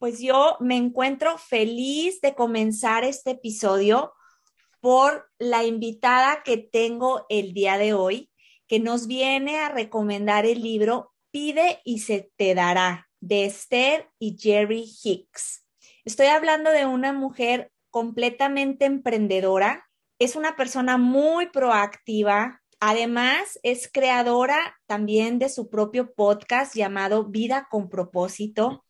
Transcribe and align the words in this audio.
Pues 0.00 0.18
yo 0.18 0.56
me 0.60 0.78
encuentro 0.78 1.36
feliz 1.36 2.22
de 2.22 2.34
comenzar 2.34 3.04
este 3.04 3.32
episodio 3.32 4.14
por 4.80 5.30
la 5.38 5.64
invitada 5.64 6.42
que 6.42 6.56
tengo 6.56 7.26
el 7.28 7.52
día 7.52 7.76
de 7.76 7.92
hoy, 7.92 8.30
que 8.66 8.80
nos 8.80 9.06
viene 9.06 9.58
a 9.58 9.68
recomendar 9.68 10.46
el 10.46 10.62
libro 10.62 11.12
Pide 11.30 11.82
y 11.84 11.98
se 11.98 12.32
te 12.36 12.54
dará, 12.54 13.10
de 13.20 13.44
Esther 13.44 14.08
y 14.18 14.38
Jerry 14.38 14.90
Hicks. 15.04 15.66
Estoy 16.06 16.28
hablando 16.28 16.70
de 16.70 16.86
una 16.86 17.12
mujer 17.12 17.70
completamente 17.90 18.86
emprendedora, 18.86 19.86
es 20.18 20.34
una 20.34 20.56
persona 20.56 20.96
muy 20.96 21.50
proactiva, 21.50 22.62
además 22.80 23.60
es 23.62 23.90
creadora 23.92 24.78
también 24.86 25.38
de 25.38 25.50
su 25.50 25.68
propio 25.68 26.14
podcast 26.14 26.74
llamado 26.74 27.26
Vida 27.26 27.68
con 27.70 27.90
propósito 27.90 28.86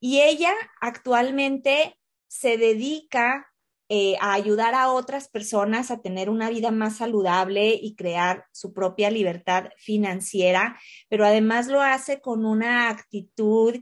y 0.00 0.20
ella 0.20 0.52
actualmente 0.80 1.98
se 2.26 2.56
dedica 2.56 3.48
eh, 3.90 4.16
a 4.20 4.34
ayudar 4.34 4.74
a 4.74 4.92
otras 4.92 5.28
personas 5.28 5.90
a 5.90 6.02
tener 6.02 6.28
una 6.28 6.50
vida 6.50 6.70
más 6.70 6.98
saludable 6.98 7.70
y 7.80 7.94
crear 7.94 8.44
su 8.52 8.74
propia 8.74 9.10
libertad 9.10 9.70
financiera, 9.78 10.78
pero 11.08 11.24
además 11.24 11.68
lo 11.68 11.80
hace 11.80 12.20
con 12.20 12.44
una 12.44 12.90
actitud 12.90 13.76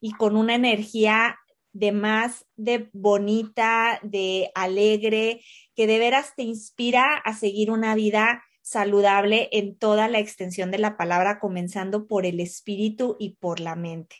y 0.00 0.12
con 0.14 0.36
una 0.36 0.56
energía 0.56 1.38
de 1.72 1.92
más 1.92 2.44
de 2.56 2.90
bonita, 2.92 4.00
de 4.02 4.50
alegre, 4.56 5.42
que 5.76 5.86
de 5.86 5.98
veras 6.00 6.34
te 6.36 6.42
inspira 6.42 7.16
a 7.24 7.32
seguir 7.32 7.70
una 7.70 7.94
vida 7.94 8.42
saludable 8.62 9.48
en 9.52 9.76
toda 9.76 10.08
la 10.08 10.18
extensión 10.18 10.72
de 10.72 10.78
la 10.78 10.96
palabra, 10.96 11.38
comenzando 11.38 12.08
por 12.08 12.26
el 12.26 12.40
espíritu 12.40 13.16
y 13.18 13.36
por 13.36 13.60
la 13.60 13.76
mente. 13.76 14.16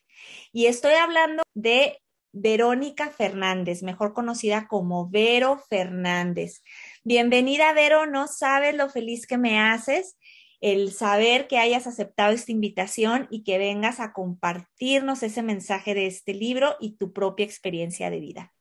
Y 0.52 0.66
estoy 0.66 0.94
hablando 0.94 1.42
de 1.54 1.98
Verónica 2.32 3.10
Fernández, 3.10 3.82
mejor 3.82 4.14
conocida 4.14 4.66
como 4.68 5.10
Vero 5.10 5.58
Fernández. 5.68 6.62
Bienvenida, 7.04 7.72
Vero, 7.72 8.06
no 8.06 8.26
sabes 8.26 8.74
lo 8.74 8.88
feliz 8.88 9.26
que 9.26 9.38
me 9.38 9.60
haces 9.60 10.16
el 10.62 10.92
saber 10.92 11.48
que 11.48 11.58
hayas 11.58 11.88
aceptado 11.88 12.32
esta 12.32 12.52
invitación 12.52 13.26
y 13.30 13.42
que 13.42 13.58
vengas 13.58 13.98
a 13.98 14.12
compartirnos 14.12 15.24
ese 15.24 15.42
mensaje 15.42 15.92
de 15.92 16.06
este 16.06 16.34
libro 16.34 16.76
y 16.80 16.96
tu 16.96 17.12
propia 17.12 17.44
experiencia 17.44 18.10
de 18.10 18.20
vida. 18.20 18.54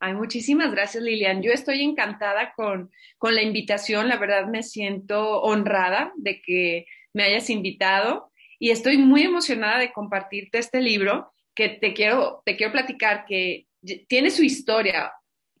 Ay, 0.00 0.14
muchísimas 0.14 0.72
gracias, 0.72 1.02
Lilian. 1.02 1.40
Yo 1.40 1.52
estoy 1.52 1.82
encantada 1.82 2.52
con, 2.56 2.90
con 3.18 3.36
la 3.36 3.42
invitación. 3.42 4.08
La 4.08 4.16
verdad 4.16 4.46
me 4.48 4.64
siento 4.64 5.40
honrada 5.42 6.12
de 6.16 6.42
que 6.42 6.86
me 7.12 7.22
hayas 7.22 7.50
invitado 7.50 8.32
y 8.58 8.70
estoy 8.70 8.98
muy 8.98 9.22
emocionada 9.22 9.78
de 9.78 9.92
compartirte 9.92 10.58
este 10.58 10.80
libro 10.80 11.32
que 11.54 11.68
te 11.68 11.94
quiero, 11.94 12.42
te 12.44 12.56
quiero 12.56 12.72
platicar 12.72 13.24
que 13.26 13.66
tiene 14.08 14.30
su 14.30 14.42
historia. 14.42 15.12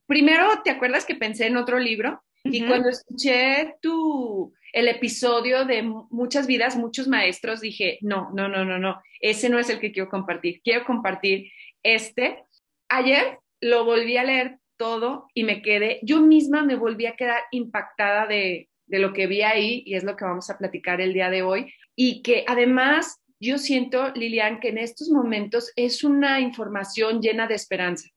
Primero, 0.06 0.48
¿te 0.64 0.70
acuerdas 0.70 1.04
que 1.04 1.14
pensé 1.14 1.46
en 1.46 1.56
otro 1.56 1.78
libro? 1.78 2.22
Y 2.44 2.66
cuando 2.66 2.88
escuché 2.88 3.74
tu, 3.82 4.54
el 4.72 4.88
episodio 4.88 5.64
de 5.64 5.82
Muchas 5.82 6.46
vidas, 6.46 6.76
muchos 6.76 7.08
maestros, 7.08 7.60
dije, 7.60 7.98
no, 8.00 8.30
no, 8.32 8.48
no, 8.48 8.64
no, 8.64 8.78
no, 8.78 9.00
ese 9.20 9.48
no 9.48 9.58
es 9.58 9.68
el 9.70 9.80
que 9.80 9.92
quiero 9.92 10.08
compartir. 10.08 10.60
Quiero 10.62 10.84
compartir 10.84 11.50
este. 11.82 12.44
Ayer 12.88 13.38
lo 13.60 13.84
volví 13.84 14.16
a 14.16 14.24
leer 14.24 14.58
todo 14.76 15.26
y 15.34 15.44
me 15.44 15.62
quedé, 15.62 15.98
yo 16.02 16.20
misma 16.20 16.62
me 16.62 16.76
volví 16.76 17.06
a 17.06 17.16
quedar 17.16 17.42
impactada 17.50 18.26
de, 18.26 18.68
de 18.86 18.98
lo 18.98 19.12
que 19.12 19.26
vi 19.26 19.42
ahí 19.42 19.82
y 19.84 19.94
es 19.94 20.04
lo 20.04 20.16
que 20.16 20.24
vamos 20.24 20.48
a 20.50 20.58
platicar 20.58 21.00
el 21.00 21.12
día 21.12 21.30
de 21.30 21.42
hoy 21.42 21.72
y 22.00 22.22
que 22.22 22.44
además 22.46 23.20
yo 23.40 23.58
siento, 23.58 24.12
Lilian, 24.14 24.60
que 24.60 24.68
en 24.68 24.78
estos 24.78 25.10
momentos 25.10 25.72
es 25.74 26.04
una 26.04 26.38
información 26.38 27.20
llena 27.20 27.48
de 27.48 27.56
esperanza. 27.56 28.08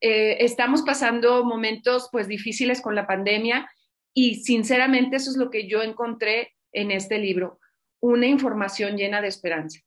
Eh, 0.00 0.42
estamos 0.42 0.80
pasando 0.80 1.44
momentos 1.44 2.08
pues 2.10 2.26
difíciles 2.26 2.80
con 2.80 2.94
la 2.94 3.06
pandemia 3.06 3.70
y 4.14 4.36
sinceramente 4.36 5.16
eso 5.16 5.30
es 5.30 5.36
lo 5.36 5.50
que 5.50 5.68
yo 5.68 5.82
encontré 5.82 6.54
en 6.72 6.90
este 6.90 7.18
libro, 7.18 7.60
una 8.00 8.26
información 8.26 8.96
llena 8.96 9.20
de 9.20 9.28
esperanza. 9.28 9.80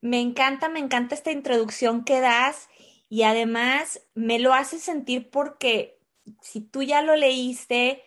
Me 0.00 0.22
encanta, 0.22 0.70
me 0.70 0.78
encanta 0.78 1.14
esta 1.14 1.32
introducción 1.32 2.02
que 2.02 2.20
das 2.20 2.70
y 3.10 3.24
además 3.24 4.08
me 4.14 4.38
lo 4.38 4.54
hace 4.54 4.78
sentir 4.78 5.28
porque 5.28 5.98
si 6.40 6.62
tú 6.62 6.82
ya 6.82 7.02
lo 7.02 7.14
leíste 7.14 8.02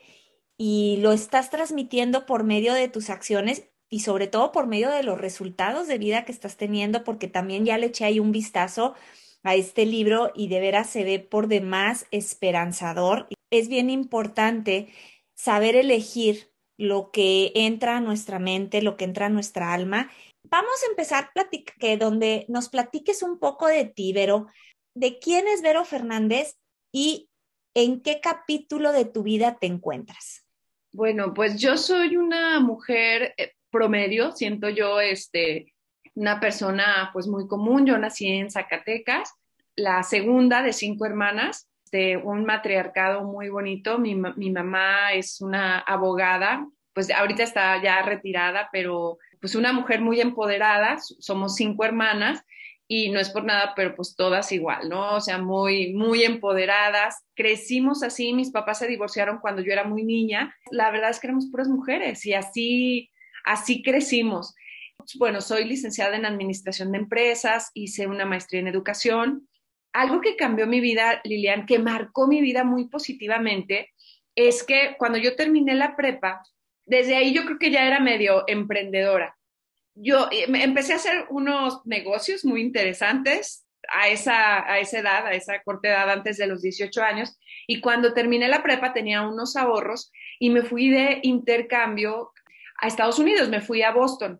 y 0.58 0.98
lo 1.02 1.12
estás 1.12 1.52
transmitiendo 1.52 2.26
por 2.26 2.44
medio 2.44 2.74
de 2.74 2.88
tus 2.88 3.12
acciones, 3.12 3.70
y 3.90 4.02
sobre 4.02 4.28
todo 4.28 4.52
por 4.52 4.68
medio 4.68 4.90
de 4.90 5.04
los 5.04 5.20
resultados 5.20 5.88
de 5.88 5.98
vida 5.98 6.26
que 6.26 6.32
estás 6.32 6.58
teniendo, 6.58 7.04
porque 7.04 7.28
también 7.28 7.66
ya 7.66 7.78
le 7.78 7.88
eché 7.88 8.06
ahí 8.06 8.20
un 8.20 8.32
vistazo 8.32 8.94
a 9.44 9.56
este 9.56 9.86
libro 9.86 10.32
y 10.36 10.48
de 10.48 10.60
veras 10.60 10.90
se 10.90 11.04
ve 11.04 11.20
por 11.20 11.48
demás 11.48 12.06
esperanzador. 12.12 13.28
Es 13.50 13.68
bien 13.68 13.90
importante 13.90 14.90
saber 15.34 15.76
elegir 15.76 16.52
lo 16.78 17.12
que 17.12 17.52
entra 17.56 17.98
a 17.98 18.02
nuestra 18.02 18.40
mente, 18.40 18.82
lo 18.82 18.96
que 18.96 19.06
entra 19.06 19.26
a 19.26 19.30
nuestra 19.30 19.74
alma. 19.74 20.10
Vamos 20.44 20.72
a 20.84 20.90
empezar 20.92 21.32
que 21.80 21.98
donde 21.98 22.46
nos 22.48 22.70
platiques 22.70 23.24
un 23.24 23.40
poco 23.40 23.68
de 23.68 23.86
ti, 23.86 24.14
Vero, 24.14 24.48
de 24.96 25.20
quién 25.20 25.48
es 25.48 25.62
Vero 25.62 25.84
Fernández 25.84 26.58
y 26.92 27.30
en 27.74 28.02
qué 28.02 28.20
capítulo 28.22 28.92
de 28.92 29.06
tu 29.06 29.24
vida 29.24 29.58
te 29.60 29.68
encuentras. 29.68 30.46
Bueno, 30.92 31.34
pues 31.34 31.60
yo 31.60 31.78
soy 31.78 32.16
una 32.18 32.60
mujer 32.60 33.34
eh, 33.38 33.54
promedio, 33.72 34.32
siento 34.32 34.70
yo, 34.70 35.00
este, 35.00 35.74
una 36.16 36.40
persona 36.40 37.10
pues 37.14 37.28
muy 37.28 37.48
común. 37.48 37.86
Yo 37.86 37.98
nací 37.98 38.28
en 38.28 38.52
Zacatecas, 38.52 39.34
la 39.76 40.04
segunda 40.04 40.62
de 40.62 40.74
cinco 40.74 41.06
hermanas, 41.06 41.70
de 41.92 42.18
un 42.18 42.46
matriarcado 42.46 43.24
muy 43.24 43.50
bonito. 43.50 43.98
Mi, 43.98 44.16
mi 44.16 44.52
mamá 44.52 45.14
es 45.14 45.42
una 45.42 45.80
abogada, 45.80 46.68
pues 46.94 47.10
ahorita 47.12 47.44
está 47.44 47.82
ya 47.82 48.02
retirada, 48.02 48.70
pero 48.72 49.18
pues 49.40 49.56
una 49.56 49.74
mujer 49.74 50.02
muy 50.02 50.20
empoderada. 50.22 50.98
Somos 51.00 51.56
cinco 51.56 51.86
hermanas 51.86 52.44
y 52.92 53.10
no 53.10 53.20
es 53.20 53.30
por 53.30 53.46
nada, 53.46 53.74
pero 53.76 53.96
pues 53.96 54.16
todas 54.16 54.52
igual, 54.52 54.90
¿no? 54.90 55.16
O 55.16 55.22
sea, 55.22 55.38
muy, 55.38 55.94
muy 55.94 56.24
empoderadas. 56.24 57.24
Crecimos 57.36 58.04
así, 58.04 58.34
mis 58.34 58.52
papás 58.52 58.80
se 58.80 58.88
divorciaron 58.88 59.38
cuando 59.40 59.62
yo 59.62 59.72
era 59.72 59.84
muy 59.84 60.04
niña. 60.04 60.54
La 60.72 60.92
verdad 60.92 61.12
es 61.12 61.20
que 61.20 61.28
éramos 61.28 61.50
puras 61.52 61.68
mujeres 61.68 62.26
y 62.26 62.34
así 62.34 63.12
Así 63.44 63.82
crecimos. 63.82 64.56
Bueno, 65.18 65.42
soy 65.42 65.66
licenciada 65.66 66.16
en 66.18 66.26
Administración 66.26 66.92
de 66.92 67.00
Empresas, 67.00 67.72
hice 67.74 68.08
una 68.08 68.26
maestría 68.26 68.62
en 68.62 68.68
Educación. 68.68 69.48
Algo 69.94 70.22
que 70.22 70.36
cambió 70.36 70.68
mi 70.68 70.82
vida, 70.82 71.22
Lilian, 71.24 71.66
que 71.66 71.80
marcó 71.80 72.28
mi 72.28 72.42
vida 72.42 72.64
muy 72.64 72.88
positivamente, 72.90 73.92
es 74.36 74.64
que 74.64 74.96
cuando 74.98 75.18
yo 75.18 75.36
terminé 75.36 75.74
la 75.74 75.96
prepa, 75.96 76.44
desde 76.86 77.16
ahí 77.16 77.34
yo 77.34 77.46
creo 77.46 77.60
que 77.60 77.72
ya 77.72 77.86
era 77.86 78.00
medio 78.00 78.44
emprendedora. 78.48 79.38
Yo 79.96 80.28
eh, 80.32 80.46
empecé 80.48 80.94
a 80.94 80.98
hacer 80.98 81.26
unos 81.30 81.86
negocios 81.86 82.46
muy 82.46 82.62
interesantes 82.62 83.66
a 83.92 84.10
esa, 84.10 84.70
a 84.70 84.80
esa 84.80 85.00
edad, 85.00 85.26
a 85.26 85.34
esa 85.34 85.62
corta 85.64 85.90
edad 85.90 86.10
antes 86.10 86.38
de 86.38 86.48
los 86.48 86.62
18 86.62 87.02
años, 87.02 87.38
y 87.68 87.82
cuando 87.82 88.14
terminé 88.14 88.48
la 88.48 88.64
prepa 88.64 88.94
tenía 88.94 89.28
unos 89.28 89.56
ahorros 89.56 90.12
y 90.40 90.50
me 90.50 90.62
fui 90.62 90.90
de 90.90 91.20
intercambio 91.24 92.32
a 92.82 92.88
Estados 92.88 93.20
Unidos, 93.20 93.50
me 93.50 93.62
fui 93.62 93.82
a 93.82 93.92
Boston 93.92 94.40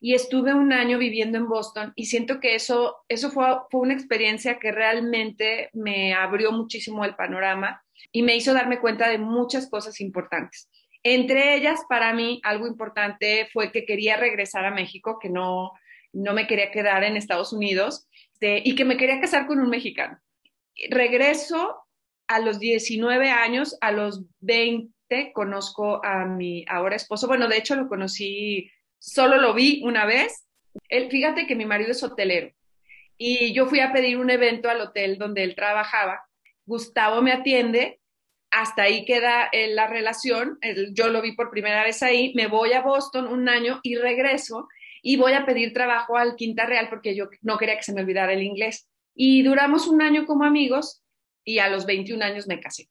y 0.00 0.14
estuve 0.14 0.54
un 0.54 0.72
año 0.72 0.98
viviendo 0.98 1.38
en 1.38 1.48
Boston 1.48 1.92
y 1.96 2.06
siento 2.06 2.38
que 2.40 2.54
eso, 2.54 2.96
eso 3.08 3.30
fue, 3.30 3.46
fue 3.70 3.80
una 3.80 3.94
experiencia 3.94 4.58
que 4.58 4.72
realmente 4.72 5.70
me 5.72 6.14
abrió 6.14 6.52
muchísimo 6.52 7.04
el 7.04 7.16
panorama 7.16 7.82
y 8.12 8.22
me 8.22 8.36
hizo 8.36 8.52
darme 8.52 8.80
cuenta 8.80 9.08
de 9.08 9.18
muchas 9.18 9.68
cosas 9.70 10.00
importantes. 10.00 10.68
Entre 11.02 11.54
ellas, 11.54 11.80
para 11.88 12.12
mí, 12.12 12.40
algo 12.42 12.66
importante 12.66 13.48
fue 13.52 13.72
que 13.72 13.84
quería 13.84 14.16
regresar 14.16 14.64
a 14.64 14.70
México, 14.70 15.18
que 15.20 15.30
no, 15.30 15.72
no 16.12 16.34
me 16.34 16.46
quería 16.46 16.70
quedar 16.70 17.04
en 17.04 17.16
Estados 17.16 17.52
Unidos 17.52 18.08
este, 18.32 18.60
y 18.64 18.74
que 18.74 18.84
me 18.84 18.96
quería 18.96 19.20
casar 19.20 19.46
con 19.46 19.60
un 19.60 19.70
mexicano. 19.70 20.18
Regreso 20.90 21.76
a 22.26 22.40
los 22.40 22.58
19 22.58 23.30
años, 23.30 23.78
a 23.80 23.92
los 23.92 24.24
20 24.40 24.95
conozco 25.34 26.04
a 26.04 26.24
mi 26.24 26.64
ahora 26.68 26.96
esposo. 26.96 27.26
Bueno, 27.26 27.48
de 27.48 27.58
hecho 27.58 27.76
lo 27.76 27.88
conocí, 27.88 28.70
solo 28.98 29.36
lo 29.38 29.54
vi 29.54 29.82
una 29.84 30.04
vez. 30.04 30.46
Él, 30.88 31.10
fíjate 31.10 31.46
que 31.46 31.56
mi 31.56 31.64
marido 31.64 31.92
es 31.92 32.02
hotelero 32.02 32.50
y 33.18 33.52
yo 33.54 33.66
fui 33.66 33.80
a 33.80 33.92
pedir 33.92 34.18
un 34.18 34.30
evento 34.30 34.68
al 34.68 34.80
hotel 34.80 35.18
donde 35.18 35.42
él 35.42 35.54
trabajaba. 35.54 36.22
Gustavo 36.64 37.22
me 37.22 37.32
atiende, 37.32 38.00
hasta 38.50 38.82
ahí 38.82 39.04
queda 39.04 39.48
eh, 39.52 39.68
la 39.68 39.86
relación, 39.86 40.58
yo 40.92 41.08
lo 41.08 41.22
vi 41.22 41.32
por 41.32 41.50
primera 41.50 41.82
vez 41.84 42.02
ahí, 42.02 42.32
me 42.34 42.46
voy 42.46 42.72
a 42.72 42.82
Boston 42.82 43.26
un 43.26 43.48
año 43.48 43.80
y 43.82 43.96
regreso 43.96 44.68
y 45.02 45.16
voy 45.16 45.32
a 45.32 45.46
pedir 45.46 45.72
trabajo 45.72 46.16
al 46.16 46.36
Quinta 46.36 46.66
Real 46.66 46.88
porque 46.88 47.14
yo 47.14 47.28
no 47.42 47.58
quería 47.58 47.76
que 47.76 47.82
se 47.82 47.92
me 47.92 48.00
olvidara 48.00 48.32
el 48.32 48.42
inglés. 48.42 48.88
Y 49.14 49.42
duramos 49.42 49.86
un 49.86 50.02
año 50.02 50.26
como 50.26 50.44
amigos 50.44 51.02
y 51.44 51.60
a 51.60 51.68
los 51.68 51.86
21 51.86 52.24
años 52.24 52.48
me 52.48 52.60
casé. 52.60 52.88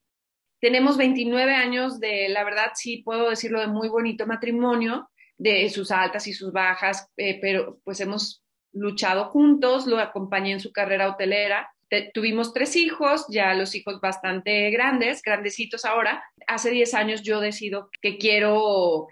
Tenemos 0.60 0.98
29 0.98 1.54
años 1.54 2.00
de, 2.00 2.30
la 2.30 2.44
verdad 2.44 2.72
sí 2.76 2.98
puedo 3.04 3.30
decirlo, 3.30 3.60
de 3.60 3.68
muy 3.68 3.90
bonito 3.90 4.26
matrimonio, 4.26 5.10
de 5.38 5.70
sus 5.70 5.92
altas 5.92 6.28
y 6.28 6.34
sus 6.34 6.52
bajas, 6.52 7.10
eh, 7.18 7.40
pero 7.42 7.80
pues 7.84 8.00
hemos 8.00 8.44
luchado 8.72 9.26
juntos, 9.26 9.88
lo 9.88 10.00
acompañé 10.00 10.54
en 10.54 10.60
su 10.60 10.72
carrera 10.72 11.10
hotelera. 11.10 11.70
tuvimos 12.14 12.54
tres 12.54 12.76
hijos, 12.76 13.26
ya 13.30 13.54
los 13.54 13.74
hijos 13.76 14.02
bastante 14.02 14.70
grandes, 14.72 15.22
grandecitos 15.22 15.86
ahora. 15.86 16.24
Hace 16.48 16.72
10 16.72 16.94
años 16.94 17.22
yo 17.22 17.40
decido 17.40 17.90
que 18.02 18.18
quiero, 18.18 19.08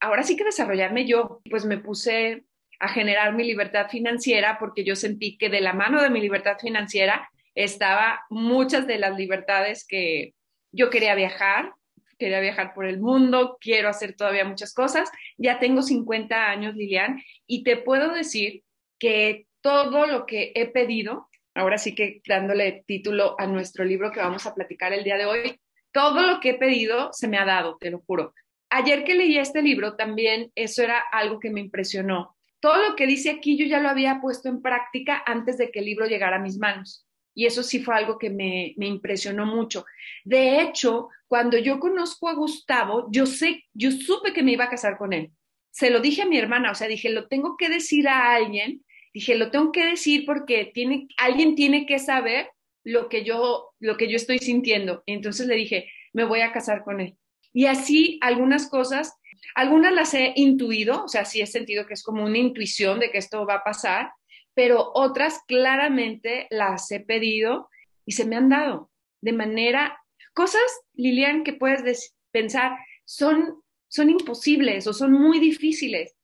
ahora 0.00 0.22
sí 0.22 0.36
que 0.36 0.44
desarrollarme 0.44 1.06
yo, 1.06 1.40
pues 1.50 1.64
me 1.64 1.78
puse 1.78 2.44
a 2.78 2.88
generar 2.88 3.34
mi 3.34 3.44
libertad 3.44 3.88
financiera 3.90 4.58
porque 4.58 4.84
yo 4.84 4.96
sentí 4.96 5.36
que 5.36 5.48
de 5.48 5.60
la 5.60 5.72
mano 5.72 6.02
de 6.02 6.10
mi 6.10 6.20
libertad 6.20 6.56
financiera 6.58 7.28
estaba 7.54 8.20
muchas 8.30 8.86
de 8.86 8.98
las 8.98 9.16
libertades 9.16 9.84
que 9.86 10.34
yo 10.72 10.90
quería 10.90 11.14
viajar, 11.14 11.72
quería 12.18 12.40
viajar 12.40 12.74
por 12.74 12.86
el 12.86 13.00
mundo, 13.00 13.56
quiero 13.60 13.88
hacer 13.88 14.14
todavía 14.14 14.44
muchas 14.44 14.74
cosas. 14.74 15.10
Ya 15.38 15.58
tengo 15.58 15.82
50 15.82 16.50
años, 16.50 16.76
Lilian, 16.76 17.20
y 17.46 17.64
te 17.64 17.76
puedo 17.76 18.12
decir 18.12 18.62
que 18.98 19.46
todo 19.62 20.06
lo 20.06 20.26
que 20.26 20.52
he 20.54 20.66
pedido, 20.66 21.28
ahora 21.54 21.78
sí 21.78 21.94
que 21.94 22.20
dándole 22.26 22.84
título 22.86 23.34
a 23.38 23.46
nuestro 23.46 23.84
libro 23.84 24.12
que 24.12 24.20
vamos 24.20 24.46
a 24.46 24.54
platicar 24.54 24.92
el 24.92 25.02
día 25.04 25.16
de 25.16 25.26
hoy, 25.26 25.60
todo 25.92 26.22
lo 26.22 26.40
que 26.40 26.50
he 26.50 26.54
pedido 26.54 27.10
se 27.12 27.26
me 27.26 27.38
ha 27.38 27.44
dado, 27.44 27.76
te 27.78 27.90
lo 27.90 28.00
juro. 28.00 28.34
Ayer 28.68 29.02
que 29.02 29.14
leí 29.14 29.36
este 29.36 29.62
libro 29.62 29.96
también 29.96 30.52
eso 30.54 30.82
era 30.82 31.00
algo 31.12 31.40
que 31.40 31.50
me 31.50 31.60
impresionó. 31.60 32.36
Todo 32.60 32.90
lo 32.90 32.94
que 32.94 33.06
dice 33.06 33.30
aquí 33.30 33.56
yo 33.56 33.66
ya 33.66 33.80
lo 33.80 33.88
había 33.88 34.20
puesto 34.20 34.48
en 34.48 34.62
práctica 34.62 35.22
antes 35.26 35.58
de 35.58 35.70
que 35.70 35.80
el 35.80 35.86
libro 35.86 36.06
llegara 36.06 36.36
a 36.36 36.40
mis 36.40 36.58
manos. 36.58 37.06
Y 37.40 37.46
eso 37.46 37.62
sí 37.62 37.82
fue 37.82 37.96
algo 37.96 38.18
que 38.18 38.28
me, 38.28 38.74
me 38.76 38.86
impresionó 38.86 39.46
mucho. 39.46 39.84
De 40.24 40.60
hecho, 40.60 41.08
cuando 41.26 41.56
yo 41.56 41.80
conozco 41.80 42.28
a 42.28 42.34
Gustavo, 42.34 43.08
yo 43.10 43.24
sé, 43.24 43.64
yo 43.72 43.90
supe 43.90 44.32
que 44.32 44.42
me 44.42 44.52
iba 44.52 44.64
a 44.64 44.70
casar 44.70 44.98
con 44.98 45.12
él. 45.12 45.30
Se 45.70 45.88
lo 45.88 46.00
dije 46.00 46.22
a 46.22 46.26
mi 46.26 46.36
hermana, 46.36 46.72
o 46.72 46.74
sea, 46.74 46.88
dije, 46.88 47.08
lo 47.10 47.28
tengo 47.28 47.56
que 47.56 47.68
decir 47.68 48.08
a 48.08 48.34
alguien 48.34 48.84
dije, 49.12 49.34
lo 49.34 49.50
tengo 49.50 49.72
que 49.72 49.84
decir 49.84 50.24
porque 50.24 50.70
tiene, 50.72 51.08
alguien 51.16 51.54
tiene 51.54 51.86
que 51.86 51.98
saber 51.98 52.50
lo 52.84 53.08
que 53.08 53.24
yo, 53.24 53.70
lo 53.78 53.96
que 53.96 54.08
yo 54.08 54.16
estoy 54.16 54.38
sintiendo. 54.38 55.02
entonces 55.06 55.46
le 55.46 55.54
dije, 55.54 55.90
me 56.12 56.24
voy 56.24 56.40
a 56.40 56.52
casar 56.52 56.84
con 56.84 57.00
él. 57.00 57.16
Y 57.52 57.66
así 57.66 58.18
algunas 58.22 58.68
cosas, 58.68 59.14
algunas 59.54 59.92
las 59.92 60.14
he 60.14 60.32
intuido, 60.36 61.04
o 61.04 61.08
sea, 61.08 61.24
sí 61.24 61.40
he 61.40 61.46
sentido 61.46 61.86
que 61.86 61.94
es 61.94 62.02
como 62.02 62.24
una 62.24 62.38
intuición 62.38 63.00
de 63.00 63.10
que 63.10 63.18
esto 63.18 63.44
va 63.44 63.56
a 63.56 63.64
pasar, 63.64 64.12
pero 64.60 64.90
otras 64.92 65.40
claramente 65.48 66.46
las 66.50 66.92
he 66.92 67.00
pedido 67.00 67.70
y 68.04 68.12
se 68.12 68.26
me 68.26 68.36
han 68.36 68.50
dado 68.50 68.90
de 69.22 69.32
manera, 69.32 69.98
cosas, 70.34 70.60
Lilian, 70.92 71.44
que 71.44 71.54
puedes 71.54 72.14
pensar, 72.30 72.76
son, 73.06 73.62
son 73.88 74.10
imposibles 74.10 74.86
o 74.86 74.92
son 74.92 75.12
muy 75.12 75.38
difíciles 75.40 76.14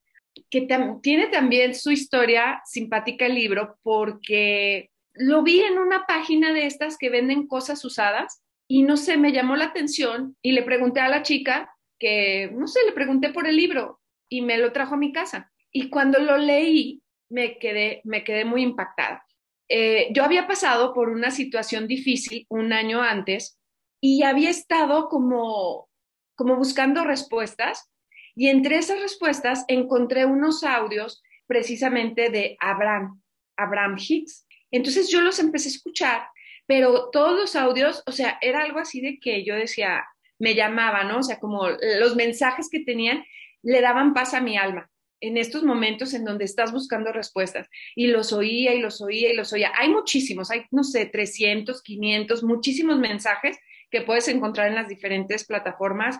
que 0.50 0.69
tiene 1.00 1.29
también 1.29 1.75
su 1.75 1.91
historia 1.91 2.61
simpática 2.67 3.25
el 3.25 3.37
libro 3.37 3.79
porque 3.83 4.91
lo 5.15 5.43
vi 5.43 5.61
en 5.61 5.79
una 5.79 6.05
página 6.05 6.53
de 6.53 6.67
estas 6.67 6.99
que 6.99 7.09
venden 7.09 7.47
cosas 7.47 7.83
usadas 7.87 8.43
y 8.69 8.83
no 8.83 8.99
sé, 8.99 9.17
me 9.17 9.33
llamó 9.33 9.56
la 9.56 9.65
atención 9.65 10.37
y 10.43 10.53
le 10.53 10.62
pregunté 10.62 11.00
a 11.00 11.09
la 11.09 11.23
chica 11.23 11.75
que, 11.99 12.50
no 12.53 12.67
sé, 12.67 12.81
le 12.85 12.93
pregunté 12.93 13.31
por 13.31 13.47
el 13.47 13.56
libro 13.56 13.99
y 14.29 14.43
me 14.43 14.59
lo 14.59 14.73
trajo 14.73 14.97
a 14.97 14.99
mi 14.99 15.11
casa. 15.11 15.50
Y 15.73 15.88
cuando 15.88 16.19
lo 16.19 16.37
leí, 16.37 17.00
me 17.28 17.58
quedé, 17.58 18.00
me 18.05 18.25
quedé 18.25 18.44
muy 18.44 18.62
impactada. 18.62 19.25
Eh, 19.69 20.08
yo 20.12 20.23
había 20.25 20.46
pasado 20.46 20.94
por 20.94 21.08
una 21.08 21.31
situación 21.31 21.88
difícil 21.88 22.46
un 22.49 22.73
año 22.73 23.02
antes 23.02 23.58
y 24.00 24.23
había 24.23 24.50
estado 24.50 25.08
como, 25.08 25.88
como 26.37 26.56
buscando 26.56 27.05
respuestas 27.05 27.90
y 28.37 28.49
entre 28.49 28.76
esas 28.76 29.00
respuestas 29.00 29.64
encontré 29.67 30.25
unos 30.25 30.62
audios 30.62 31.23
precisamente 31.46 32.31
de 32.31 32.56
Abraham, 32.61 33.23
Abraham 33.56 33.96
Hicks. 33.99 34.46
Entonces 34.70 35.08
yo 35.08 35.20
los 35.20 35.38
empecé 35.38 35.69
a 35.69 35.73
escuchar, 35.73 36.28
pero 36.67 37.11
todos 37.11 37.37
los 37.37 37.56
audios, 37.56 38.02
o 38.06 38.12
sea, 38.12 38.38
era 38.40 38.62
algo 38.62 38.78
así 38.78 39.00
de 39.00 39.19
que 39.19 39.44
yo 39.44 39.55
decía, 39.55 40.05
me 40.38 40.55
llamaba, 40.55 41.05
¿no? 41.05 41.19
O 41.19 41.23
sea, 41.23 41.40
como 41.40 41.69
los 41.69 42.14
mensajes 42.14 42.69
que 42.70 42.81
tenían 42.81 43.25
le 43.62 43.81
daban 43.81 44.12
paz 44.12 44.34
a 44.34 44.40
mi 44.40 44.56
alma 44.56 44.90
en 45.26 45.37
estos 45.37 45.62
momentos 45.62 46.14
en 46.14 46.25
donde 46.25 46.44
estás 46.44 46.73
buscando 46.73 47.12
respuestas. 47.12 47.69
Y 47.94 48.08
los 48.08 48.32
oía 48.32 48.75
y 48.75 48.81
los 48.81 49.00
oía 49.00 49.32
y 49.32 49.37
los 49.37 49.52
oía. 49.52 49.73
Hay 49.78 49.88
muchísimos, 49.88 50.50
hay, 50.50 50.64
no 50.70 50.84
sé, 50.84 51.06
300, 51.06 51.82
500, 51.82 52.43
muchísimos 52.43 52.99
mensajes 52.99 53.58
que 53.90 54.02
puedes 54.02 54.28
encontrar 54.28 54.69
en 54.69 54.75
las 54.75 54.88
diferentes 54.88 55.44
plataformas 55.46 56.19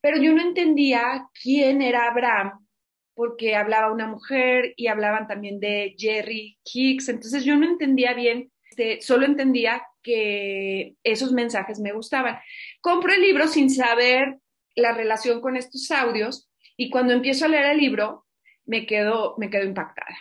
pero 0.00 0.20
yo 0.20 0.32
no 0.32 0.42
entendía 0.42 1.28
quién 1.42 1.82
era 1.82 2.06
Abraham, 2.06 2.66
porque 3.14 3.54
hablaba 3.54 3.92
una 3.92 4.06
mujer 4.06 4.72
y 4.76 4.86
hablaban 4.86 5.26
también 5.26 5.60
de 5.60 5.94
Jerry 5.98 6.58
Hicks, 6.64 7.08
entonces 7.08 7.44
yo 7.44 7.56
no 7.56 7.66
entendía 7.66 8.14
bien, 8.14 8.50
este, 8.70 9.02
solo 9.02 9.26
entendía 9.26 9.82
que 10.02 10.94
esos 11.02 11.32
mensajes 11.32 11.80
me 11.80 11.92
gustaban. 11.92 12.38
Compro 12.80 13.12
el 13.12 13.20
libro 13.20 13.46
sin 13.46 13.68
saber 13.68 14.38
la 14.74 14.92
relación 14.92 15.42
con 15.42 15.56
estos 15.56 15.90
audios 15.90 16.48
y 16.76 16.88
cuando 16.88 17.12
empiezo 17.12 17.44
a 17.44 17.48
leer 17.48 17.66
el 17.66 17.78
libro 17.78 18.24
me 18.70 18.86
quedo, 18.86 19.34
me 19.36 19.50
quedo 19.50 19.64
impactada. 19.64 20.16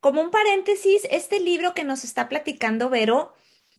Como 0.00 0.22
un 0.22 0.30
paréntesis, 0.30 1.06
este 1.10 1.40
libro 1.40 1.74
que 1.74 1.84
nos 1.84 2.04
está 2.04 2.28
platicando 2.28 2.88
Vero, 2.88 3.34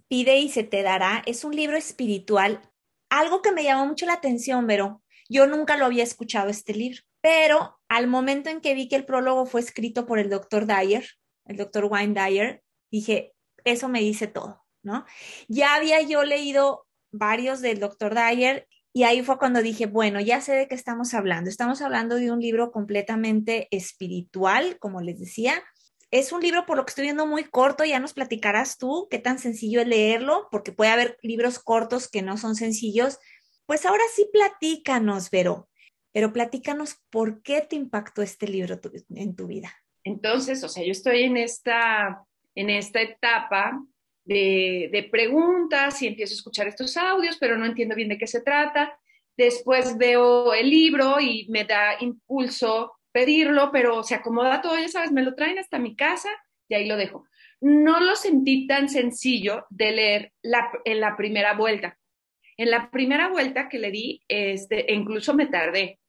Pide 0.09 0.37
y 0.39 0.49
se 0.49 0.63
te 0.63 0.81
dará, 0.81 1.21
es 1.27 1.43
un 1.43 1.55
libro 1.55 1.77
espiritual 1.77 2.61
algo 3.09 3.41
que 3.41 3.51
me 3.51 3.63
llamó 3.63 3.87
mucho 3.87 4.05
la 4.05 4.13
atención, 4.13 4.67
Vero, 4.67 5.01
yo 5.29 5.47
nunca 5.47 5.77
lo 5.77 5.85
había 5.85 6.03
escuchado 6.03 6.49
este 6.49 6.73
libro, 6.73 7.01
pero 7.21 7.79
al 7.87 8.07
momento 8.07 8.49
en 8.49 8.61
que 8.61 8.73
vi 8.75 8.87
que 8.87 8.95
el 8.95 9.05
prólogo 9.05 9.45
fue 9.45 9.61
escrito 9.61 10.05
por 10.05 10.19
el 10.19 10.29
doctor 10.29 10.65
Dyer, 10.65 11.05
el 11.45 11.57
doctor 11.57 11.85
Wayne 11.85 12.13
Dyer, 12.13 12.63
dije, 12.91 13.33
eso 13.63 13.89
me 13.89 13.99
dice 13.99 14.27
todo, 14.27 14.63
¿no? 14.83 15.05
Ya 15.47 15.75
había 15.75 16.01
yo 16.01 16.23
leído 16.23 16.87
varios 17.11 17.61
del 17.61 17.79
doctor 17.79 18.13
Dyer 18.13 18.67
y 18.93 19.03
ahí 19.03 19.21
fue 19.21 19.37
cuando 19.37 19.61
dije, 19.61 19.85
bueno, 19.85 20.19
ya 20.19 20.41
sé 20.41 20.53
de 20.53 20.67
qué 20.67 20.75
estamos 20.75 21.13
hablando. 21.13 21.49
Estamos 21.49 21.81
hablando 21.81 22.15
de 22.15 22.31
un 22.31 22.39
libro 22.39 22.71
completamente 22.71 23.67
espiritual, 23.71 24.79
como 24.79 25.01
les 25.01 25.19
decía. 25.19 25.63
Es 26.11 26.31
un 26.31 26.41
libro, 26.41 26.65
por 26.65 26.77
lo 26.77 26.85
que 26.85 26.89
estoy 26.89 27.03
viendo, 27.03 27.27
muy 27.27 27.43
corto. 27.43 27.85
Ya 27.85 27.99
nos 27.99 28.13
platicarás 28.13 28.77
tú 28.77 29.07
qué 29.11 29.19
tan 29.19 29.37
sencillo 29.37 29.81
es 29.81 29.87
leerlo, 29.87 30.47
porque 30.49 30.71
puede 30.71 30.89
haber 30.89 31.17
libros 31.21 31.59
cortos 31.59 32.09
que 32.09 32.23
no 32.23 32.37
son 32.37 32.55
sencillos, 32.55 33.19
pues 33.67 33.85
ahora 33.85 34.03
sí 34.15 34.27
platícanos, 34.33 35.29
Vero, 35.29 35.69
pero 36.11 36.33
platícanos 36.33 36.95
por 37.11 37.43
qué 37.43 37.61
te 37.61 37.75
impactó 37.75 38.23
este 38.23 38.47
libro 38.47 38.79
en 39.11 39.35
tu 39.35 39.45
vida. 39.45 39.71
Entonces, 40.03 40.63
o 40.63 40.69
sea, 40.69 40.83
yo 40.83 40.91
estoy 40.91 41.25
en 41.25 41.37
esta, 41.37 42.25
en 42.55 42.71
esta 42.71 43.01
etapa 43.01 43.79
de, 44.25 44.89
de, 44.91 45.03
preguntas 45.03 46.01
y 46.01 46.07
empiezo 46.07 46.33
a 46.33 46.35
escuchar 46.35 46.67
estos 46.67 46.95
audios, 46.97 47.37
pero 47.39 47.57
no 47.57 47.65
entiendo 47.65 47.95
bien 47.95 48.09
de 48.09 48.17
qué 48.17 48.27
se 48.27 48.41
trata. 48.41 48.97
Después 49.37 49.97
veo 49.97 50.53
el 50.53 50.69
libro 50.69 51.19
y 51.19 51.47
me 51.49 51.63
da 51.63 51.95
impulso 51.99 52.93
pedirlo, 53.11 53.71
pero 53.71 54.03
se 54.03 54.15
acomoda 54.15 54.61
todo, 54.61 54.77
ya 54.77 54.87
sabes, 54.87 55.11
me 55.11 55.23
lo 55.23 55.35
traen 55.35 55.59
hasta 55.59 55.79
mi 55.79 55.95
casa 55.95 56.29
y 56.67 56.75
ahí 56.75 56.87
lo 56.87 56.97
dejo. 56.97 57.25
No 57.61 57.99
lo 57.99 58.15
sentí 58.15 58.67
tan 58.67 58.89
sencillo 58.89 59.65
de 59.69 59.91
leer 59.91 60.33
la, 60.41 60.71
en 60.85 60.99
la 60.99 61.17
primera 61.17 61.53
vuelta. 61.53 61.97
En 62.57 62.71
la 62.71 62.89
primera 62.91 63.29
vuelta 63.29 63.69
que 63.69 63.79
le 63.79 63.91
di, 63.91 64.21
este, 64.27 64.93
incluso 64.93 65.33
me 65.33 65.47
tardé. 65.47 65.99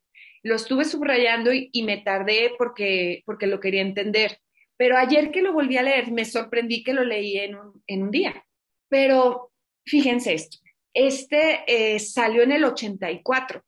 Lo 0.43 0.55
estuve 0.55 0.85
subrayando 0.85 1.51
y, 1.53 1.83
me 1.83 1.97
tardé 1.97 2.51
porque, 2.57 3.23
porque 3.25 3.47
lo 3.47 3.59
quería 3.59 3.81
entender. 3.81 4.39
Pero 4.81 4.97
ayer 4.97 5.29
que 5.29 5.43
lo 5.43 5.53
volví 5.53 5.77
a 5.77 5.83
leer, 5.83 6.11
me 6.11 6.25
sorprendí 6.25 6.83
que 6.83 6.95
lo 6.95 7.03
leí 7.03 7.37
en 7.37 7.55
un, 8.01 8.09
día. 8.09 8.43
Pero 8.89 9.51
fíjense 9.85 10.33
esto, 10.33 10.57
este 10.91 11.63
eh, 11.67 11.99
salió 11.99 12.41
en 12.41 12.51
el 12.51 12.63
84. 12.63 13.63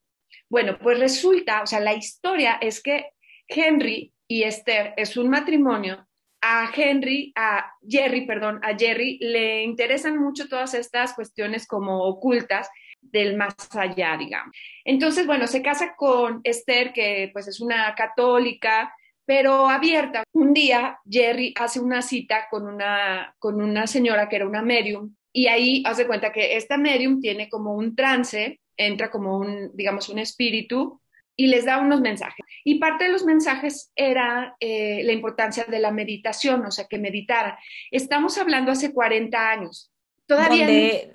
Bueno, 0.49 0.79
pues 0.81 0.97
resulta, 0.97 1.61
o 1.61 1.67
sea, 1.67 1.81
la 1.81 1.93
historia 1.93 2.57
es 2.59 2.81
que 2.81 3.11
Henry 3.47 4.11
y 4.27 4.41
Esther 4.41 4.95
es 4.97 5.15
un 5.15 5.29
matrimonio 5.29 6.03
a 6.41 6.71
Henry, 6.75 7.31
a 7.35 7.71
Jerry, 7.87 8.25
perdón, 8.25 8.59
a 8.63 8.75
Jerry 8.75 9.19
le 9.21 9.61
interesan 9.61 10.17
mucho 10.17 10.47
todas 10.47 10.73
estas 10.73 11.13
cuestiones 11.13 11.67
como 11.67 12.01
ocultas 12.05 12.71
del 13.01 13.37
más 13.37 13.53
allá, 13.75 14.17
digamos. 14.17 14.57
Entonces, 14.83 15.27
bueno, 15.27 15.45
se 15.45 15.61
casa 15.61 15.93
con 15.95 16.41
Esther, 16.43 16.91
que 16.91 17.29
pues 17.31 17.47
es 17.47 17.59
una 17.59 17.93
católica, 17.93 18.91
pero 19.25 19.69
abierta. 19.69 20.23
Un 20.31 20.53
día 20.53 20.99
Jerry 21.09 21.53
hace 21.57 21.79
una 21.79 22.01
cita 22.01 22.47
con 22.49 22.67
una, 22.67 23.35
con 23.39 23.61
una 23.61 23.87
señora 23.87 24.29
que 24.29 24.37
era 24.37 24.47
una 24.47 24.61
medium 24.61 25.15
y 25.31 25.47
ahí 25.47 25.83
hace 25.85 26.05
cuenta 26.05 26.31
que 26.31 26.55
esta 26.55 26.77
medium 26.77 27.19
tiene 27.19 27.49
como 27.49 27.73
un 27.73 27.95
trance, 27.95 28.59
entra 28.77 29.09
como 29.09 29.37
un, 29.37 29.71
digamos, 29.73 30.09
un 30.09 30.19
espíritu 30.19 31.01
y 31.35 31.47
les 31.47 31.65
da 31.65 31.79
unos 31.79 32.01
mensajes. 32.01 32.45
Y 32.63 32.75
parte 32.75 33.05
de 33.05 33.11
los 33.11 33.25
mensajes 33.25 33.91
era 33.95 34.55
eh, 34.59 35.01
la 35.03 35.11
importancia 35.11 35.65
de 35.67 35.79
la 35.79 35.91
meditación, 35.91 36.63
o 36.65 36.71
sea, 36.71 36.85
que 36.87 36.99
meditara. 36.99 37.57
Estamos 37.89 38.37
hablando 38.37 38.71
hace 38.71 38.93
40 38.93 39.49
años. 39.49 39.91
Todavía 40.27 40.67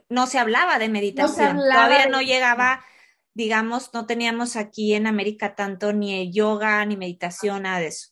no, 0.09 0.27
se 0.27 0.39
hablaba 0.39 0.79
de 0.79 0.89
meditación, 0.89 1.57
todavía 1.57 2.09
no 2.09 2.21
llegaba, 2.21 2.85
digamos, 3.35 3.91
no 3.95 4.07
teníamos 4.07 4.57
aquí 4.57 4.95
en 4.95 5.07
América 5.07 5.55
tanto 5.55 5.93
ni 5.93 6.33
yoga, 6.33 6.85
ni 6.85 6.97
meditación, 6.97 7.63
nada 7.63 7.81
de 7.81 7.89
eso. 7.89 8.09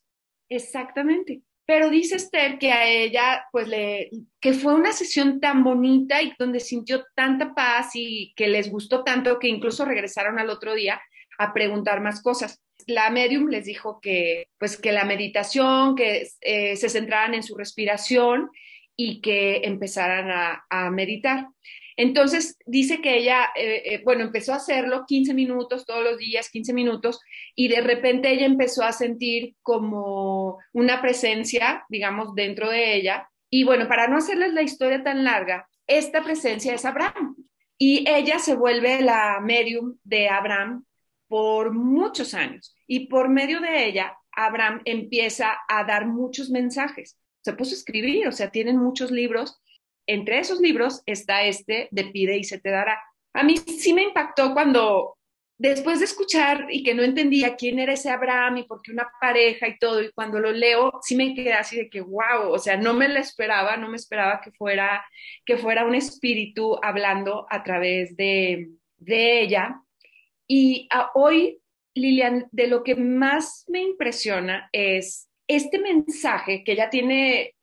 Exactamente. 0.48 1.42
Pero 1.66 1.90
dice 1.90 2.14
Esther 2.14 2.58
que 2.58 2.70
a 2.70 2.88
ella, 2.88 3.44
pues, 3.50 3.66
le, 3.66 4.10
que 4.40 4.52
fue 4.52 4.74
una 4.74 4.92
sesión 4.92 5.40
tan 5.40 5.64
bonita 5.64 6.22
y 6.22 6.32
donde 6.38 6.60
sintió 6.60 7.04
tanta 7.16 7.54
paz 7.54 7.90
y 7.94 8.32
que 8.36 8.46
les 8.46 8.70
gustó 8.70 9.02
tanto 9.02 9.40
que 9.40 9.48
incluso 9.48 9.84
regresaron 9.84 10.38
al 10.38 10.48
otro 10.48 10.74
día 10.74 11.00
a 11.38 11.52
preguntar 11.52 12.00
más 12.00 12.22
cosas. 12.22 12.62
La 12.86 13.10
medium 13.10 13.48
les 13.48 13.64
dijo 13.64 14.00
que, 14.00 14.46
pues, 14.58 14.76
que 14.76 14.92
la 14.92 15.04
meditación, 15.04 15.96
que 15.96 16.28
eh, 16.40 16.76
se 16.76 16.88
centraran 16.88 17.34
en 17.34 17.42
su 17.42 17.56
respiración 17.56 18.48
y 18.96 19.20
que 19.20 19.62
empezaran 19.64 20.30
a, 20.70 20.90
meditar. 20.90 21.48
Entonces 21.96 22.58
dice 22.66 23.00
que 23.00 23.16
ella, 23.16 23.48
eh, 23.56 23.82
eh, 23.84 24.02
bueno, 24.04 24.22
empezó 24.24 24.52
a 24.52 24.56
hacerlo 24.56 25.04
15 25.06 25.32
minutos 25.32 25.86
todos 25.86 26.04
los 26.04 26.18
días, 26.18 26.50
15 26.50 26.72
minutos, 26.74 27.20
y 27.54 27.68
de 27.68 27.80
repente 27.80 28.30
ella 28.30 28.46
empezó 28.46 28.82
a 28.82 28.92
sentir 28.92 29.54
como 29.62 30.58
una 30.72 31.00
presencia, 31.00 31.84
digamos, 31.88 32.34
dentro 32.34 32.70
de 32.70 32.96
ella. 32.96 33.28
Y 33.48 33.64
bueno, 33.64 33.88
para 33.88 34.08
no 34.08 34.18
hacerles 34.18 34.52
la 34.52 34.62
historia 34.62 35.02
tan 35.02 35.24
larga, 35.24 35.68
esta 35.86 36.22
presencia 36.22 36.74
es 36.74 36.84
Abraham. 36.84 37.36
Y 37.78 38.08
ella 38.08 38.38
se 38.38 38.54
vuelve 38.54 39.02
la 39.02 39.40
medium 39.40 39.98
de 40.02 40.28
Abraham 40.28 40.84
por 41.28 41.72
muchos 41.72 42.34
años. 42.34 42.74
Y 42.86 43.06
por 43.08 43.28
medio 43.28 43.60
de 43.60 43.86
ella, 43.86 44.16
Abraham 44.32 44.80
empieza 44.84 45.58
a 45.68 45.84
dar 45.84 46.06
muchos 46.06 46.50
mensajes. 46.50 47.18
Se 47.40 47.52
puso 47.52 47.72
a 47.72 47.78
escribir, 47.78 48.28
o 48.28 48.32
sea, 48.32 48.50
tienen 48.50 48.76
muchos 48.76 49.10
libros. 49.10 49.60
Entre 50.06 50.38
esos 50.38 50.60
libros 50.60 51.02
está 51.06 51.42
este 51.42 51.88
de 51.90 52.04
Pide 52.04 52.36
y 52.36 52.44
se 52.44 52.60
te 52.60 52.70
dará. 52.70 53.00
A 53.34 53.42
mí 53.42 53.56
sí 53.56 53.92
me 53.92 54.02
impactó 54.02 54.52
cuando, 54.54 55.16
después 55.58 55.98
de 55.98 56.06
escuchar 56.06 56.66
y 56.70 56.82
que 56.82 56.94
no 56.94 57.02
entendía 57.02 57.56
quién 57.56 57.78
era 57.78 57.92
ese 57.92 58.10
Abraham 58.10 58.58
y 58.58 58.62
por 58.64 58.82
qué 58.82 58.92
una 58.92 59.08
pareja 59.20 59.68
y 59.68 59.78
todo, 59.78 60.02
y 60.02 60.12
cuando 60.12 60.38
lo 60.38 60.52
leo, 60.52 61.00
sí 61.02 61.16
me 61.16 61.34
quedé 61.34 61.52
así 61.52 61.76
de 61.76 61.90
que, 61.90 62.00
wow, 62.00 62.50
o 62.50 62.58
sea, 62.58 62.76
no 62.76 62.94
me 62.94 63.08
lo 63.08 63.18
esperaba, 63.18 63.76
no 63.76 63.88
me 63.88 63.96
esperaba 63.96 64.40
que 64.42 64.52
fuera, 64.52 65.04
que 65.44 65.58
fuera 65.58 65.84
un 65.84 65.94
espíritu 65.94 66.78
hablando 66.82 67.46
a 67.50 67.62
través 67.62 68.16
de, 68.16 68.70
de 68.98 69.40
ella 69.42 69.82
y 70.48 70.88
hoy, 71.14 71.60
Lilian, 71.94 72.48
de 72.52 72.68
lo 72.68 72.82
que 72.82 72.94
más 72.94 73.64
me 73.68 73.82
impresiona 73.82 74.68
es 74.72 75.28
este 75.48 75.78
mensaje 75.78 76.62
que 76.64 76.76
ya 76.76 76.90
tiene 76.90 77.54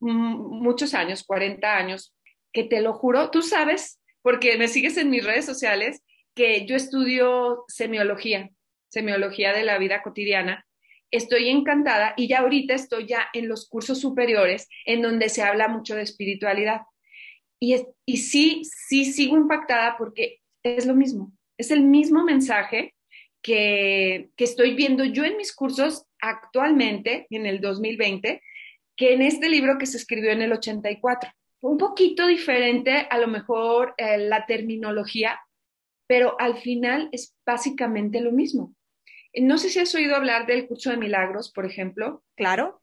muchos 0.00 0.94
años, 0.94 1.24
40 1.24 1.76
años, 1.76 2.14
que 2.52 2.64
te 2.64 2.80
lo 2.80 2.94
juro, 2.94 3.30
tú 3.30 3.42
sabes, 3.42 4.00
porque 4.22 4.58
me 4.58 4.68
sigues 4.68 4.96
en 4.96 5.10
mis 5.10 5.24
redes 5.24 5.44
sociales, 5.44 6.02
que 6.34 6.66
yo 6.66 6.76
estudio 6.76 7.64
semiología, 7.68 8.50
semiología 8.88 9.52
de 9.52 9.64
la 9.64 9.78
vida 9.78 10.02
cotidiana. 10.02 10.66
Estoy 11.10 11.48
encantada 11.48 12.14
y 12.16 12.28
ya 12.28 12.40
ahorita 12.40 12.74
estoy 12.74 13.06
ya 13.06 13.28
en 13.32 13.48
los 13.48 13.68
cursos 13.68 14.00
superiores 14.00 14.68
en 14.84 15.02
donde 15.02 15.28
se 15.28 15.42
habla 15.42 15.68
mucho 15.68 15.96
de 15.96 16.02
espiritualidad. 16.02 16.82
Y, 17.58 17.76
y 18.06 18.16
sí, 18.18 18.62
sí 18.64 19.04
sigo 19.04 19.36
impactada 19.36 19.96
porque 19.98 20.38
es 20.62 20.86
lo 20.86 20.94
mismo. 20.94 21.32
Es 21.58 21.70
el 21.70 21.82
mismo 21.82 22.24
mensaje 22.24 22.94
que, 23.42 24.30
estoy 24.36 24.74
viendo 24.74 25.04
yo 25.04 25.24
en 25.24 25.36
mis 25.36 25.54
cursos 25.54 26.06
actualmente, 26.20 27.26
en 27.30 27.46
el 27.46 27.60
2020, 27.60 28.42
que 29.00 29.14
en 29.14 29.22
este 29.22 29.48
libro 29.48 29.78
que 29.78 29.86
se 29.86 29.96
escribió 29.96 30.30
en 30.30 30.42
el 30.42 30.52
84. 30.52 31.32
Un 31.62 31.78
poquito 31.78 32.26
diferente, 32.26 33.06
a 33.08 33.16
lo 33.16 33.28
mejor, 33.28 33.94
eh, 33.96 34.18
la 34.18 34.44
terminología, 34.44 35.40
pero 36.06 36.38
al 36.38 36.58
final 36.58 37.08
es 37.10 37.34
básicamente 37.46 38.20
lo 38.20 38.30
mismo. 38.30 38.74
No 39.32 39.56
sé 39.56 39.70
si 39.70 39.78
has 39.78 39.94
oído 39.94 40.14
hablar 40.16 40.46
del 40.46 40.68
curso 40.68 40.90
de 40.90 40.98
milagros, 40.98 41.50
por 41.50 41.64
ejemplo. 41.64 42.22
Claro. 42.36 42.82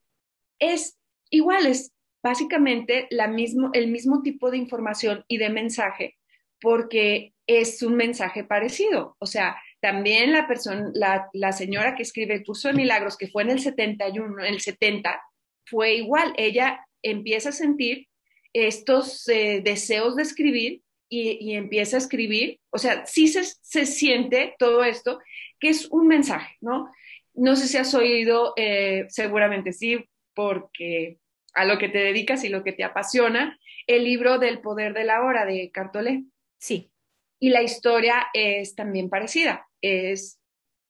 Es 0.57 0.97
igual, 1.29 1.67
es 1.67 1.93
básicamente 2.24 3.05
la 3.12 3.27
mismo, 3.27 3.69
el 3.74 3.89
mismo 3.89 4.24
tipo 4.24 4.50
de 4.50 4.57
información 4.57 5.24
y 5.27 5.38
de 5.38 5.51
mensaje, 5.51 6.17
porque 6.59 7.36
es 7.45 7.83
un 7.83 7.95
mensaje 7.95 8.43
parecido. 8.43 9.15
O 9.19 9.27
sea, 9.27 9.55
también 9.81 10.33
la 10.33 10.47
persona, 10.47 10.89
la, 10.95 11.51
señora 11.51 11.93
que 11.93 12.01
escribe 12.01 12.33
el 12.33 12.43
curso 12.43 12.69
de 12.69 12.74
milagros, 12.74 13.17
que 13.17 13.27
fue 13.27 13.43
en 13.43 13.51
el 13.51 13.59
71, 13.59 14.43
en 14.43 14.51
el 14.51 14.62
70, 14.62 15.21
fue 15.69 15.95
igual. 15.95 16.33
Ella 16.38 16.86
empieza 17.01 17.50
a 17.50 17.53
sentir 17.53 18.07
estos 18.53 19.27
eh, 19.27 19.62
deseos 19.63 20.15
de 20.15 20.24
escribir 20.24 20.81
y, 21.09 21.55
empieza 21.55 21.97
a 21.97 22.00
escribir. 22.00 22.59
O 22.69 22.77
sea, 22.77 23.05
sí 23.05 23.27
se, 23.27 23.43
se, 23.43 23.86
siente 23.86 24.55
todo 24.59 24.83
esto, 24.83 25.19
que 25.59 25.69
es 25.69 25.88
un 25.88 26.07
mensaje, 26.07 26.55
¿no? 26.59 26.91
No 27.33 27.55
sé 27.55 27.67
si 27.67 27.77
has 27.77 27.93
oído, 27.93 28.53
eh, 28.57 29.05
seguramente 29.09 29.71
sí, 29.71 30.03
porque 30.33 31.19
a 31.53 31.65
lo 31.65 31.77
que 31.77 31.89
te 31.89 32.00
dedicas 32.00 32.43
y 32.43 32.50
lo 32.50 32.63
que 32.63 32.74
te 32.74 32.83
apasiona, 32.83 33.57
el 33.88 34.03
libro 34.03 34.38
del 34.38 34.59
poder 34.59 34.93
de 34.93 35.05
la 35.05 35.24
hora 35.24 35.45
de 35.45 35.71
Cartolé. 35.71 36.24
Sí. 36.59 36.91
Y 37.39 37.50
la 37.50 37.62
historia 37.62 38.27
es 38.33 38.75
también 38.75 39.09
parecida. 39.09 39.67
Es, 39.81 40.39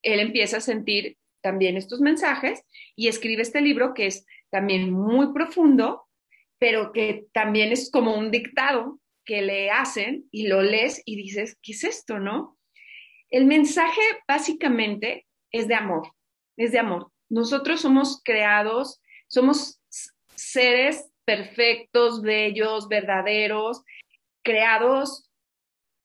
él 0.02 0.20
empieza 0.20 0.58
a 0.58 0.62
sentir 0.62 1.18
también 1.42 1.78
estos 1.78 2.02
mensajes 2.02 2.64
y 2.96 3.08
escribe 3.08 3.42
este 3.42 3.62
libro 3.62 3.94
que 3.94 4.08
es 4.08 4.26
también 4.50 4.92
muy 4.92 5.34
profundo, 5.34 6.08
pero 6.60 6.92
que 6.92 7.26
también 7.34 7.72
es 7.72 7.92
como 7.92 8.16
un 8.16 8.32
dictado 8.32 9.00
que 9.26 9.42
le 9.42 9.70
hacen 9.70 10.26
y 10.32 10.48
lo 10.48 10.62
lees 10.62 11.02
y 11.06 11.16
dices, 11.18 11.58
¿qué 11.62 11.74
es 11.74 11.84
esto, 11.84 12.20
no? 12.20 12.58
El 13.30 13.46
mensaje 13.46 14.02
básicamente 14.28 15.28
es 15.52 15.68
de 15.68 15.76
amor, 15.76 16.14
es 16.56 16.72
de 16.72 16.80
amor. 16.80 17.12
Nosotros 17.30 17.82
somos 17.82 18.22
creados, 18.24 19.02
somos 19.28 19.82
seres 20.36 21.12
perfectos, 21.26 22.22
bellos, 22.22 22.88
verdaderos, 22.88 23.84
creados 24.44 25.30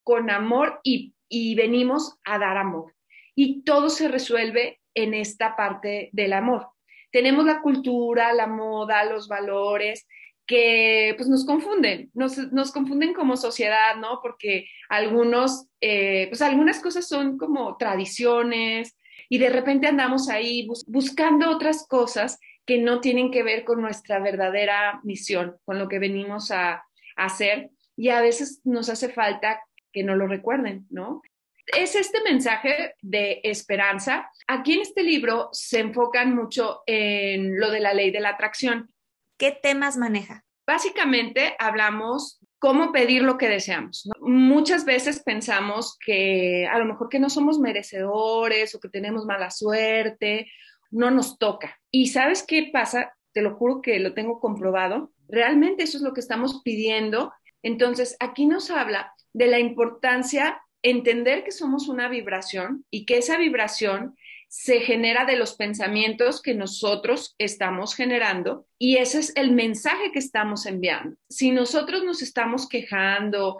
con 0.03 0.29
amor 0.29 0.81
y, 0.83 1.15
venimos 1.55 2.19
a 2.25 2.37
dar 2.37 2.57
amor. 2.57 2.93
Y 3.35 3.63
todo 3.63 3.89
se 3.89 4.09
resuelve 4.09 4.81
en 4.93 5.13
esta 5.13 5.55
parte 5.55 6.09
del 6.11 6.33
amor. 6.33 6.72
Tenemos 7.13 7.45
la 7.45 7.61
cultura, 7.61 8.33
la 8.33 8.47
moda, 8.47 9.05
los 9.05 9.27
valores 9.27 10.07
que 10.47 11.13
pues 11.15 11.29
nos 11.29 11.45
confunden, 11.45 12.09
nos, 12.15 12.71
confunden 12.71 13.13
como 13.13 13.37
sociedad, 13.37 13.95
¿no? 13.97 14.19
Porque 14.21 14.65
algunos, 14.89 15.67
eh, 15.79 16.25
pues 16.29 16.41
algunas 16.41 16.81
cosas 16.81 17.07
son 17.07 17.37
como 17.37 17.77
tradiciones 17.77 18.97
y 19.29 19.37
de 19.37 19.49
repente 19.49 19.87
andamos 19.87 20.27
ahí 20.27 20.67
buscando 20.87 21.51
otras 21.51 21.87
cosas 21.87 22.39
que 22.65 22.79
no 22.79 22.99
tienen 22.99 23.29
que 23.29 23.43
ver 23.43 23.63
con 23.63 23.79
nuestra 23.79 24.19
verdadera 24.19 24.99
misión, 25.03 25.57
con 25.65 25.77
lo 25.77 25.87
que 25.87 25.99
venimos 25.99 26.49
a 26.49 26.83
hacer 27.15 27.69
y 27.95 28.09
a 28.09 28.21
veces 28.21 28.59
nos 28.63 28.89
hace 28.89 29.09
falta 29.09 29.61
que 29.91 30.03
no 30.03 30.15
lo 30.15 30.27
recuerden, 30.27 30.87
¿no? 30.89 31.21
Es 31.67 31.95
este 31.95 32.21
mensaje 32.21 32.95
de 33.01 33.39
esperanza. 33.43 34.29
Aquí 34.47 34.73
en 34.73 34.81
este 34.81 35.03
libro 35.03 35.49
se 35.51 35.79
enfocan 35.79 36.35
mucho 36.35 36.81
en 36.85 37.59
lo 37.59 37.71
de 37.71 37.79
la 37.79 37.93
ley 37.93 38.11
de 38.11 38.19
la 38.19 38.29
atracción. 38.29 38.93
¿Qué 39.37 39.51
temas 39.51 39.97
maneja? 39.97 40.43
Básicamente 40.65 41.55
hablamos 41.59 42.39
cómo 42.59 42.91
pedir 42.91 43.23
lo 43.23 43.37
que 43.37 43.49
deseamos. 43.49 44.09
Muchas 44.21 44.85
veces 44.85 45.21
pensamos 45.21 45.97
que 45.99 46.67
a 46.67 46.79
lo 46.79 46.85
mejor 46.85 47.09
que 47.09 47.19
no 47.19 47.29
somos 47.29 47.59
merecedores 47.59 48.73
o 48.73 48.79
que 48.79 48.87
tenemos 48.89 49.25
mala 49.25 49.49
suerte, 49.49 50.49
no 50.91 51.11
nos 51.11 51.37
toca. 51.37 51.77
¿Y 51.91 52.07
sabes 52.07 52.43
qué 52.43 52.69
pasa? 52.71 53.13
Te 53.33 53.41
lo 53.41 53.55
juro 53.55 53.81
que 53.81 53.99
lo 53.99 54.13
tengo 54.13 54.39
comprobado. 54.39 55.11
Realmente 55.27 55.83
eso 55.83 55.97
es 55.97 56.03
lo 56.03 56.13
que 56.13 56.21
estamos 56.21 56.61
pidiendo. 56.63 57.33
Entonces, 57.63 58.15
aquí 58.19 58.45
nos 58.45 58.69
habla 58.69 59.13
de 59.33 59.47
la 59.47 59.59
importancia 59.59 60.61
entender 60.83 61.43
que 61.43 61.51
somos 61.51 61.87
una 61.87 62.09
vibración 62.09 62.85
y 62.91 63.05
que 63.05 63.17
esa 63.17 63.37
vibración 63.37 64.15
se 64.55 64.81
genera 64.81 65.25
de 65.25 65.35
los 65.35 65.55
pensamientos 65.55 66.39
que 66.39 66.53
nosotros 66.53 67.33
estamos 67.39 67.95
generando 67.95 68.67
y 68.77 68.97
ese 68.97 69.17
es 69.17 69.33
el 69.35 69.51
mensaje 69.51 70.11
que 70.11 70.19
estamos 70.19 70.67
enviando. 70.67 71.17
Si 71.27 71.49
nosotros 71.49 72.03
nos 72.03 72.21
estamos 72.21 72.69
quejando, 72.69 73.57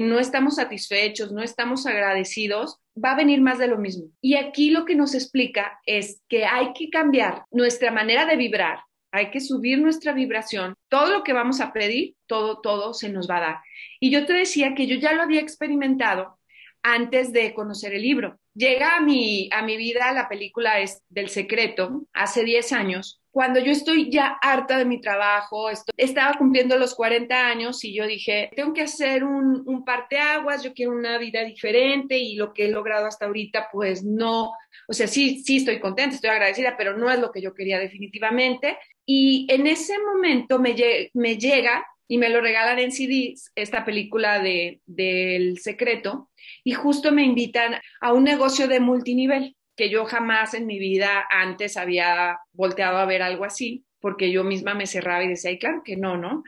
no 0.00 0.20
estamos 0.20 0.54
satisfechos, 0.54 1.32
no 1.32 1.42
estamos 1.42 1.84
agradecidos, 1.84 2.78
va 2.96 3.10
a 3.12 3.16
venir 3.16 3.40
más 3.40 3.58
de 3.58 3.66
lo 3.66 3.76
mismo. 3.76 4.04
Y 4.20 4.36
aquí 4.36 4.70
lo 4.70 4.84
que 4.84 4.94
nos 4.94 5.16
explica 5.16 5.80
es 5.84 6.22
que 6.28 6.44
hay 6.44 6.72
que 6.74 6.90
cambiar 6.90 7.42
nuestra 7.50 7.90
manera 7.90 8.24
de 8.24 8.36
vibrar, 8.36 8.78
hay 9.10 9.32
que 9.32 9.40
subir 9.40 9.80
nuestra 9.80 10.12
vibración. 10.12 10.76
Todo 10.88 11.10
lo 11.10 11.24
que 11.24 11.32
vamos 11.32 11.60
a 11.60 11.72
pedir, 11.72 12.14
todo, 12.26 12.60
todo 12.60 12.94
se 12.94 13.08
nos 13.08 13.28
va 13.28 13.38
a 13.38 13.40
dar. 13.40 13.56
Y 13.98 14.12
yo 14.12 14.26
te 14.26 14.32
decía 14.32 14.76
que 14.76 14.86
yo 14.86 14.94
ya 14.94 15.12
lo 15.12 15.22
había 15.22 15.40
experimentado 15.40 16.38
antes 16.86 17.32
de 17.32 17.52
conocer 17.52 17.92
el 17.94 18.02
libro. 18.02 18.38
Llega 18.54 18.96
a 18.96 19.00
mi, 19.00 19.48
a 19.52 19.62
mi 19.62 19.76
vida 19.76 20.12
la 20.12 20.28
película 20.28 20.80
es 20.80 21.02
del 21.08 21.28
secreto 21.28 22.06
hace 22.12 22.44
10 22.44 22.72
años, 22.72 23.20
cuando 23.36 23.60
yo 23.60 23.70
estoy 23.70 24.08
ya 24.10 24.38
harta 24.40 24.78
de 24.78 24.86
mi 24.86 24.98
trabajo, 24.98 25.68
estaba 25.98 26.38
cumpliendo 26.38 26.78
los 26.78 26.94
40 26.94 27.48
años 27.48 27.84
y 27.84 27.94
yo 27.94 28.06
dije, 28.06 28.48
tengo 28.56 28.72
que 28.72 28.80
hacer 28.80 29.24
un, 29.24 29.62
un 29.66 29.84
parteaguas, 29.84 30.62
yo 30.62 30.72
quiero 30.72 30.92
una 30.92 31.18
vida 31.18 31.44
diferente 31.44 32.16
y 32.16 32.36
lo 32.36 32.54
que 32.54 32.64
he 32.64 32.70
logrado 32.70 33.04
hasta 33.04 33.26
ahorita, 33.26 33.68
pues 33.70 34.02
no, 34.02 34.52
o 34.88 34.92
sea, 34.94 35.06
sí, 35.06 35.42
sí 35.44 35.58
estoy 35.58 35.80
contenta, 35.80 36.14
estoy 36.14 36.30
agradecida, 36.30 36.78
pero 36.78 36.96
no 36.96 37.10
es 37.10 37.18
lo 37.18 37.30
que 37.30 37.42
yo 37.42 37.52
quería 37.52 37.78
definitivamente. 37.78 38.78
Y 39.04 39.46
en 39.50 39.66
ese 39.66 39.98
momento 39.98 40.58
me, 40.58 40.74
me 41.12 41.36
llega 41.36 41.84
y 42.08 42.16
me 42.16 42.30
lo 42.30 42.40
regalan 42.40 42.78
en 42.78 42.90
CDs, 42.90 43.52
esta 43.54 43.84
película 43.84 44.38
de, 44.38 44.80
del 44.86 45.58
secreto, 45.58 46.30
y 46.66 46.72
justo 46.72 47.12
me 47.12 47.22
invitan 47.22 47.76
a 48.00 48.12
un 48.12 48.24
negocio 48.24 48.66
de 48.66 48.80
multinivel, 48.80 49.54
que 49.76 49.88
yo 49.88 50.04
jamás 50.04 50.52
en 50.52 50.66
mi 50.66 50.80
vida 50.80 51.24
antes 51.30 51.76
había 51.76 52.40
volteado 52.52 52.98
a 52.98 53.04
ver 53.04 53.22
algo 53.22 53.44
así, 53.44 53.84
porque 54.00 54.32
yo 54.32 54.42
misma 54.42 54.74
me 54.74 54.88
cerraba 54.88 55.22
y 55.22 55.28
decía, 55.28 55.56
claro 55.60 55.82
que 55.84 55.96
no, 55.96 56.16
¿no? 56.16 56.42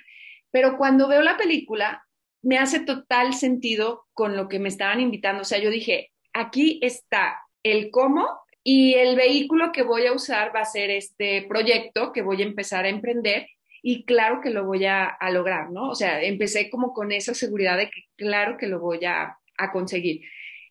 Pero 0.50 0.76
cuando 0.76 1.06
veo 1.06 1.22
la 1.22 1.36
película, 1.36 2.04
me 2.42 2.58
hace 2.58 2.80
total 2.80 3.32
sentido 3.32 4.06
con 4.12 4.36
lo 4.36 4.48
que 4.48 4.58
me 4.58 4.68
estaban 4.68 4.98
invitando. 4.98 5.42
O 5.42 5.44
sea, 5.44 5.58
yo 5.58 5.70
dije, 5.70 6.10
aquí 6.32 6.80
está 6.82 7.40
el 7.62 7.92
cómo 7.92 8.26
y 8.64 8.94
el 8.94 9.14
vehículo 9.14 9.70
que 9.70 9.84
voy 9.84 10.06
a 10.06 10.12
usar 10.12 10.50
va 10.52 10.62
a 10.62 10.64
ser 10.64 10.90
este 10.90 11.46
proyecto 11.48 12.12
que 12.12 12.22
voy 12.22 12.42
a 12.42 12.46
empezar 12.46 12.86
a 12.86 12.88
emprender 12.88 13.46
y 13.82 14.04
claro 14.04 14.40
que 14.40 14.50
lo 14.50 14.64
voy 14.64 14.84
a, 14.84 15.16
lograr, 15.30 15.70
¿no? 15.70 15.90
O 15.90 15.94
sea, 15.94 16.20
empecé 16.22 16.70
como 16.70 16.92
con 16.92 17.12
esa 17.12 17.34
seguridad 17.34 17.76
de 17.76 17.88
que 17.88 18.02
claro 18.16 18.56
que 18.58 18.66
lo 18.66 18.80
voy 18.80 19.04
a, 19.04 19.38
a 19.58 19.72
conseguir. 19.72 20.22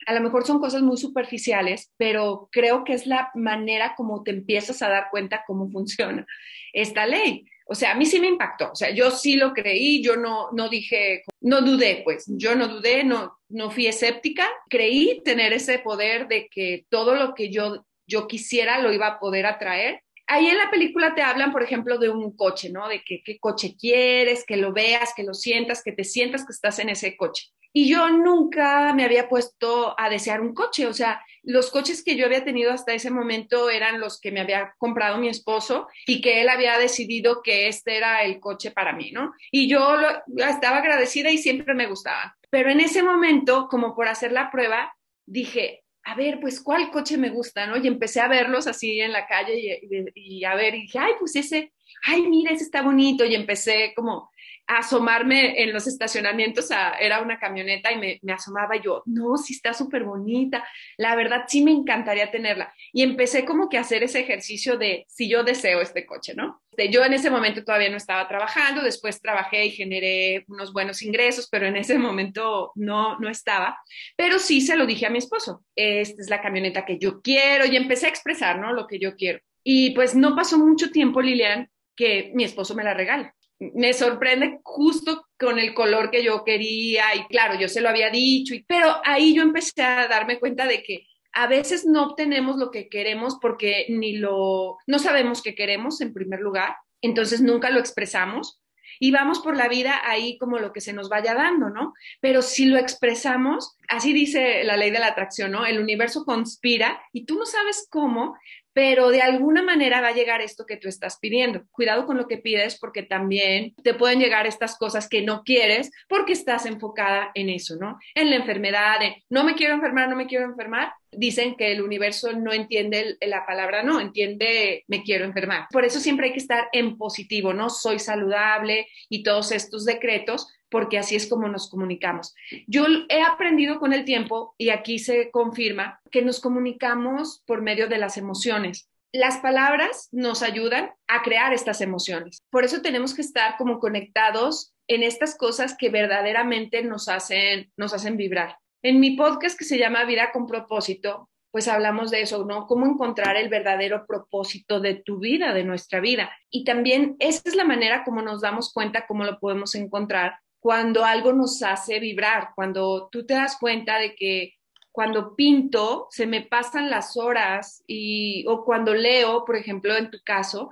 A 0.06 0.14
lo 0.14 0.22
mejor 0.22 0.46
son 0.46 0.60
cosas 0.60 0.82
muy 0.82 0.98
superficiales, 0.98 1.92
pero 1.98 2.50
creo 2.52 2.84
que 2.84 2.94
es 2.94 3.06
la 3.06 3.30
manera 3.36 3.94
como 3.96 4.24
te 4.24 4.32
empiezas 4.32 4.82
a 4.82 4.90
dar 4.90 5.08
cuenta 5.12 5.44
cómo 5.46 5.70
funciona 5.72 6.26
esta 6.74 7.06
ley. 7.06 7.46
O 7.70 7.76
sea, 7.76 7.92
a 7.92 7.96
mí 7.96 8.06
sí 8.06 8.22
me 8.22 8.28
impactó, 8.28 8.72
o 8.72 8.76
sea, 8.76 8.92
yo 8.92 9.12
sí 9.12 9.36
lo 9.36 9.52
creí, 9.52 10.02
yo 10.02 10.16
no, 10.16 10.50
no 10.54 10.70
dije, 10.70 11.24
no 11.42 11.62
dudé, 11.62 12.02
pues, 12.06 12.24
yo 12.28 12.56
no 12.56 12.70
dudé, 12.70 13.04
no, 13.04 13.38
no 13.50 13.70
fui 13.72 13.88
escéptica, 13.88 14.48
creí 14.70 15.22
tener 15.26 15.52
ese 15.52 15.80
poder 15.80 16.30
de 16.30 16.48
que 16.48 16.86
todo 16.90 17.16
lo 17.16 17.34
que 17.34 17.50
yo, 17.50 17.86
yo 18.08 18.26
quisiera 18.26 18.80
lo 18.80 18.94
iba 18.94 19.08
a 19.08 19.20
poder 19.20 19.46
atraer 19.46 20.02
ahí 20.28 20.48
en 20.48 20.58
la 20.58 20.70
película 20.70 21.16
te 21.16 21.22
hablan, 21.22 21.52
por 21.52 21.64
ejemplo, 21.64 21.98
de 21.98 22.10
un 22.10 22.36
coche, 22.36 22.70
¿no? 22.70 22.88
De 22.88 23.04
qué 23.04 23.38
coche 23.40 23.76
quieres, 23.80 24.46
que 24.46 24.58
lo 24.58 24.74
veas, 24.74 25.14
que 25.16 25.24
lo 25.24 25.34
sientas, 25.34 25.84
que 25.84 25.94
te 25.94 26.04
sientas 26.04 26.46
que 26.46 26.54
estás 26.54 26.80
en 26.80 26.90
ese 26.90 27.16
coche. 27.18 27.48
Y 27.74 27.88
yo 27.90 28.10
nunca 28.10 28.92
me 28.94 29.04
había 29.04 29.30
puesto 29.30 29.94
a 30.00 30.10
desear 30.10 30.42
un 30.42 30.54
coche, 30.54 30.88
o 30.88 30.94
sea, 30.94 31.22
los 31.44 31.70
coches 31.70 32.04
que 32.04 32.16
yo 32.16 32.26
había 32.26 32.44
tenido 32.44 32.72
hasta 32.72 32.94
ese 32.94 33.12
momento 33.12 33.70
eran 33.70 34.00
los 34.00 34.20
que 34.20 34.32
me 34.32 34.40
había 34.42 34.74
comprado 34.80 35.18
mi 35.18 35.30
esposo 35.30 35.88
y 36.06 36.20
que 36.20 36.42
él 36.42 36.50
había 36.50 36.78
decidido 36.80 37.42
que 37.44 37.68
este 37.68 37.98
era 37.98 38.24
el 38.24 38.40
coche 38.40 38.72
para 38.72 38.94
mí, 38.94 39.12
¿no? 39.12 39.32
Y 39.52 39.70
yo 39.70 39.96
estaba 40.38 40.78
agradecida 40.78 41.30
y 41.30 41.38
siempre 41.38 41.74
me 41.74 41.88
gustaban. 41.88 42.32
Pero 42.50 42.72
en 42.72 42.80
ese 42.80 43.04
momento, 43.04 43.68
como 43.70 43.96
por 43.96 44.08
hacer 44.08 44.32
la 44.32 44.50
prueba, 44.50 44.94
dije, 45.26 45.84
a 46.08 46.16
ver, 46.16 46.40
pues, 46.40 46.62
¿cuál 46.62 46.90
coche 46.90 47.18
me 47.18 47.30
gusta? 47.30 47.68
¿no? 47.68 47.76
Y 47.76 47.86
empecé 47.86 48.22
a 48.22 48.30
verlos 48.30 48.66
así 48.66 49.02
en 49.02 49.12
la 49.12 49.28
calle 49.28 49.82
y, 50.16 50.46
a 50.46 50.56
ver, 50.56 50.74
y 50.76 50.84
dije, 50.84 51.00
ay, 51.00 51.12
pues 51.20 51.36
ese, 51.36 51.74
ay, 52.06 52.22
mira, 52.30 52.54
ese 52.54 52.64
está 52.64 52.82
bonito. 52.82 53.26
Y 53.26 53.36
empecé 53.36 53.92
como 53.94 54.32
asomarme 54.68 55.64
en 55.64 55.74
los 55.74 55.88
estacionamientos, 55.88 56.70
era 57.00 57.22
una 57.22 57.40
camioneta 57.40 57.92
y 57.92 58.20
me, 58.22 58.34
asomaba 58.34 58.76
yo, 58.76 59.02
no, 59.06 59.38
sí 59.38 59.54
está 59.54 59.74
súper 59.74 60.04
bonita, 60.04 60.68
la 60.98 61.16
verdad 61.16 61.46
sí 61.48 61.64
me 61.64 61.72
encantaría 61.72 62.30
tenerla. 62.30 62.74
Y 62.92 63.02
empecé 63.02 63.46
como 63.46 63.70
que 63.70 63.78
a 63.78 63.82
hacer 63.82 64.04
ese 64.04 64.20
ejercicio 64.20 64.78
de 64.78 65.06
si 65.08 65.30
yo 65.30 65.44
deseo 65.44 65.82
este 65.82 66.06
coche, 66.06 66.34
¿no? 66.36 66.62
Yo 66.92 67.04
en 67.04 67.14
ese 67.14 67.32
momento 67.32 67.64
todavía 67.64 67.90
no 67.90 67.98
estaba 67.98 68.28
trabajando, 68.28 68.84
después 68.84 69.22
trabajé 69.22 69.66
y 69.66 69.72
generé 69.72 70.46
unos 70.48 70.74
buenos 70.74 71.02
ingresos, 71.02 71.48
pero 71.50 71.66
en 71.66 71.76
ese 71.76 71.98
momento 71.98 72.72
no, 72.76 73.18
no 73.20 73.30
estaba. 73.30 73.80
Pero 74.16 74.38
sí 74.38 74.62
se 74.62 74.76
lo 74.76 74.86
dije 74.86 75.08
a 75.08 75.10
mi 75.10 75.18
esposo, 75.18 75.64
esta 75.76 76.22
es 76.22 76.30
la 76.30 76.42
camioneta 76.42 76.86
que 76.86 77.00
yo 77.00 77.22
quiero 77.22 77.66
y 77.66 77.76
empecé 77.78 78.06
a 78.06 78.10
expresar, 78.10 78.60
¿no? 78.60 78.74
Lo 78.74 78.86
que 78.86 79.00
yo 79.00 79.16
quiero. 79.16 79.40
Y 79.64 79.92
pues 79.92 80.14
no 80.14 80.36
pasó 80.36 80.60
mucho 80.60 80.92
tiempo, 80.92 81.22
Lilian, 81.22 81.70
que 81.96 82.32
mi 82.36 82.44
esposo 82.44 82.76
me 82.76 82.84
la 82.84 82.94
regala 82.94 83.34
me 83.60 83.94
sorprende 83.94 84.60
justo 84.64 85.28
con 85.40 85.60
el 85.60 85.74
color 85.74 86.12
que 86.12 86.24
yo 86.24 86.44
quería 86.44 87.16
y 87.16 87.26
claro, 87.28 87.60
yo 87.60 87.68
se 87.68 87.82
lo 87.82 87.90
había 87.90 88.10
dicho, 88.10 88.54
y, 88.54 88.64
pero 88.64 89.02
ahí 89.04 89.34
yo 89.34 89.42
empecé 89.42 89.82
a 89.84 90.08
darme 90.08 90.40
cuenta 90.40 90.66
de 90.66 90.84
que 90.84 91.08
a 91.34 91.48
veces 91.48 91.86
no 91.86 92.04
obtenemos 92.04 92.58
lo 92.58 92.72
que 92.72 92.90
queremos 92.90 93.38
porque 93.42 93.86
ni 93.90 94.18
lo, 94.18 94.78
no 94.88 95.00
sabemos 95.00 95.42
qué 95.42 95.56
queremos 95.56 96.02
en 96.02 96.14
primer 96.14 96.40
lugar, 96.40 96.76
entonces 97.02 97.42
nunca 97.42 97.70
lo 97.70 97.80
expresamos 97.80 98.62
y 99.00 99.12
vamos 99.12 99.40
por 99.40 99.56
la 99.56 99.68
vida 99.68 100.02
ahí 100.04 100.38
como 100.38 100.58
lo 100.58 100.74
que 100.74 100.82
se 100.82 100.94
nos 100.94 101.10
vaya 101.10 101.34
dando, 101.36 101.70
¿no? 101.70 101.94
Pero 102.20 102.42
si 102.42 102.66
lo 102.66 102.78
expresamos, 102.78 103.78
así 103.88 104.14
dice 104.14 104.64
la 104.64 104.78
ley 104.78 104.92
de 104.92 105.00
la 105.00 105.08
atracción, 105.08 105.52
¿no? 105.52 105.66
El 105.66 105.80
universo 105.80 106.26
conspira 106.26 107.00
y 107.14 107.26
tú 107.26 107.38
no 107.38 107.46
sabes 107.46 107.88
cómo, 107.90 108.36
pero 108.78 109.10
de 109.10 109.24
alguna 109.24 109.64
manera 109.64 110.02
va 110.02 110.10
a 110.10 110.14
llegar 110.14 110.40
esto 110.40 110.68
que 110.68 110.78
tú 110.78 110.88
estás 110.88 111.18
pidiendo. 111.20 111.64
Cuidado 111.72 112.06
con 112.06 112.16
lo 112.16 112.28
que 112.28 112.38
pides 112.38 112.78
porque 112.78 113.02
también 113.02 113.74
te 113.82 113.96
pueden 113.96 114.20
llegar 114.20 114.46
estas 114.46 114.78
cosas 114.78 115.10
que 115.10 115.24
no 115.24 115.42
quieres 115.42 115.90
porque 116.08 116.34
estás 116.34 116.68
enfocada 116.68 117.32
en 117.34 117.50
eso, 117.50 117.76
¿no? 117.78 117.98
En 118.14 118.30
la 118.30 118.36
enfermedad, 118.36 119.00
de 119.00 119.24
no 119.32 119.44
me 119.44 119.56
quiero 119.56 119.74
enfermar, 119.74 120.08
no 120.10 120.16
me 120.16 120.28
quiero 120.28 120.46
enfermar. 120.46 120.94
Dicen 121.12 121.56
que 121.56 121.72
el 121.72 121.82
universo 121.82 122.34
no 122.34 122.54
entiende 122.54 123.18
la 123.22 123.48
palabra 123.48 123.82
no, 123.82 124.00
entiende 124.00 124.84
me 124.88 125.02
quiero 125.02 125.26
enfermar. 125.26 125.66
Por 125.72 125.84
eso 125.84 126.00
siempre 126.00 126.28
hay 126.28 126.34
que 126.34 126.40
estar 126.40 126.70
en 126.72 127.00
positivo, 127.00 127.56
¿no? 127.56 127.72
Soy 127.72 127.98
saludable 127.98 128.86
y 129.10 129.24
todos 129.24 129.52
estos 129.54 129.86
decretos 129.86 130.54
porque 130.70 130.98
así 130.98 131.16
es 131.16 131.28
como 131.28 131.48
nos 131.48 131.70
comunicamos. 131.70 132.36
Yo 132.68 132.86
he 133.10 133.22
aprendido 133.22 133.80
con 133.80 133.94
el 133.94 134.06
tiempo, 134.06 134.56
y 134.58 134.70
aquí 134.70 135.00
se 135.00 135.32
confirma, 135.32 136.00
que 136.12 136.22
nos 136.22 136.40
comunicamos 136.40 137.44
por 137.46 137.62
medio 137.62 137.88
de 137.88 137.98
las 137.98 138.18
emociones. 138.18 138.90
Las 139.14 139.38
palabras 139.38 140.10
nos 140.12 140.44
ayudan 140.44 140.92
a 141.08 141.22
crear 141.22 141.54
estas 141.54 141.82
emociones. 141.82 142.44
Por 142.50 142.66
eso 142.66 142.82
tenemos 142.82 143.14
que 143.14 143.22
estar 143.22 143.58
como 143.58 143.80
conectados 143.80 144.74
en 144.88 145.04
estas 145.04 145.38
cosas 145.38 145.76
que 145.78 145.90
verdaderamente 145.90 146.84
nos 146.84 147.08
hacen, 147.08 147.72
nos 147.78 147.94
hacen 147.94 148.18
vibrar. 148.18 148.58
En 148.84 149.00
mi 149.00 149.16
podcast 149.16 149.58
que 149.58 149.66
se 149.66 149.78
llama 149.78 150.06
Vida 150.06 150.32
con 150.32 150.46
propósito, 150.46 151.30
pues 151.52 151.68
hablamos 151.68 152.12
de 152.12 152.22
eso, 152.22 152.46
¿no? 152.46 152.68
Cómo 152.68 152.86
encontrar 152.86 153.38
el 153.38 153.50
verdadero 153.50 154.06
propósito 154.06 154.80
de 154.80 154.96
tu 154.96 155.20
vida, 155.20 155.54
de 155.54 155.64
nuestra 155.64 156.00
vida. 156.00 156.32
Y 156.50 156.64
también 156.64 157.16
esa 157.20 157.42
es 157.46 157.56
la 157.56 157.64
manera 157.64 158.04
como 158.04 158.22
nos 158.22 158.42
damos 158.42 158.72
cuenta 158.72 159.08
cómo 159.08 159.24
lo 159.24 159.40
podemos 159.40 159.74
encontrar 159.76 160.40
cuando 160.68 161.06
algo 161.06 161.32
nos 161.32 161.64
hace 161.64 161.98
vibrar, 161.98 162.50
cuando 162.54 163.08
tú 163.10 163.26
te 163.26 163.36
das 163.36 163.56
cuenta 163.58 164.00
de 164.00 164.16
que 164.16 164.56
cuando 164.92 165.34
pinto 165.34 166.08
se 166.10 166.28
me 166.28 166.42
pasan 166.42 166.90
las 166.90 167.16
horas 167.16 167.86
y, 167.88 168.44
o 168.50 168.66
cuando 168.66 168.94
leo, 168.94 169.46
por 169.46 169.56
ejemplo, 169.56 169.96
en 169.96 170.12
tu 170.12 170.18
caso, 170.26 170.70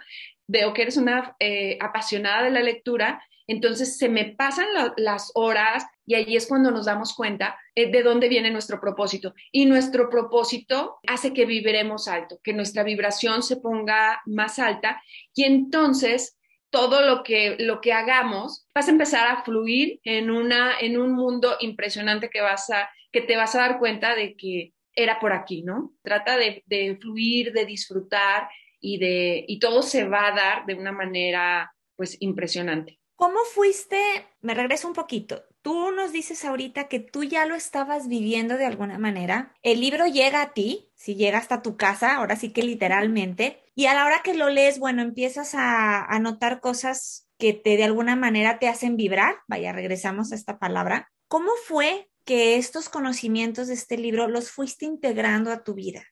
veo 0.47 0.73
que 0.73 0.81
eres 0.81 0.97
una 0.97 1.38
eh, 1.39 1.77
apasionada 1.79 2.43
de 2.43 2.51
la 2.51 2.62
lectura, 2.62 3.23
entonces 3.47 3.97
se 3.97 4.10
me 4.10 4.25
pasan 4.25 4.67
las 4.97 5.31
horas 5.34 5.86
y 6.05 6.15
ahí 6.15 6.36
es 6.36 6.45
cuando 6.45 6.71
nos 6.71 6.88
damos 6.88 7.15
cuenta 7.15 7.58
eh, 7.73 7.89
de 7.89 8.03
dónde 8.03 8.27
viene 8.27 8.51
nuestro 8.51 8.81
propósito. 8.81 9.34
Y 9.53 9.65
nuestro 9.65 10.10
propósito 10.10 10.97
hace 11.08 11.34
que 11.34 11.45
viviremos 11.45 12.10
alto, 12.10 12.41
que 12.43 12.51
nuestra 12.51 12.84
vibración 12.84 13.43
se 13.43 13.55
ponga 13.55 14.21
más 14.25 14.60
alta 14.60 15.01
y 15.34 15.45
entonces 15.45 16.38
todo 16.69 17.01
lo 17.01 17.23
que, 17.23 17.56
lo 17.60 17.82
que 17.82 17.93
hagamos, 17.93 18.67
vas 18.73 18.88
a 18.88 18.91
empezar 18.91 19.28
a 19.28 19.43
fluir 19.43 19.99
en, 20.04 20.30
una, 20.30 20.80
en 20.80 20.97
un 20.97 21.13
mundo 21.13 21.56
impresionante 21.60 22.30
que, 22.30 22.41
vas 22.41 22.69
a, 22.69 22.89
que 23.12 23.21
te 23.21 23.38
vas 23.38 23.56
a 23.56 23.60
dar 23.60 23.80
cuenta 23.80 24.15
de 24.15 24.36
que 24.36 24.73
era 24.93 25.19
por 25.19 25.34
aquí, 25.34 25.62
¿no? 25.62 25.93
Trata 26.04 26.38
de, 26.38 26.63
de 26.65 26.97
fluir, 27.01 27.51
de 27.54 27.65
disfrutar 27.65 28.49
y, 28.80 28.97
de, 28.97 29.45
y 29.47 29.60
todo 29.60 29.82
se 29.82 30.08
va 30.08 30.28
a 30.28 30.36
dar 30.36 30.65
de 30.65 30.75
una 30.75 30.91
manera 30.91 31.73
pues 31.95 32.17
impresionante. 32.19 32.99
¿Cómo 33.15 33.39
fuiste? 33.45 33.97
Me 34.41 34.54
regreso 34.54 34.88
un 34.88 34.93
poquito. 34.93 35.43
Tú 35.65 35.89
nos 35.89 36.12
dices 36.12 36.45
ahorita 36.45 36.88
que 36.88 36.99
tú 36.99 37.23
ya 37.23 37.47
lo 37.47 37.56
estabas 37.56 38.08
viviendo 38.08 38.56
de 38.56 38.67
alguna 38.67 38.99
manera. 38.99 39.56
El 39.63 39.82
libro 39.82 40.06
llega 40.06 40.43
a 40.43 40.54
ti, 40.54 40.91
si 40.93 41.15
llega 41.15 41.39
hasta 41.39 41.63
tu 41.63 41.75
casa, 41.75 42.17
ahora 42.17 42.36
sí 42.36 42.54
que 42.54 42.62
literalmente, 42.62 43.63
y 43.73 43.88
a 43.88 43.95
la 43.95 44.06
hora 44.06 44.21
que 44.23 44.36
lo 44.36 44.51
lees, 44.51 44.78
bueno, 44.78 45.01
empiezas 45.01 45.56
a, 45.56 46.06
a 46.06 46.19
notar 46.19 46.62
cosas 46.62 47.28
que 47.39 47.54
te 47.54 47.78
de 47.78 47.84
alguna 47.84 48.15
manera 48.15 48.60
te 48.60 48.67
hacen 48.67 48.95
vibrar. 48.95 49.38
Vaya, 49.47 49.73
regresamos 49.73 50.32
a 50.32 50.36
esta 50.36 50.60
palabra. 50.60 51.12
¿Cómo 51.28 51.49
fue 51.65 52.12
que 52.25 52.58
estos 52.58 52.88
conocimientos 52.88 53.67
de 53.67 53.73
este 53.73 53.97
libro 53.97 54.28
los 54.28 54.51
fuiste 54.51 54.86
integrando 54.86 55.51
a 55.51 55.63
tu 55.63 55.73
vida? 55.73 56.04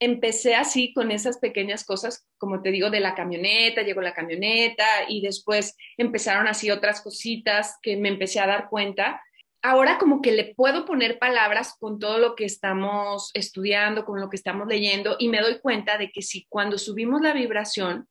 Empecé 0.00 0.54
así 0.54 0.92
con 0.92 1.10
esas 1.10 1.38
pequeñas 1.38 1.84
cosas, 1.84 2.26
como 2.38 2.62
te 2.62 2.70
digo, 2.70 2.90
de 2.90 3.00
la 3.00 3.14
camioneta, 3.14 3.82
llegó 3.82 4.00
la 4.00 4.14
camioneta 4.14 4.84
y 5.08 5.20
después 5.20 5.76
empezaron 5.96 6.46
así 6.46 6.70
otras 6.70 7.00
cositas 7.00 7.76
que 7.82 7.96
me 7.96 8.08
empecé 8.08 8.40
a 8.40 8.46
dar 8.46 8.68
cuenta. 8.68 9.22
Ahora 9.60 9.98
como 9.98 10.22
que 10.22 10.32
le 10.32 10.54
puedo 10.54 10.84
poner 10.84 11.18
palabras 11.18 11.76
con 11.80 11.98
todo 11.98 12.18
lo 12.18 12.36
que 12.36 12.44
estamos 12.44 13.30
estudiando, 13.34 14.04
con 14.04 14.20
lo 14.20 14.30
que 14.30 14.36
estamos 14.36 14.68
leyendo 14.68 15.16
y 15.18 15.28
me 15.28 15.40
doy 15.40 15.58
cuenta 15.58 15.98
de 15.98 16.10
que 16.10 16.22
si 16.22 16.46
cuando 16.48 16.78
subimos 16.78 17.20
la 17.20 17.32
vibración 17.32 18.08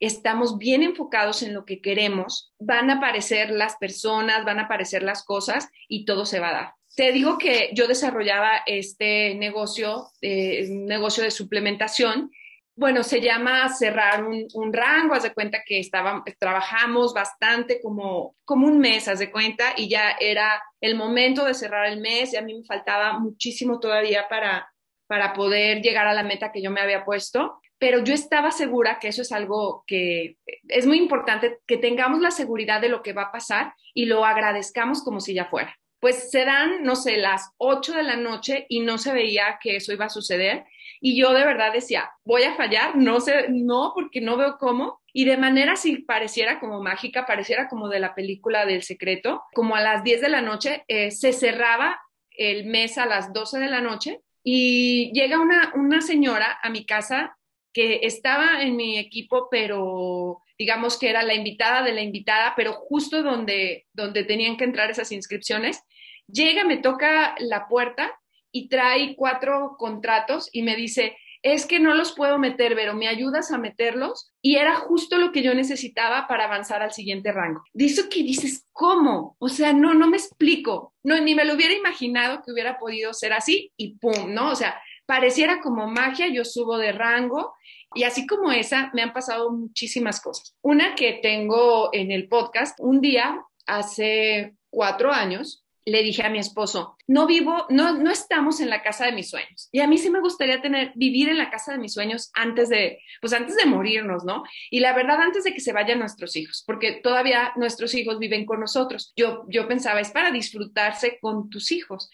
estamos 0.00 0.58
bien 0.58 0.82
enfocados 0.82 1.42
en 1.42 1.54
lo 1.54 1.64
que 1.64 1.80
queremos, 1.80 2.52
van 2.58 2.90
a 2.90 2.94
aparecer 2.94 3.50
las 3.50 3.76
personas, 3.76 4.44
van 4.44 4.58
a 4.58 4.64
aparecer 4.64 5.02
las 5.02 5.24
cosas 5.24 5.68
y 5.88 6.04
todo 6.04 6.26
se 6.26 6.40
va 6.40 6.48
a 6.48 6.52
dar 6.52 6.81
te 6.94 7.12
digo 7.12 7.38
que 7.38 7.70
yo 7.72 7.86
desarrollaba 7.86 8.62
este 8.66 9.34
negocio, 9.34 10.08
eh, 10.20 10.66
un 10.70 10.86
negocio 10.86 11.22
de 11.22 11.30
suplementación. 11.30 12.30
Bueno, 12.74 13.02
se 13.02 13.20
llama 13.20 13.68
cerrar 13.68 14.24
un, 14.24 14.72
rango, 14.72 15.14
haz 15.14 15.24
de 15.24 15.34
cuenta 15.34 15.62
que 15.64 15.78
estaba, 15.78 16.22
trabajamos 16.38 17.12
bastante 17.12 17.80
como, 17.80 18.36
como 18.44 18.66
un 18.66 18.78
mes, 18.78 19.08
haz 19.08 19.18
de 19.18 19.30
cuenta, 19.30 19.74
y 19.76 19.88
ya 19.88 20.12
era 20.18 20.62
el 20.80 20.96
momento 20.96 21.44
de 21.44 21.54
cerrar 21.54 21.86
el 21.86 22.00
mes 22.00 22.32
y 22.32 22.36
a 22.36 22.42
mí 22.42 22.54
me 22.58 22.64
faltaba 22.64 23.18
muchísimo 23.18 23.78
todavía 23.78 24.26
para, 24.28 24.72
para 25.06 25.34
poder 25.34 25.82
llegar 25.82 26.06
a 26.06 26.14
la 26.14 26.22
meta 26.22 26.50
que 26.50 26.62
yo 26.62 26.70
me 26.70 26.80
había 26.80 27.04
puesto 27.04 27.58
pero 27.78 28.04
yo 28.04 28.14
estaba 28.14 28.52
segura 28.52 29.00
que 29.00 29.08
eso 29.08 29.22
es 29.22 29.32
algo 29.32 29.82
que 29.88 30.36
es 30.68 30.86
muy 30.86 30.98
importante, 30.98 31.58
que 31.66 31.76
tengamos 31.78 32.20
la 32.20 32.30
seguridad 32.30 32.80
de 32.80 32.88
lo 32.88 33.02
que 33.02 33.12
va 33.12 33.22
a 33.22 33.32
pasar 33.32 33.74
y 33.92 34.04
lo 34.04 34.24
agradezcamos 34.24 35.02
como 35.02 35.18
si 35.18 35.34
ya 35.34 35.46
fuera 35.46 35.76
pues 36.02 36.32
se 36.32 36.44
dan, 36.44 36.82
no 36.82 36.96
sé, 36.96 37.16
las 37.16 37.52
8 37.58 37.94
de 37.94 38.02
la 38.02 38.16
noche 38.16 38.66
y 38.68 38.80
no 38.80 38.98
se 38.98 39.12
veía 39.12 39.60
que 39.62 39.76
eso 39.76 39.92
iba 39.92 40.06
a 40.06 40.10
suceder. 40.10 40.64
Y 41.00 41.16
yo 41.16 41.32
de 41.32 41.44
verdad 41.44 41.72
decía, 41.72 42.10
voy 42.24 42.42
a 42.42 42.56
fallar, 42.56 42.96
no 42.96 43.20
sé, 43.20 43.46
no, 43.50 43.92
porque 43.94 44.20
no 44.20 44.36
veo 44.36 44.56
cómo. 44.58 45.00
Y 45.12 45.26
de 45.26 45.36
manera 45.36 45.76
si 45.76 45.98
pareciera 45.98 46.58
como 46.58 46.82
mágica, 46.82 47.24
pareciera 47.24 47.68
como 47.68 47.88
de 47.88 48.00
la 48.00 48.16
película 48.16 48.66
del 48.66 48.82
secreto, 48.82 49.44
como 49.54 49.76
a 49.76 49.80
las 49.80 50.02
10 50.02 50.22
de 50.22 50.28
la 50.28 50.40
noche 50.40 50.84
eh, 50.88 51.12
se 51.12 51.32
cerraba 51.32 52.00
el 52.32 52.66
mes 52.66 52.98
a 52.98 53.06
las 53.06 53.32
12 53.32 53.60
de 53.60 53.68
la 53.68 53.80
noche 53.80 54.22
y 54.42 55.12
llega 55.12 55.38
una, 55.38 55.72
una 55.76 56.00
señora 56.00 56.58
a 56.64 56.68
mi 56.68 56.84
casa 56.84 57.38
que 57.72 58.00
estaba 58.02 58.60
en 58.62 58.74
mi 58.74 58.98
equipo, 58.98 59.46
pero 59.52 60.42
digamos 60.58 60.98
que 60.98 61.10
era 61.10 61.22
la 61.22 61.34
invitada 61.34 61.82
de 61.82 61.92
la 61.92 62.02
invitada, 62.02 62.54
pero 62.56 62.72
justo 62.72 63.22
donde, 63.22 63.86
donde 63.92 64.24
tenían 64.24 64.56
que 64.56 64.64
entrar 64.64 64.90
esas 64.90 65.12
inscripciones, 65.12 65.82
llega, 66.26 66.64
me 66.64 66.78
toca 66.78 67.34
la 67.38 67.68
puerta 67.68 68.18
y 68.50 68.68
trae 68.68 69.16
cuatro 69.16 69.76
contratos 69.78 70.48
y 70.52 70.62
me 70.62 70.76
dice, 70.76 71.16
es 71.42 71.66
que 71.66 71.80
no 71.80 71.94
los 71.94 72.12
puedo 72.12 72.38
meter, 72.38 72.74
pero 72.76 72.94
me 72.94 73.08
ayudas 73.08 73.50
a 73.50 73.58
meterlos. 73.58 74.32
Y 74.40 74.56
era 74.56 74.76
justo 74.76 75.16
lo 75.18 75.32
que 75.32 75.42
yo 75.42 75.54
necesitaba 75.54 76.28
para 76.28 76.44
avanzar 76.44 76.82
al 76.82 76.92
siguiente 76.92 77.32
rango. 77.32 77.64
Dice 77.72 78.08
que 78.08 78.22
dices, 78.22 78.66
¿cómo? 78.72 79.36
O 79.40 79.48
sea, 79.48 79.72
no, 79.72 79.92
no 79.92 80.06
me 80.06 80.16
explico. 80.16 80.94
No, 81.02 81.20
ni 81.20 81.34
me 81.34 81.44
lo 81.44 81.54
hubiera 81.54 81.74
imaginado 81.74 82.42
que 82.44 82.52
hubiera 82.52 82.78
podido 82.78 83.12
ser 83.12 83.32
así 83.32 83.72
y 83.76 83.96
pum, 83.98 84.32
¿no? 84.32 84.50
O 84.50 84.54
sea, 84.54 84.80
pareciera 85.04 85.60
como 85.60 85.88
magia, 85.88 86.28
yo 86.28 86.44
subo 86.44 86.78
de 86.78 86.92
rango 86.92 87.54
y 87.94 88.04
así 88.04 88.26
como 88.26 88.52
esa, 88.52 88.90
me 88.94 89.02
han 89.02 89.12
pasado 89.12 89.50
muchísimas 89.50 90.20
cosas. 90.20 90.56
Una 90.62 90.94
que 90.94 91.14
tengo 91.22 91.90
en 91.92 92.12
el 92.12 92.28
podcast, 92.28 92.78
un 92.80 93.00
día, 93.00 93.44
hace 93.66 94.54
cuatro 94.70 95.12
años, 95.12 95.64
le 95.84 96.02
dije 96.02 96.22
a 96.22 96.30
mi 96.30 96.38
esposo, 96.38 96.96
no 97.06 97.26
vivo, 97.26 97.66
no, 97.70 97.92
no 97.92 98.10
estamos 98.10 98.60
en 98.60 98.70
la 98.70 98.82
casa 98.82 99.06
de 99.06 99.12
mis 99.12 99.30
sueños. 99.30 99.68
Y 99.72 99.80
a 99.80 99.86
mí 99.86 99.98
sí 99.98 100.10
me 100.10 100.20
gustaría 100.20 100.60
tener, 100.60 100.92
vivir 100.94 101.28
en 101.28 101.38
la 101.38 101.50
casa 101.50 101.72
de 101.72 101.78
mis 101.78 101.94
sueños 101.94 102.30
antes 102.34 102.68
de, 102.68 103.00
pues 103.20 103.32
antes 103.32 103.56
de 103.56 103.66
morirnos, 103.66 104.24
¿no? 104.24 104.44
Y 104.70 104.80
la 104.80 104.94
verdad, 104.94 105.20
antes 105.20 105.44
de 105.44 105.52
que 105.52 105.60
se 105.60 105.72
vayan 105.72 105.98
nuestros 105.98 106.36
hijos, 106.36 106.62
porque 106.66 106.92
todavía 106.92 107.52
nuestros 107.56 107.94
hijos 107.94 108.18
viven 108.18 108.46
con 108.46 108.60
nosotros. 108.60 109.12
Yo, 109.16 109.44
yo 109.48 109.66
pensaba, 109.66 110.00
es 110.00 110.10
para 110.10 110.30
disfrutarse 110.30 111.18
con 111.20 111.50
tus 111.50 111.72
hijos. 111.72 112.10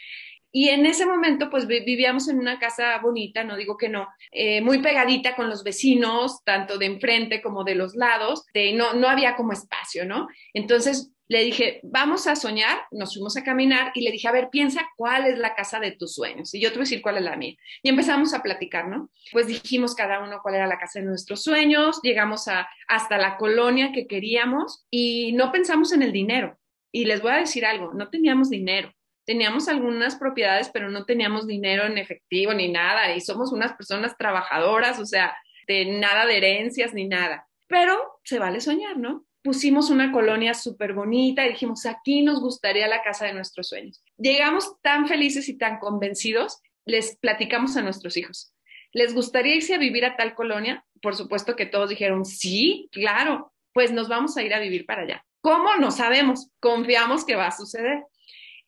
Y 0.50 0.70
en 0.70 0.86
ese 0.86 1.04
momento, 1.04 1.50
pues 1.50 1.66
vivíamos 1.66 2.28
en 2.28 2.38
una 2.38 2.58
casa 2.58 2.98
bonita, 2.98 3.44
no 3.44 3.56
digo 3.56 3.76
que 3.76 3.90
no, 3.90 4.08
eh, 4.32 4.62
muy 4.62 4.78
pegadita 4.78 5.36
con 5.36 5.50
los 5.50 5.62
vecinos, 5.62 6.42
tanto 6.42 6.78
de 6.78 6.86
enfrente 6.86 7.42
como 7.42 7.64
de 7.64 7.74
los 7.74 7.94
lados, 7.94 8.46
de, 8.54 8.72
no, 8.72 8.94
no 8.94 9.08
había 9.08 9.36
como 9.36 9.52
espacio, 9.52 10.06
¿no? 10.06 10.26
Entonces 10.54 11.12
le 11.28 11.44
dije, 11.44 11.80
vamos 11.82 12.26
a 12.26 12.36
soñar, 12.36 12.86
nos 12.90 13.12
fuimos 13.12 13.36
a 13.36 13.44
caminar 13.44 13.92
y 13.94 14.00
le 14.00 14.10
dije, 14.10 14.28
a 14.28 14.32
ver, 14.32 14.48
piensa 14.50 14.88
cuál 14.96 15.26
es 15.26 15.38
la 15.38 15.54
casa 15.54 15.78
de 15.78 15.92
tus 15.92 16.14
sueños. 16.14 16.54
Y 16.54 16.60
yo 16.60 16.70
te 16.70 16.76
voy 16.76 16.82
a 16.82 16.84
decir 16.84 17.02
cuál 17.02 17.18
es 17.18 17.22
la 17.22 17.36
mía. 17.36 17.54
Y 17.82 17.90
empezamos 17.90 18.32
a 18.32 18.42
platicar, 18.42 18.88
¿no? 18.88 19.10
Pues 19.30 19.46
dijimos 19.46 19.94
cada 19.94 20.24
uno 20.24 20.40
cuál 20.42 20.54
era 20.54 20.66
la 20.66 20.78
casa 20.78 21.00
de 21.00 21.04
nuestros 21.04 21.44
sueños, 21.44 22.00
llegamos 22.02 22.48
a, 22.48 22.66
hasta 22.88 23.18
la 23.18 23.36
colonia 23.36 23.92
que 23.92 24.06
queríamos 24.06 24.86
y 24.90 25.32
no 25.32 25.52
pensamos 25.52 25.92
en 25.92 26.02
el 26.02 26.12
dinero. 26.12 26.58
Y 26.90 27.04
les 27.04 27.20
voy 27.20 27.32
a 27.32 27.36
decir 27.36 27.66
algo, 27.66 27.92
no 27.92 28.08
teníamos 28.08 28.48
dinero. 28.48 28.92
Teníamos 29.26 29.68
algunas 29.68 30.16
propiedades, 30.16 30.70
pero 30.72 30.88
no 30.88 31.04
teníamos 31.04 31.46
dinero 31.46 31.84
en 31.84 31.98
efectivo 31.98 32.54
ni 32.54 32.72
nada. 32.72 33.14
Y 33.14 33.20
somos 33.20 33.52
unas 33.52 33.74
personas 33.74 34.16
trabajadoras, 34.16 34.98
o 34.98 35.04
sea, 35.04 35.36
de 35.66 35.84
nada 35.84 36.24
de 36.24 36.38
herencias 36.38 36.94
ni 36.94 37.06
nada. 37.06 37.46
Pero 37.66 37.98
se 38.24 38.38
vale 38.38 38.62
soñar, 38.62 38.96
¿no? 38.96 39.27
Pusimos 39.48 39.88
una 39.88 40.12
colonia 40.12 40.52
súper 40.52 40.92
bonita 40.92 41.46
y 41.46 41.52
dijimos, 41.52 41.86
aquí 41.86 42.20
nos 42.20 42.38
gustaría 42.38 42.86
la 42.86 43.00
casa 43.00 43.24
de 43.24 43.32
nuestros 43.32 43.70
sueños. 43.70 44.04
Llegamos 44.18 44.78
tan 44.82 45.08
felices 45.08 45.48
y 45.48 45.56
tan 45.56 45.78
convencidos, 45.78 46.60
les 46.84 47.16
platicamos 47.16 47.74
a 47.78 47.80
nuestros 47.80 48.18
hijos. 48.18 48.52
¿Les 48.92 49.14
gustaría 49.14 49.54
irse 49.54 49.74
a 49.74 49.78
vivir 49.78 50.04
a 50.04 50.16
tal 50.16 50.34
colonia? 50.34 50.84
Por 51.00 51.16
supuesto 51.16 51.56
que 51.56 51.64
todos 51.64 51.88
dijeron, 51.88 52.26
sí, 52.26 52.90
claro, 52.92 53.50
pues 53.72 53.90
nos 53.90 54.10
vamos 54.10 54.36
a 54.36 54.42
ir 54.42 54.52
a 54.52 54.60
vivir 54.60 54.84
para 54.84 55.04
allá. 55.04 55.24
¿Cómo? 55.40 55.74
No 55.76 55.92
sabemos, 55.92 56.50
confiamos 56.60 57.24
que 57.24 57.36
va 57.36 57.46
a 57.46 57.56
suceder. 57.56 58.04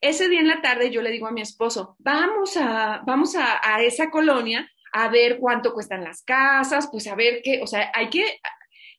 Ese 0.01 0.29
día 0.29 0.39
en 0.39 0.47
la 0.47 0.63
tarde 0.63 0.89
yo 0.89 1.03
le 1.03 1.11
digo 1.11 1.27
a 1.27 1.31
mi 1.31 1.41
esposo, 1.41 1.95
vamos 1.99 2.57
a, 2.57 3.03
vamos 3.05 3.35
a, 3.35 3.61
a 3.63 3.83
esa 3.83 4.09
colonia 4.09 4.67
a 4.93 5.09
ver 5.09 5.37
cuánto 5.37 5.73
cuestan 5.75 6.03
las 6.03 6.23
casas, 6.23 6.89
pues 6.91 7.05
a 7.05 7.13
ver 7.13 7.41
qué, 7.43 7.61
o 7.61 7.67
sea, 7.67 7.91
hay 7.93 8.09
que 8.09 8.39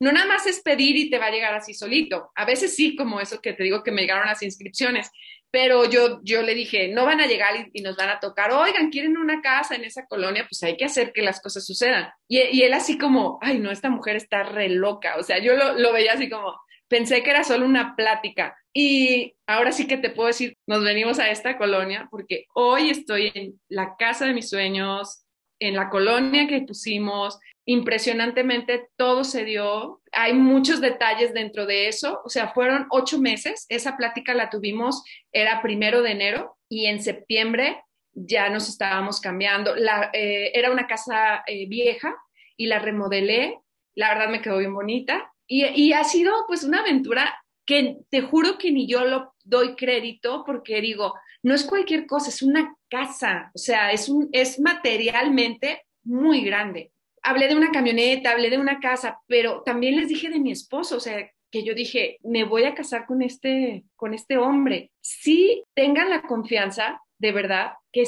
no 0.03 0.11
nada 0.11 0.27
más 0.27 0.49
es 0.49 0.61
pedir 0.63 0.97
y 0.97 1.11
te 1.11 1.21
va 1.21 1.27
a 1.27 1.31
llegar 1.31 1.55
así 1.55 1.75
solito. 1.75 2.33
A 2.35 2.45
veces 2.45 2.75
sí, 2.75 2.97
como 2.97 3.21
eso 3.21 3.41
que 3.41 3.53
te 3.53 3.63
digo 3.63 3.85
que 3.85 3.93
me 3.93 4.01
llegaron 4.01 4.27
las 4.27 4.43
inscripciones, 4.43 5.13
pero 5.49 5.89
yo, 5.89 6.19
yo 6.25 6.43
le 6.43 6.57
dije, 6.57 6.89
no 6.89 7.05
van 7.05 7.21
a 7.21 7.29
llegar 7.29 7.71
y, 7.73 7.83
nos 7.83 7.95
van 7.97 8.09
a 8.09 8.19
tocar, 8.19 8.51
oigan, 8.51 8.91
quieren 8.91 9.17
una 9.17 9.41
casa 9.41 9.77
en 9.77 9.85
esa 9.85 10.07
colonia, 10.07 10.45
pues 10.51 10.61
hay 10.65 10.77
que 10.77 10.87
hacer 10.87 11.13
que 11.13 11.23
las 11.23 11.41
cosas 11.41 11.65
sucedan. 11.65 12.11
Y, 12.27 12.63
él 12.63 12.75
así 12.75 12.99
como, 12.99 13.39
ay, 13.43 13.61
no, 13.61 13.71
esta 13.71 13.91
mujer 13.91 14.17
está 14.17 14.43
re 14.43 14.69
loca. 14.71 15.15
O 15.19 15.23
sea, 15.23 15.39
yo 15.39 15.55
lo, 15.55 15.75
lo 15.75 15.93
veía 15.93 16.15
así 16.15 16.29
como, 16.29 16.53
pensé 16.89 17.23
que 17.23 17.31
era 17.31 17.45
solo 17.45 17.65
una 17.65 17.95
plática. 17.95 18.57
Y 18.75 19.37
ahora 19.47 19.71
sí 19.71 19.87
que 19.87 19.99
te 19.99 20.11
puedo 20.11 20.27
decir, 20.27 20.57
nos 20.67 20.83
venimos 20.83 21.21
a 21.21 21.31
esta 21.31 21.57
colonia 21.59 22.09
porque 22.11 22.47
hoy 22.55 22.91
estoy 22.91 23.31
en 23.35 23.61
la 23.69 23.95
casa 23.97 24.27
de 24.27 24.35
mis 24.35 24.51
sueños, 24.51 25.23
en 25.63 25.77
la 25.77 25.89
colonia 25.89 26.49
que 26.49 26.63
pusimos, 26.63 27.39
impresionantemente 27.65 28.89
todo 28.97 29.23
se 29.23 29.45
dio. 29.45 30.01
Hay 30.11 30.35
muchos 30.35 30.81
detalles 30.81 31.33
dentro 31.33 31.67
de 31.67 31.87
eso. 31.89 32.21
O 32.25 32.29
sea, 32.29 32.49
fueron 32.49 32.87
ocho 32.91 33.21
meses. 33.21 33.67
Esa 33.69 33.97
plática 33.97 34.35
la 34.35 34.51
tuvimos, 34.51 35.05
era 35.31 35.63
primero 35.63 36.03
de 36.03 36.11
enero 36.11 36.59
y 36.69 36.87
en 36.87 37.01
septiembre 37.01 37.81
ya 38.13 38.51
nos 38.51 38.69
estábamos 38.69 39.21
cambiando. 39.21 39.77
La, 39.77 40.11
eh, 40.13 40.51
era 40.55 40.73
una 40.73 40.89
casa 40.89 41.45
eh, 41.47 41.69
vieja 41.69 42.15
y 42.57 42.67
la 42.67 42.81
remodelé. 42.81 43.61
La 43.95 44.09
verdad 44.09 44.31
me 44.31 44.43
quedó 44.43 44.59
bien 44.59 44.75
bonita. 44.75 45.33
Y, 45.47 45.65
y 45.65 45.93
ha 45.93 46.03
sido 46.03 46.35
pues 46.49 46.65
una 46.65 46.81
aventura 46.81 47.39
que 47.65 47.99
te 48.11 48.23
juro 48.23 48.59
que 48.59 48.73
ni 48.73 48.89
yo 48.89 49.05
lo 49.05 49.35
doy 49.45 49.77
crédito 49.77 50.43
porque 50.45 50.81
digo, 50.81 51.15
no 51.43 51.55
es 51.55 51.65
cualquier 51.65 52.07
cosa, 52.07 52.31
es 52.31 52.43
una 52.43 52.77
casa, 52.89 53.51
o 53.55 53.59
sea, 53.59 53.91
es, 53.91 54.09
un, 54.09 54.29
es 54.33 54.61
materialmente 54.61 55.83
muy 56.05 56.43
grande 56.43 56.93
hablé 57.23 57.49
de 57.49 57.57
una 57.57 57.71
camioneta, 57.71 58.33
hablé 58.33 58.51
de 58.51 58.59
una 58.59 58.81
casa, 58.81 59.21
pero 59.27 59.63
también 59.63 59.97
les 59.97 60.09
dije 60.09 60.29
de 60.29 60.41
mi 60.41 60.51
esposo, 60.51 60.97
o 60.97 61.01
sea, 61.01 61.31
que 61.51 61.65
yo 61.65 61.75
dije, 61.75 62.19
me 62.23 62.45
voy 62.45 62.65
a 62.65 62.75
casar 62.75 63.07
con 63.07 63.23
este, 63.23 63.85
con 63.95 64.15
este 64.15 64.39
hombre. 64.39 64.91
Sí 65.01 65.65
tengan 65.75 66.11
la 66.11 66.23
confianza, 66.23 67.01
de 67.19 67.33
verdad, 67.33 67.73
que 67.93 68.05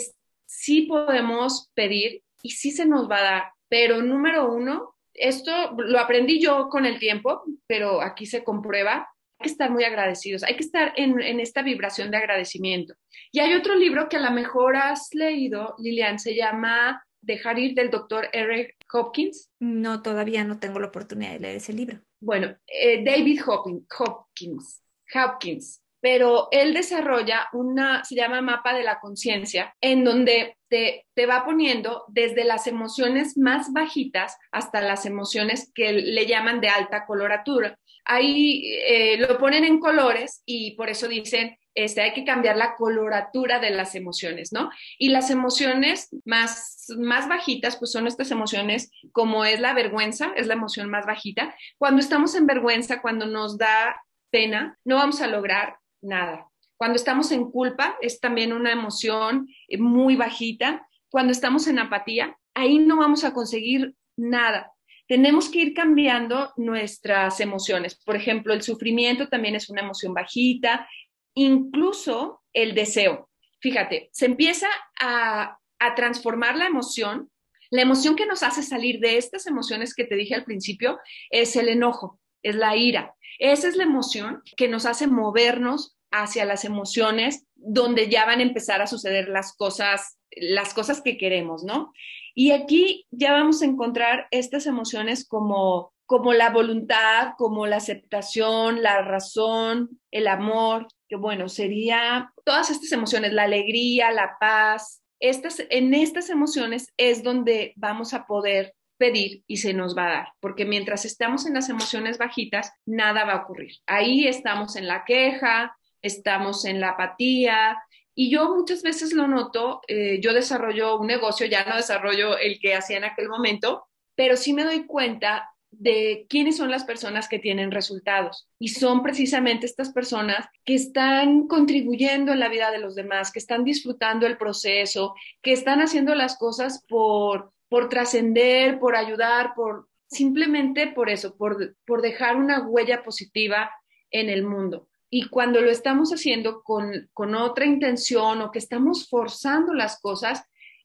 sí 0.46 0.82
podemos 0.82 1.70
pedir 1.74 2.22
y 2.42 2.50
sí 2.50 2.70
se 2.70 2.86
nos 2.86 3.08
va 3.08 3.18
a 3.18 3.22
dar, 3.22 3.42
pero 3.68 4.02
número 4.02 4.52
uno, 4.52 4.96
esto 5.12 5.74
lo 5.76 6.00
aprendí 6.00 6.40
yo 6.40 6.68
con 6.68 6.86
el 6.86 6.98
tiempo, 6.98 7.42
pero 7.66 8.00
aquí 8.00 8.26
se 8.26 8.42
comprueba, 8.42 9.08
que 9.44 9.50
estar 9.50 9.70
muy 9.70 9.84
agradecidos, 9.84 10.42
hay 10.42 10.56
que 10.56 10.64
estar 10.64 10.92
en, 10.96 11.20
en, 11.20 11.38
esta 11.38 11.62
vibración 11.62 12.10
de 12.10 12.16
agradecimiento. 12.16 12.94
Y 13.30 13.40
hay 13.40 13.54
otro 13.54 13.76
libro 13.76 14.08
que 14.08 14.16
a 14.16 14.20
lo 14.20 14.32
mejor 14.32 14.76
has 14.76 15.14
leído, 15.14 15.76
Lilian, 15.78 16.18
se 16.18 16.34
llama 16.34 17.04
Dejar 17.20 17.58
ir 17.58 17.74
del 17.74 17.90
doctor 17.90 18.28
Eric 18.32 18.74
Hopkins. 18.92 19.50
No, 19.60 20.02
todavía 20.02 20.44
no 20.44 20.58
tengo 20.58 20.80
la 20.80 20.88
oportunidad 20.88 21.32
de 21.32 21.40
leer 21.40 21.56
ese 21.56 21.72
libro. 21.72 22.00
Bueno, 22.20 22.56
eh, 22.66 23.04
David 23.04 23.40
Hopkins, 23.46 23.86
Hopkins, 23.98 24.82
Hopkins, 25.14 25.82
pero 26.04 26.48
él 26.50 26.74
desarrolla 26.74 27.48
una, 27.54 28.04
se 28.04 28.14
llama 28.14 28.42
mapa 28.42 28.74
de 28.74 28.82
la 28.82 29.00
conciencia, 29.00 29.74
en 29.80 30.04
donde 30.04 30.58
te, 30.68 31.06
te, 31.14 31.24
va 31.24 31.46
poniendo 31.46 32.04
desde 32.08 32.44
las 32.44 32.66
emociones 32.66 33.38
más 33.38 33.72
bajitas 33.72 34.36
hasta 34.52 34.82
las 34.82 35.06
emociones 35.06 35.70
que 35.74 35.92
le 35.92 36.26
llaman 36.26 36.60
de 36.60 36.68
alta 36.68 37.06
coloratura. 37.06 37.78
Ahí 38.04 38.66
eh, 38.86 39.16
lo 39.18 39.38
ponen 39.38 39.64
en 39.64 39.80
colores 39.80 40.42
y 40.44 40.72
por 40.72 40.90
eso 40.90 41.08
dicen 41.08 41.56
este, 41.74 42.02
hay 42.02 42.12
que 42.12 42.24
cambiar 42.24 42.56
la 42.56 42.76
coloratura 42.76 43.58
de 43.58 43.70
las 43.70 43.96
emociones, 43.96 44.52
¿no? 44.52 44.70
Y 44.96 45.08
las 45.08 45.30
emociones 45.30 46.08
más, 46.24 46.86
más 46.96 47.28
bajitas, 47.28 47.76
pues 47.76 47.90
son 47.90 48.06
estas 48.06 48.30
emociones 48.30 48.92
como 49.10 49.44
es 49.44 49.60
la 49.60 49.74
vergüenza, 49.74 50.32
es 50.36 50.46
la 50.46 50.54
emoción 50.54 50.88
más 50.88 51.04
bajita. 51.04 51.54
Cuando 51.76 52.00
estamos 52.00 52.36
en 52.36 52.46
vergüenza, 52.46 53.02
cuando 53.02 53.26
nos 53.26 53.58
da 53.58 54.00
pena, 54.30 54.78
no 54.84 54.96
vamos 54.96 55.20
a 55.20 55.26
lograr 55.26 55.78
nada. 56.00 56.48
Cuando 56.76 56.96
estamos 56.96 57.32
en 57.32 57.50
culpa, 57.50 57.96
es 58.00 58.20
también 58.20 58.52
una 58.52 58.72
emoción 58.72 59.48
muy 59.78 60.14
bajita. 60.14 60.86
Cuando 61.08 61.32
estamos 61.32 61.66
en 61.66 61.80
apatía, 61.80 62.36
ahí 62.54 62.78
no 62.78 62.98
vamos 62.98 63.24
a 63.24 63.32
conseguir 63.32 63.96
nada 64.16 64.73
tenemos 65.06 65.48
que 65.50 65.60
ir 65.60 65.74
cambiando 65.74 66.52
nuestras 66.56 67.40
emociones. 67.40 67.94
Por 67.94 68.16
ejemplo, 68.16 68.54
el 68.54 68.62
sufrimiento 68.62 69.28
también 69.28 69.54
es 69.54 69.68
una 69.68 69.82
emoción 69.82 70.14
bajita, 70.14 70.88
incluso 71.34 72.42
el 72.52 72.74
deseo. 72.74 73.28
Fíjate, 73.60 74.08
se 74.12 74.26
empieza 74.26 74.68
a, 75.00 75.58
transformar 75.96 76.56
la 76.56 76.66
emoción. 76.66 77.30
La 77.68 77.82
emoción 77.82 78.16
que 78.16 78.24
nos 78.24 78.42
hace 78.42 78.62
salir 78.62 79.00
de 79.00 79.18
estas 79.18 79.46
emociones 79.46 79.94
que 79.94 80.04
te 80.04 80.14
dije 80.14 80.34
al 80.34 80.44
principio 80.44 80.98
es 81.28 81.56
el 81.56 81.68
enojo, 81.68 82.20
es 82.42 82.54
la 82.54 82.74
ira. 82.74 83.14
Esa 83.38 83.68
es 83.68 83.76
la 83.76 83.82
emoción 83.82 84.42
que 84.56 84.66
nos 84.66 84.86
hace 84.86 85.06
movernos 85.06 85.98
hacia 86.10 86.46
las 86.46 86.64
emociones 86.64 87.44
donde 87.54 88.08
ya 88.08 88.24
van 88.24 88.38
a 88.38 88.44
empezar 88.44 88.80
a 88.80 88.86
suceder 88.86 89.28
las 89.28 89.54
cosas, 89.54 90.18
las 90.30 90.72
cosas 90.72 91.02
que 91.02 91.18
queremos, 91.18 91.64
¿no? 91.64 91.92
Y 92.34 92.50
aquí 92.50 93.06
ya 93.10 93.32
vamos 93.32 93.62
a 93.62 93.66
encontrar 93.66 94.26
estas 94.30 94.66
emociones 94.66 95.26
como 95.26 95.94
como 96.06 96.34
la 96.34 96.50
voluntad, 96.50 97.32
como 97.38 97.66
la 97.66 97.76
aceptación, 97.76 98.82
la 98.82 99.02
razón, 99.02 100.00
el 100.10 100.28
amor, 100.28 100.86
que 101.08 101.16
bueno, 101.16 101.48
sería 101.48 102.30
todas 102.44 102.70
estas 102.70 102.92
emociones, 102.92 103.32
la 103.32 103.44
alegría, 103.44 104.10
la 104.10 104.36
paz. 104.38 105.02
Estas, 105.18 105.62
en 105.70 105.94
estas 105.94 106.28
emociones 106.28 106.92
es 106.96 107.22
donde 107.22 107.72
vamos 107.76 108.12
a 108.12 108.26
poder 108.26 108.74
pedir 108.98 109.42
y 109.46 109.56
se 109.56 109.72
nos 109.72 109.96
va 109.96 110.06
a 110.06 110.12
dar, 110.12 110.28
porque 110.40 110.64
mientras 110.64 111.04
estamos 111.04 111.46
en 111.46 111.54
las 111.54 111.68
emociones 111.68 112.18
bajitas, 112.18 112.70
nada 112.84 113.24
va 113.24 113.32
a 113.32 113.42
ocurrir. 113.42 113.72
Ahí 113.86 114.26
estamos 114.26 114.76
en 114.76 114.86
la 114.86 115.04
queja, 115.04 115.74
estamos 116.02 116.64
en 116.64 116.80
la 116.80 116.90
apatía. 116.90 117.78
Y 118.14 118.30
yo 118.30 118.54
muchas 118.54 118.82
veces 118.82 119.12
lo 119.12 119.26
noto, 119.26 119.80
eh, 119.88 120.20
yo 120.20 120.32
desarrollo 120.32 120.98
un 120.98 121.08
negocio, 121.08 121.46
ya 121.46 121.64
no 121.64 121.76
desarrollo 121.76 122.38
el 122.38 122.60
que 122.60 122.74
hacía 122.74 122.98
en 122.98 123.04
aquel 123.04 123.28
momento, 123.28 123.86
pero 124.14 124.36
sí 124.36 124.52
me 124.52 124.64
doy 124.64 124.86
cuenta 124.86 125.50
de 125.70 126.26
quiénes 126.28 126.56
son 126.56 126.70
las 126.70 126.84
personas 126.84 127.28
que 127.28 127.38
tienen 127.38 127.70
resultados. 127.70 128.48
Y 128.58 128.68
son 128.68 129.02
precisamente 129.02 129.66
estas 129.66 129.90
personas 129.90 130.46
que 130.64 130.74
están 130.74 131.46
contribuyendo 131.48 132.32
en 132.32 132.40
la 132.40 132.48
vida 132.48 132.70
de 132.70 132.78
los 132.78 132.94
demás, 132.94 133.32
que 133.32 133.38
están 133.38 133.64
disfrutando 133.64 134.26
el 134.26 134.36
proceso, 134.36 135.14
que 135.42 135.52
están 135.52 135.80
haciendo 135.80 136.14
las 136.14 136.36
cosas 136.38 136.84
por, 136.88 137.52
por 137.68 137.88
trascender, 137.88 138.78
por 138.78 138.96
ayudar, 138.96 139.54
por 139.54 139.88
simplemente 140.06 140.86
por 140.86 141.10
eso, 141.10 141.36
por, 141.36 141.76
por 141.84 142.02
dejar 142.02 142.36
una 142.36 142.60
huella 142.60 143.02
positiva 143.02 143.70
en 144.10 144.30
el 144.30 144.44
mundo. 144.44 144.88
Y 145.16 145.28
cuando 145.28 145.60
lo 145.60 145.70
estamos 145.70 146.10
haciendo 146.10 146.64
con, 146.64 147.08
con 147.12 147.36
otra 147.36 147.66
intención 147.66 148.42
o 148.42 148.50
que 148.50 148.58
estamos 148.58 149.08
forzando 149.08 149.72
las 149.72 150.00
cosas, 150.00 150.42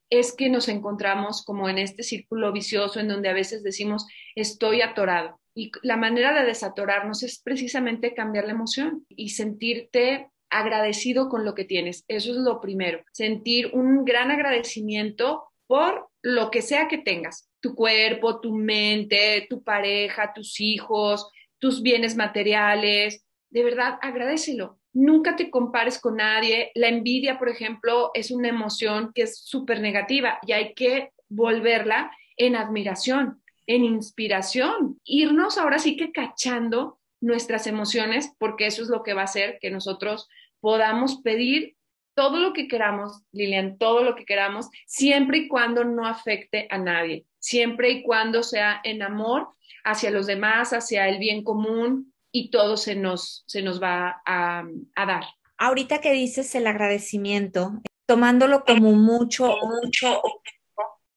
es 0.07 0.35
que 0.35 0.51
nos 0.51 0.67
encontramos 0.67 1.43
como 1.43 1.67
en 1.67 1.79
este 1.79 2.03
círculo 2.03 2.51
vicioso 2.51 2.99
en 2.99 3.07
donde 3.07 3.29
a 3.29 3.33
veces 3.33 3.63
decimos, 3.63 4.05
estoy 4.35 4.81
atorado. 4.83 5.39
Y 5.55 5.71
la 5.81 5.97
manera 5.97 6.31
de 6.39 6.45
desatorarnos 6.45 7.23
es 7.23 7.41
precisamente 7.41 8.13
cambiar 8.13 8.45
la 8.45 8.51
emoción 8.51 9.03
y 9.09 9.29
sentirte 9.29 10.29
agradecido 10.51 11.27
con 11.27 11.43
lo 11.43 11.55
que 11.55 11.65
tienes. 11.65 12.05
Eso 12.07 12.29
es 12.29 12.37
lo 12.37 12.61
primero, 12.61 13.01
sentir 13.11 13.71
un 13.73 14.05
gran 14.05 14.29
agradecimiento 14.29 15.45
por 15.65 16.07
lo 16.21 16.51
que 16.51 16.61
sea 16.61 16.87
que 16.87 16.99
tengas, 16.99 17.49
tu 17.61 17.73
cuerpo, 17.73 18.39
tu 18.39 18.53
mente, 18.53 19.47
tu 19.49 19.63
pareja, 19.63 20.33
tus 20.35 20.59
hijos, 20.59 21.31
tus 21.57 21.81
bienes 21.81 22.15
materiales. 22.15 23.25
De 23.49 23.63
verdad, 23.63 23.97
agradecelo 24.01 24.79
nunca 24.93 25.35
te 25.35 25.49
compares 25.49 25.99
con 25.99 26.17
nadie. 26.17 26.71
La 26.75 26.87
envidia, 26.87 27.37
por 27.37 27.49
ejemplo, 27.49 28.11
es 28.13 28.31
una 28.31 28.49
emoción 28.49 29.11
que 29.13 29.23
es 29.23 29.39
súper 29.39 29.81
negativa 29.81 30.39
y 30.45 30.53
hay 30.53 30.73
que 30.73 31.11
volverla 31.27 32.11
en 32.37 32.55
admiración, 32.55 33.41
en 33.67 33.83
inspiración, 33.83 34.99
irnos 35.03 35.57
ahora 35.57 35.77
sí 35.77 35.95
que 35.97 36.11
cachando 36.11 36.99
nuestras 37.21 37.67
emociones, 37.67 38.33
porque 38.39 38.65
eso 38.65 38.81
es 38.81 38.89
lo 38.89 39.03
que 39.03 39.13
va 39.13 39.21
a 39.21 39.25
hacer 39.25 39.59
que 39.61 39.69
nosotros 39.69 40.27
podamos 40.61 41.21
pedir 41.21 41.75
todo 42.15 42.39
lo 42.39 42.53
que 42.53 42.67
queramos, 42.67 43.23
Lilian, 43.31 43.77
todo 43.77 44.03
lo 44.03 44.15
que 44.15 44.25
queramos, 44.25 44.69
siempre 44.85 45.39
y 45.39 45.47
cuando 45.47 45.83
no 45.83 46.05
afecte 46.05 46.67
a 46.69 46.77
nadie, 46.77 47.25
siempre 47.39 47.91
y 47.91 48.03
cuando 48.03 48.41
sea 48.41 48.81
en 48.83 49.01
amor 49.01 49.49
hacia 49.83 50.11
los 50.11 50.27
demás, 50.27 50.73
hacia 50.73 51.07
el 51.07 51.19
bien 51.19 51.43
común, 51.43 52.08
y 52.31 52.51
todo 52.51 52.77
se 52.77 52.95
nos, 52.95 53.43
se 53.47 53.61
nos 53.61 53.81
va 53.81 54.21
a, 54.25 54.63
dar. 54.95 55.23
Ahorita 55.57 55.99
que 55.99 56.13
dices 56.13 56.53
el 56.55 56.67
agradecimiento, 56.67 57.81
tomándolo 58.05 58.63
como 58.63 58.93
mucho, 58.93 59.55
mucho, 59.83 60.21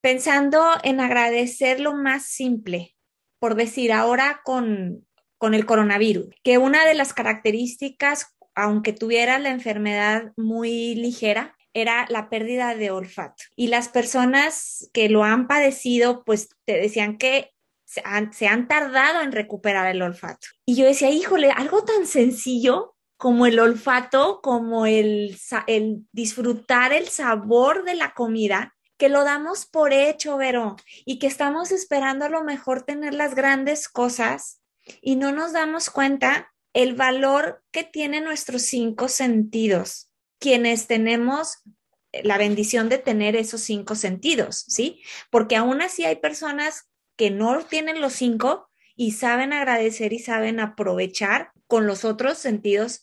pensando 0.01 0.65
en 0.83 1.01
agradecer 1.01 1.81
lo 1.81 1.95
más 1.95 2.25
simple, 2.27 2.97
por 3.39 3.55
decir 3.55 3.93
ahora 3.93 4.41
con, 4.45 5.07
con 5.39 5.55
el 5.55 5.67
coronavirus, 5.67 6.29
que 6.43 6.59
una 6.59 6.85
de 6.85 6.95
las 6.95 7.13
características, 7.13 8.35
aunque 8.55 8.93
tuviera 8.93 9.39
la 9.39 9.51
enfermedad 9.51 10.33
muy 10.37 10.95
ligera, 10.95 11.57
era 11.75 12.07
la 12.11 12.29
pérdida 12.29 12.75
de 12.75 12.91
olfato. 12.91 13.45
Y 13.57 13.69
las 13.69 13.89
personas 13.89 14.91
que 14.93 15.09
lo 15.09 15.25
han 15.25 15.47
padecido, 15.47 16.23
pues 16.25 16.51
te 16.67 16.75
decían 16.75 17.17
que 17.17 17.52
se 17.93 18.47
han, 18.47 18.69
tardado 18.69 19.21
en 19.21 19.33
recuperar 19.33 19.87
el 19.89 20.03
olfato. 20.03 20.49
Y 20.65 20.77
yo 20.77 20.85
decía, 20.85 21.11
híjole, 21.11 21.51
algo 21.51 21.85
tan 21.85 22.07
sencillo 22.07 22.95
como 23.17 23.47
el 23.47 23.59
olfato, 23.59 24.41
como 24.43 24.87
el, 24.87 25.39
el 25.67 26.07
disfrutar 26.13 26.93
el 26.93 27.09
sabor 27.09 27.85
de 27.85 27.95
la 27.95 28.15
comida, 28.15 28.75
que 28.97 29.09
lo 29.09 29.25
damos 29.25 29.67
por 29.67 29.93
hecho, 29.93 30.37
Vero, 30.37 30.77
y 31.05 31.19
que 31.19 31.27
estamos 31.27 31.71
esperando 31.73 32.25
a 32.25 32.29
lo 32.29 32.45
mejor 32.45 32.83
tener 32.83 33.15
las 33.15 33.35
grandes 33.35 33.89
cosas 33.89 34.61
y 35.01 35.17
no 35.17 35.33
nos 35.33 35.53
damos 35.53 35.91
cuenta 35.91 36.53
el 36.73 36.95
valor 36.95 37.63
que 37.71 37.85
tienen 37.85 38.25
nuestros 38.25 38.63
cinco 38.63 39.09
sentidos, 39.09 40.11
quienes 40.39 40.87
tenemos 40.87 41.59
la 42.23 42.39
bendición 42.39 42.89
de 42.89 42.99
tener 42.99 43.37
esos 43.37 43.63
cinco 43.63 43.95
sentidos, 43.95 44.65
¿sí? 44.69 45.03
Porque 45.31 45.57
aún 45.57 45.81
así 45.83 46.05
hay 46.05 46.17
personas 46.17 46.92
que 47.17 47.31
no 47.31 47.61
tienen 47.65 48.01
los 48.01 48.15
cinco 48.15 48.69
y 48.95 49.13
saben 49.13 49.53
agradecer 49.53 50.13
y 50.13 50.19
saben 50.19 50.61
aprovechar 50.61 51.53
con 51.67 51.87
los 51.87 52.05
otros 52.05 52.39
sentidos 52.39 53.03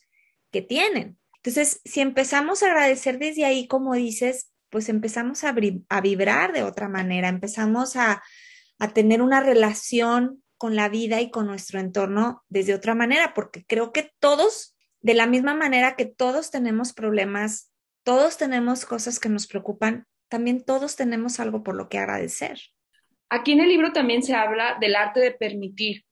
que 0.51 0.61
tienen. 0.61 1.17
Entonces, 1.37 1.81
si 1.85 2.01
empezamos 2.01 2.61
a 2.61 2.67
agradecer 2.67 3.17
desde 3.17 3.45
ahí, 3.45 3.67
como 3.67 3.93
dices, 3.93 4.51
pues 4.69 4.89
empezamos 4.89 5.43
a, 5.43 5.53
vibrar 5.53 6.53
de 6.53 6.63
otra 6.63 6.89
manera, 6.89 7.27
empezamos 7.27 7.95
a, 7.95 8.21
a 8.77 8.93
tener 8.93 9.21
una 9.21 9.39
relación 9.39 10.43
con 10.57 10.75
la 10.75 10.89
vida 10.89 11.21
y 11.21 11.31
con 11.31 11.47
nuestro 11.47 11.79
entorno 11.79 12.43
desde 12.49 12.75
otra 12.75 12.93
manera, 12.93 13.33
porque 13.33 13.65
creo 13.65 13.91
que 13.91 14.11
todos, 14.19 14.75
de 15.01 15.13
la 15.13 15.25
misma 15.25 15.53
manera 15.53 15.95
que 15.95 16.05
todos 16.05 16.51
tenemos 16.51 16.93
problemas, 16.93 17.71
todos 18.03 18.37
tenemos 18.37 18.85
cosas 18.85 19.19
que 19.19 19.29
nos 19.29 19.47
preocupan, 19.47 20.05
también 20.27 20.63
todos 20.63 20.95
tenemos 20.95 21.39
algo 21.39 21.63
por 21.63 21.75
lo 21.75 21.89
que 21.89 21.97
agradecer. 21.97 22.59
Aquí 23.29 23.51
en 23.51 23.61
el 23.61 23.69
libro 23.69 23.93
también 23.93 24.23
se 24.23 24.35
habla 24.35 24.77
del 24.79 24.95
arte 24.95 25.19
de 25.19 25.31
permitir. 25.31 26.05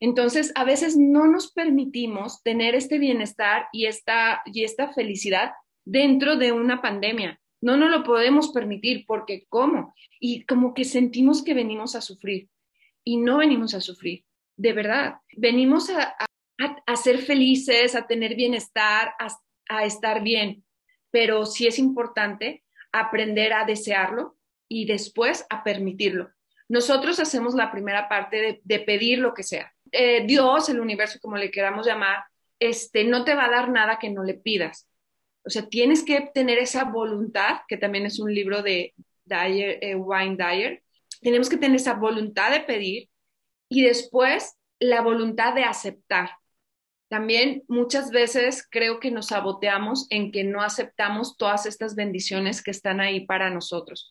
Entonces, 0.00 0.52
a 0.54 0.64
veces 0.64 0.96
no 0.96 1.26
nos 1.26 1.52
permitimos 1.52 2.42
tener 2.42 2.74
este 2.74 2.98
bienestar 2.98 3.68
y 3.72 3.86
esta, 3.86 4.42
y 4.44 4.64
esta 4.64 4.92
felicidad 4.92 5.52
dentro 5.84 6.36
de 6.36 6.52
una 6.52 6.82
pandemia. 6.82 7.40
No 7.60 7.76
nos 7.76 7.90
lo 7.90 8.02
podemos 8.02 8.50
permitir 8.50 9.06
porque 9.06 9.46
¿cómo? 9.48 9.94
Y 10.20 10.44
como 10.44 10.74
que 10.74 10.84
sentimos 10.84 11.42
que 11.42 11.54
venimos 11.54 11.94
a 11.94 12.00
sufrir 12.00 12.48
y 13.04 13.16
no 13.16 13.38
venimos 13.38 13.74
a 13.74 13.80
sufrir, 13.80 14.24
de 14.56 14.72
verdad. 14.72 15.14
Venimos 15.36 15.88
a, 15.90 16.14
a, 16.86 16.96
ser 16.96 17.18
felices, 17.18 17.94
a 17.94 18.06
tener 18.06 18.34
bienestar, 18.34 19.14
a, 19.18 19.84
estar 19.84 20.22
bien, 20.22 20.64
pero 21.10 21.46
sí 21.46 21.66
es 21.66 21.78
importante 21.78 22.64
aprender 22.92 23.52
a 23.52 23.64
desearlo 23.64 24.36
y 24.68 24.86
después 24.86 25.46
a 25.50 25.64
permitirlo. 25.64 26.30
Nosotros 26.74 27.20
hacemos 27.20 27.54
la 27.54 27.70
primera 27.70 28.08
parte 28.08 28.60
de, 28.64 28.78
pedir 28.80 29.20
lo 29.20 29.32
que 29.32 29.44
sea. 29.44 29.72
Eh, 29.92 30.26
Dios, 30.26 30.68
el 30.68 30.80
universo, 30.80 31.20
como 31.22 31.36
le 31.36 31.52
queramos 31.52 31.86
llamar, 31.86 32.24
este, 32.58 33.04
no 33.04 33.24
te 33.24 33.36
va 33.36 33.44
a 33.44 33.50
dar 33.50 33.70
nada 33.70 34.00
que 34.00 34.10
no 34.10 34.24
le 34.24 34.34
pidas. 34.34 34.88
O 35.44 35.50
sea, 35.50 35.68
tienes 35.68 36.02
que 36.02 36.32
tener 36.34 36.58
esa 36.58 36.82
voluntad, 36.82 37.58
que 37.68 37.76
también 37.76 38.06
es 38.06 38.18
un 38.18 38.34
libro 38.34 38.60
de 38.60 38.92
Dyer, 39.24 39.78
eh, 39.82 39.94
Wine 39.94 40.36
Dyer. 40.36 40.82
Tenemos 41.20 41.48
que 41.48 41.58
tener 41.58 41.76
esa 41.76 41.94
voluntad 41.94 42.50
de 42.50 42.58
pedir 42.58 43.08
y 43.68 43.84
después 43.84 44.56
la 44.80 45.00
voluntad 45.00 45.54
de 45.54 45.62
aceptar. 45.62 46.30
También 47.08 47.62
muchas 47.68 48.10
veces 48.10 48.66
creo 48.68 48.98
que 48.98 49.12
nos 49.12 49.28
saboteamos 49.28 50.08
en 50.10 50.32
que 50.32 50.42
no 50.42 50.60
aceptamos 50.60 51.36
todas 51.36 51.66
estas 51.66 51.94
bendiciones 51.94 52.64
que 52.64 52.72
están 52.72 53.00
ahí 53.00 53.26
para 53.26 53.48
nosotros. 53.48 54.10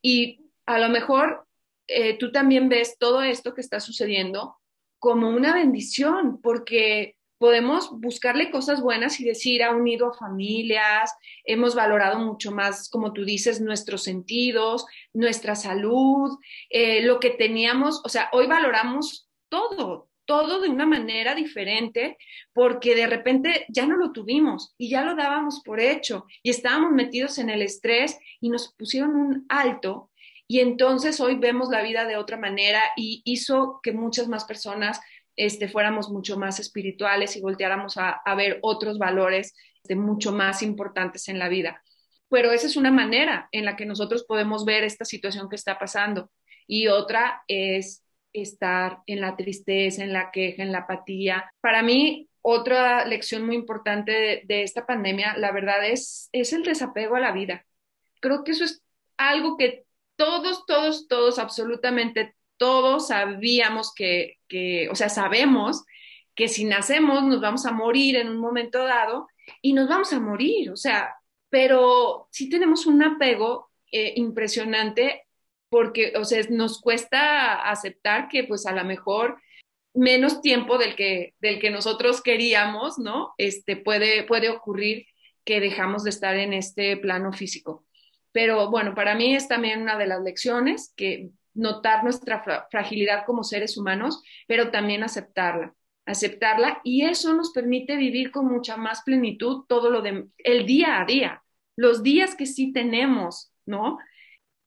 Y 0.00 0.40
a 0.64 0.78
lo 0.78 0.88
mejor 0.88 1.47
eh, 1.88 2.18
tú 2.18 2.30
también 2.30 2.68
ves 2.68 2.96
todo 2.98 3.22
esto 3.22 3.54
que 3.54 3.62
está 3.62 3.80
sucediendo 3.80 4.56
como 4.98 5.30
una 5.30 5.54
bendición, 5.54 6.40
porque 6.42 7.16
podemos 7.38 7.90
buscarle 8.00 8.50
cosas 8.50 8.82
buenas 8.82 9.20
y 9.20 9.24
decir, 9.24 9.62
ha 9.62 9.74
unido 9.74 10.08
a 10.08 10.14
familias, 10.14 11.14
hemos 11.44 11.74
valorado 11.74 12.18
mucho 12.18 12.50
más, 12.50 12.90
como 12.90 13.12
tú 13.12 13.24
dices, 13.24 13.60
nuestros 13.60 14.02
sentidos, 14.02 14.86
nuestra 15.14 15.54
salud, 15.54 16.36
eh, 16.68 17.02
lo 17.02 17.20
que 17.20 17.30
teníamos, 17.30 18.02
o 18.04 18.08
sea, 18.08 18.28
hoy 18.32 18.48
valoramos 18.48 19.28
todo, 19.48 20.10
todo 20.26 20.60
de 20.60 20.68
una 20.68 20.84
manera 20.84 21.34
diferente, 21.34 22.18
porque 22.52 22.94
de 22.94 23.06
repente 23.06 23.64
ya 23.68 23.86
no 23.86 23.96
lo 23.96 24.12
tuvimos 24.12 24.74
y 24.76 24.90
ya 24.90 25.02
lo 25.02 25.14
dábamos 25.14 25.62
por 25.64 25.80
hecho 25.80 26.26
y 26.42 26.50
estábamos 26.50 26.92
metidos 26.92 27.38
en 27.38 27.50
el 27.50 27.62
estrés 27.62 28.18
y 28.40 28.50
nos 28.50 28.74
pusieron 28.74 29.14
un 29.14 29.46
alto 29.48 30.10
y 30.50 30.60
entonces 30.60 31.20
hoy 31.20 31.36
vemos 31.36 31.68
la 31.68 31.82
vida 31.82 32.06
de 32.06 32.16
otra 32.16 32.38
manera 32.38 32.80
y 32.96 33.20
hizo 33.26 33.80
que 33.82 33.92
muchas 33.92 34.28
más 34.28 34.46
personas 34.46 34.98
este, 35.36 35.68
fuéramos 35.68 36.08
mucho 36.08 36.38
más 36.38 36.58
espirituales 36.58 37.36
y 37.36 37.42
volteáramos 37.42 37.96
a, 37.98 38.22
ver 38.34 38.58
otros 38.62 38.98
valores 38.98 39.54
de 39.84 39.94
mucho 39.94 40.32
más 40.32 40.62
importantes 40.62 41.28
en 41.28 41.38
la 41.38 41.50
vida. 41.50 41.82
Pero 42.30 42.50
esa 42.50 42.66
es 42.66 42.76
una 42.76 42.90
manera 42.90 43.48
en 43.52 43.66
la 43.66 43.76
que 43.76 43.84
nosotros 43.84 44.24
podemos 44.24 44.64
ver 44.64 44.84
esta 44.84 45.04
situación 45.04 45.50
que 45.50 45.56
está 45.56 45.78
pasando. 45.78 46.30
Y 46.66 46.88
otra 46.88 47.42
es 47.46 48.02
estar 48.32 49.00
en 49.06 49.20
la 49.20 49.36
tristeza, 49.36 50.02
en 50.02 50.14
la 50.14 50.30
queja, 50.30 50.62
en 50.62 50.72
la 50.72 50.78
apatía. 50.78 51.50
Para 51.60 51.82
mí, 51.82 52.28
otra 52.40 53.04
lección 53.04 53.44
muy 53.44 53.54
importante 53.54 54.12
de, 54.12 54.42
de, 54.46 54.62
esta 54.62 54.86
pandemia, 54.86 55.36
la 55.36 55.52
verdad, 55.52 55.86
es, 55.86 56.30
es 56.32 56.54
el 56.54 56.62
desapego 56.62 57.16
a 57.16 57.20
la 57.20 57.32
vida. 57.32 57.66
Creo 58.20 58.44
que 58.44 58.52
eso 58.52 58.64
es 58.64 58.82
algo 59.18 59.56
que 59.56 59.84
todos, 60.18 60.66
todos, 60.66 61.08
todos, 61.08 61.38
absolutamente 61.38 62.34
todos 62.58 63.08
sabíamos 63.08 63.94
que, 63.94 64.38
que, 64.48 64.88
o 64.90 64.94
sea, 64.94 65.08
sabemos 65.08 65.84
que 66.34 66.48
si 66.48 66.64
nacemos 66.64 67.22
nos 67.22 67.40
vamos 67.40 67.64
a 67.64 67.72
morir 67.72 68.16
en 68.16 68.28
un 68.28 68.38
momento 68.38 68.84
dado 68.84 69.28
y 69.62 69.72
nos 69.72 69.88
vamos 69.88 70.12
a 70.12 70.20
morir, 70.20 70.70
o 70.70 70.76
sea, 70.76 71.14
pero 71.48 72.28
sí 72.30 72.50
tenemos 72.50 72.84
un 72.86 73.02
apego 73.02 73.70
eh, 73.90 74.12
impresionante 74.16 75.22
porque, 75.70 76.14
o 76.16 76.24
sea, 76.24 76.42
nos 76.50 76.80
cuesta 76.80 77.70
aceptar 77.70 78.28
que 78.28 78.44
pues 78.44 78.66
a 78.66 78.72
lo 78.72 78.84
mejor 78.84 79.40
menos 79.94 80.40
tiempo 80.42 80.78
del 80.78 80.96
que, 80.96 81.34
del 81.40 81.60
que 81.60 81.70
nosotros 81.70 82.22
queríamos, 82.22 82.98
¿no? 82.98 83.34
Este, 83.38 83.76
puede, 83.76 84.24
puede 84.24 84.48
ocurrir 84.48 85.06
que 85.44 85.60
dejamos 85.60 86.04
de 86.04 86.10
estar 86.10 86.36
en 86.36 86.52
este 86.52 86.96
plano 86.96 87.32
físico. 87.32 87.87
Pero 88.32 88.70
bueno, 88.70 88.94
para 88.94 89.14
mí 89.14 89.34
es 89.34 89.48
también 89.48 89.82
una 89.82 89.96
de 89.96 90.06
las 90.06 90.22
lecciones 90.22 90.92
que 90.96 91.30
notar 91.54 92.04
nuestra 92.04 92.42
fragilidad 92.70 93.24
como 93.26 93.42
seres 93.42 93.76
humanos, 93.76 94.22
pero 94.46 94.70
también 94.70 95.02
aceptarla, 95.02 95.74
aceptarla 96.06 96.80
y 96.84 97.04
eso 97.04 97.34
nos 97.34 97.50
permite 97.50 97.96
vivir 97.96 98.30
con 98.30 98.46
mucha 98.46 98.76
más 98.76 99.02
plenitud 99.02 99.64
todo 99.68 99.90
lo 99.90 100.00
de 100.00 100.28
el 100.38 100.66
día 100.66 101.00
a 101.00 101.04
día, 101.04 101.42
los 101.76 102.02
días 102.02 102.36
que 102.36 102.46
sí 102.46 102.72
tenemos, 102.72 103.52
¿no? 103.66 103.98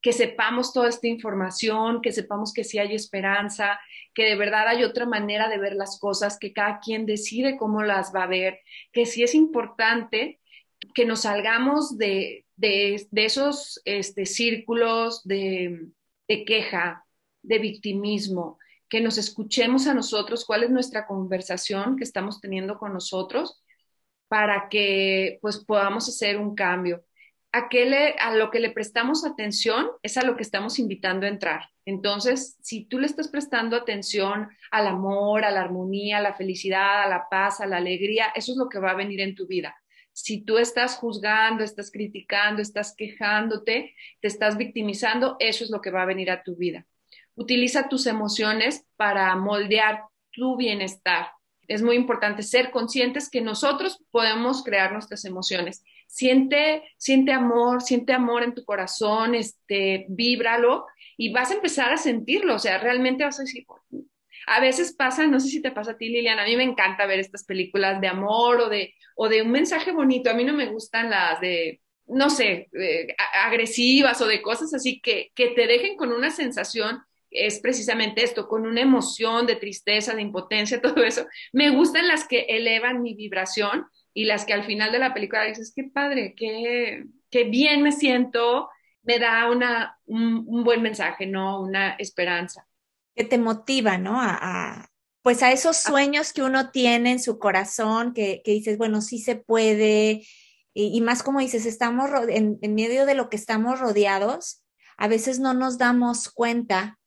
Que 0.02 0.12
sepamos 0.12 0.74
toda 0.74 0.90
esta 0.90 1.08
información, 1.08 2.02
que 2.02 2.12
sepamos 2.12 2.52
que 2.54 2.64
sí 2.64 2.78
hay 2.78 2.94
esperanza, 2.94 3.80
que 4.14 4.26
de 4.26 4.36
verdad 4.36 4.68
hay 4.68 4.84
otra 4.84 5.06
manera 5.06 5.48
de 5.48 5.60
ver 5.60 5.74
las 5.74 5.98
cosas, 6.00 6.38
que 6.40 6.52
cada 6.52 6.80
quien 6.80 7.06
decide 7.06 7.58
cómo 7.58 7.84
las 7.84 8.14
va 8.14 8.24
a 8.24 8.28
ver, 8.28 8.60
que 8.92 9.06
sí 9.06 9.24
es 9.24 9.34
importante 9.34 10.40
que 10.94 11.06
nos 11.06 11.22
salgamos 11.22 11.98
de, 11.98 12.46
de, 12.62 13.08
esos 13.26 13.82
este, 13.86 14.26
círculos 14.26 15.24
de, 15.24 15.88
de 16.28 16.46
queja, 16.46 17.06
de 17.42 17.60
victimismo, 17.60 18.60
que 18.88 19.02
nos 19.02 19.18
escuchemos 19.18 19.88
a 19.88 19.94
nosotros, 19.94 20.46
cuál 20.46 20.64
es 20.64 20.70
nuestra 20.70 21.08
conversación 21.08 21.96
que 21.96 22.04
estamos 22.04 22.40
teniendo 22.40 22.78
con 22.78 22.94
nosotros 22.94 23.62
para 24.28 24.70
que 24.70 25.40
pues 25.42 25.58
podamos 25.58 26.08
hacer 26.08 26.38
un 26.38 26.56
cambio. 26.56 27.04
A, 27.54 27.68
le, 27.72 28.12
a 28.14 28.34
lo 28.36 28.50
que 28.50 28.62
le 28.62 28.72
prestamos 28.72 29.26
atención 29.26 29.90
es 30.04 30.18
a 30.18 30.24
lo 30.24 30.38
que 30.38 30.44
estamos 30.44 30.80
invitando 30.80 31.26
a 31.26 31.30
entrar. 31.30 31.70
Entonces, 31.86 32.58
si 32.62 32.86
tú 32.86 33.00
le 33.00 33.08
estás 33.08 33.28
prestando 33.28 33.76
atención 33.76 34.50
al 34.72 34.88
amor, 34.88 35.44
a 35.44 35.52
la 35.52 35.62
armonía, 35.62 36.20
a 36.20 36.22
la 36.22 36.34
felicidad, 36.34 37.04
a 37.04 37.10
la 37.10 37.28
paz, 37.30 37.60
a 37.60 37.66
la 37.66 37.78
alegría, 37.78 38.28
eso 38.36 38.54
es 38.54 38.58
lo 38.58 38.70
que 38.70 38.80
va 38.80 38.92
a 38.92 38.96
venir 38.96 39.20
en 39.20 39.36
tu 39.36 39.48
vida. 39.48 39.76
Si 40.22 40.42
tú 40.42 40.60
estás 40.60 40.98
juzgando, 40.98 41.64
estás 41.64 41.90
criticando, 41.90 42.62
estás 42.62 42.94
quejándote, 42.96 43.96
te 44.22 44.28
estás 44.28 44.56
victimizando, 44.56 45.36
eso 45.40 45.64
es 45.64 45.72
lo 45.72 45.82
que 45.82 45.90
va 45.90 46.04
a 46.04 46.06
venir 46.06 46.30
a 46.30 46.44
tu 46.44 46.56
vida. 46.56 46.86
Utiliza 47.34 47.90
tus 47.90 48.06
emociones 48.06 48.86
para 48.98 49.36
moldear 49.36 50.04
tu 50.32 50.58
bienestar. 50.58 51.32
Es 51.68 51.82
muy 51.82 51.96
importante 51.96 52.44
ser 52.44 52.70
conscientes 52.70 53.32
que 53.32 53.42
nosotros 53.42 54.04
podemos 54.12 54.64
crear 54.64 54.92
nuestras 54.92 55.26
emociones. 55.26 55.84
Siente, 56.06 56.84
siente 56.98 57.32
amor, 57.32 57.82
siente 57.82 58.14
amor 58.14 58.44
en 58.44 58.54
tu 58.54 58.64
corazón, 58.64 59.34
este, 59.34 60.06
víbralo 60.08 60.86
y 61.18 61.34
vas 61.34 61.50
a 61.50 61.56
empezar 61.56 61.92
a 61.94 61.98
sentirlo. 61.98 62.56
O 62.56 62.60
sea, 62.60 62.78
realmente 62.78 63.24
vas 63.24 63.40
a 63.40 63.44
decir, 63.44 63.66
a 64.48 64.60
veces 64.60 64.94
pasa, 64.94 65.28
no 65.28 65.40
sé 65.40 65.50
si 65.50 65.62
te 65.62 65.72
pasa 65.72 65.92
a 65.92 65.98
ti, 65.98 66.10
Liliana, 66.10 66.44
a 66.44 66.46
mí 66.46 66.56
me 66.56 66.64
encanta 66.64 67.06
ver 67.06 67.20
estas 67.20 67.44
películas 67.44 68.02
de 68.02 68.08
amor 68.08 68.62
o 68.62 68.70
de, 68.70 68.94
o 69.16 69.30
de 69.30 69.42
un 69.42 69.52
mensaje 69.52 69.92
bonito. 69.92 70.30
A 70.30 70.34
mí 70.34 70.44
no 70.44 70.54
me 70.54 70.68
gustan 70.68 71.10
las 71.10 71.40
de, 71.42 71.82
no 72.08 72.30
sé, 72.30 72.70
agresivas 73.46 74.22
o 74.22 74.28
de 74.28 74.42
cosas 74.42 74.74
así 74.74 75.00
que, 75.02 75.32
que 75.36 75.50
te 75.50 75.68
dejen 75.68 75.96
con 75.98 76.12
una 76.12 76.32
sensación 76.32 77.02
es 77.32 77.62
precisamente 77.62 78.24
esto, 78.24 78.50
con 78.50 78.66
una 78.66 78.82
emoción 78.82 79.48
de 79.48 79.56
tristeza, 79.56 80.14
de 80.14 80.22
impotencia, 80.22 80.82
todo 80.82 81.04
eso. 81.04 81.26
Me 81.54 81.70
gustan 81.70 82.08
las 82.08 82.28
que 82.28 82.42
elevan 82.50 83.02
mi 83.02 83.14
vibración 83.14 83.88
y 84.14 84.26
las 84.26 84.46
que 84.46 84.54
al 84.54 84.66
final 84.66 84.92
de 84.92 85.00
la 85.00 85.14
película 85.14 85.46
dices, 85.46 85.72
qué 85.74 85.86
padre, 85.86 86.34
qué, 86.36 87.06
qué 87.30 87.46
bien 87.46 87.82
me 87.82 87.94
siento, 87.94 88.70
me 89.04 89.18
da 89.18 89.50
una, 89.50 89.98
un 90.06 90.64
buen 90.66 90.82
mensaje, 90.82 91.26
¿no? 91.26 91.62
Una 91.62 91.92
esperanza 91.92 92.68
que 93.16 93.24
te 93.24 93.38
motiva, 93.38 93.98
¿no? 93.98 94.20
A, 94.22 94.90
pues 95.22 95.44
a 95.44 95.52
esos 95.52 95.78
sueños 95.78 96.34
que 96.34 96.42
uno 96.42 96.72
tiene 96.72 97.12
en 97.12 97.20
su 97.20 97.38
corazón, 97.38 98.14
que, 98.14 98.42
dices, 98.46 98.78
bueno, 98.78 99.02
sí 99.02 99.20
se 99.20 99.36
puede, 99.36 100.26
y, 100.74 101.02
más 101.02 101.22
como 101.22 101.40
dices, 101.40 101.66
estamos 101.66 102.10
en, 102.30 102.58
en, 102.62 102.76
medio 102.76 103.06
de 103.06 103.14
lo 103.14 103.30
que 103.30 103.38
estamos 103.38 103.80
rodeados, 103.80 104.64
a 104.98 105.08
veces 105.08 105.40
no 105.40 105.54
nos 105.54 105.78
damos 105.78 106.30
cuenta 106.30 107.00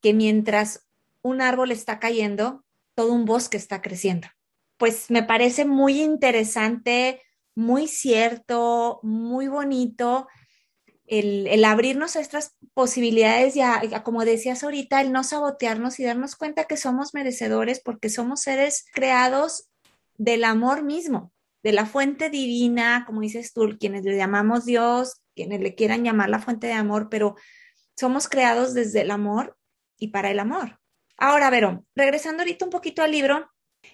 que 0.00 0.14
mientras 0.14 0.86
un 1.22 1.40
árbol 1.40 1.72
está 1.72 1.98
cayendo, 1.98 2.64
todo 2.94 3.12
un 3.12 3.24
bosque 3.24 3.56
está 3.56 3.82
creciendo. 3.82 4.28
Pues 4.76 5.10
me 5.10 5.24
parece 5.24 5.64
muy 5.64 6.00
interesante, 6.00 7.20
muy 7.54 7.88
cierto, 7.88 9.00
muy 9.02 9.48
bonito 9.48 10.28
el, 11.08 11.64
abrirnos 11.64 12.16
a 12.16 12.20
estas 12.20 12.54
posibilidades 12.74 13.54
ya, 13.54 13.80
como 14.02 14.24
decías 14.24 14.62
ahorita, 14.62 15.00
el 15.00 15.12
no 15.12 15.24
sabotearnos 15.24 15.98
y 15.98 16.04
darnos 16.04 16.36
cuenta 16.36 16.64
que 16.64 16.76
somos 16.76 17.14
merecedores 17.14 17.80
porque 17.80 18.10
somos 18.10 18.42
seres 18.42 18.84
creados 18.92 19.68
del 20.16 20.44
amor 20.44 20.82
mismo, 20.82 21.32
de 21.62 21.72
la 21.72 21.86
fuente 21.86 22.30
divina, 22.30 23.04
como 23.06 23.20
dices 23.20 23.52
tú, 23.52 23.76
quienes 23.80 24.04
le 24.04 24.16
llamamos 24.16 24.66
Dios, 24.66 25.22
quienes 25.34 25.60
le 25.60 25.74
quieran 25.74 26.04
llamar 26.04 26.28
la 26.28 26.40
fuente 26.40 26.66
de 26.66 26.74
amor, 26.74 27.08
pero 27.10 27.36
somos 27.96 28.28
creados 28.28 28.74
desde 28.74 29.00
el 29.00 29.10
amor 29.10 29.56
y 29.98 30.08
para 30.08 30.30
el 30.30 30.38
amor. 30.38 30.78
Ahora, 31.16 31.50
Verón, 31.50 31.86
regresando 31.96 32.42
ahorita 32.42 32.64
un 32.64 32.70
poquito 32.70 33.02
al 33.02 33.12
libro, 33.12 33.50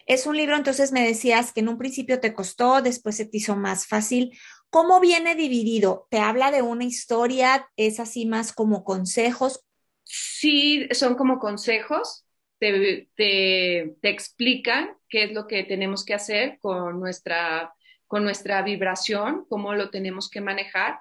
es 0.06 0.26
un 0.26 0.36
libro, 0.36 0.56
entonces 0.56 0.92
me 0.92 1.06
decías 1.06 1.52
que 1.52 1.60
en 1.60 1.68
un 1.68 1.78
principio 1.78 2.20
te 2.20 2.34
costó, 2.34 2.82
después 2.82 3.16
se 3.16 3.26
te 3.26 3.38
hizo 3.38 3.56
más 3.56 3.86
fácil. 3.86 4.38
¿Cómo 4.74 4.98
viene 4.98 5.36
dividido? 5.36 6.08
¿Te 6.10 6.18
habla 6.18 6.50
de 6.50 6.60
una 6.60 6.82
historia? 6.82 7.70
¿Es 7.76 8.00
así 8.00 8.26
más 8.26 8.52
como 8.52 8.82
consejos? 8.82 9.64
Sí, 10.02 10.88
son 10.90 11.14
como 11.14 11.38
consejos. 11.38 12.24
te, 12.58 13.08
te, 13.14 13.94
te, 14.02 14.08
explican 14.08 14.90
qué 15.08 15.26
es 15.26 15.32
lo 15.32 15.46
que 15.46 15.62
tenemos 15.62 16.04
que 16.04 16.14
hacer 16.14 16.58
con 16.58 16.98
nuestra, 16.98 17.72
con 18.08 18.24
nuestra 18.24 18.62
vibración, 18.62 19.46
cómo 19.48 19.74
lo 19.74 19.90
tenemos 19.90 20.28
que 20.28 20.40
manejar. 20.40 20.98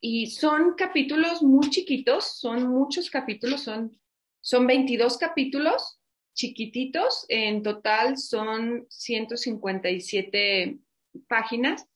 Y 0.00 0.30
son 0.30 0.72
capítulos 0.74 1.42
muy 1.42 1.68
chiquitos, 1.68 2.38
son 2.38 2.68
muchos 2.68 3.10
capítulos, 3.10 3.64
son, 3.64 4.00
son 4.40 4.66
22 4.66 5.18
capítulos 5.18 6.00
chiquititos, 6.32 7.26
en 7.28 7.62
total 7.62 8.16
son 8.16 8.86
157 8.88 10.78
páginas. 11.28 11.86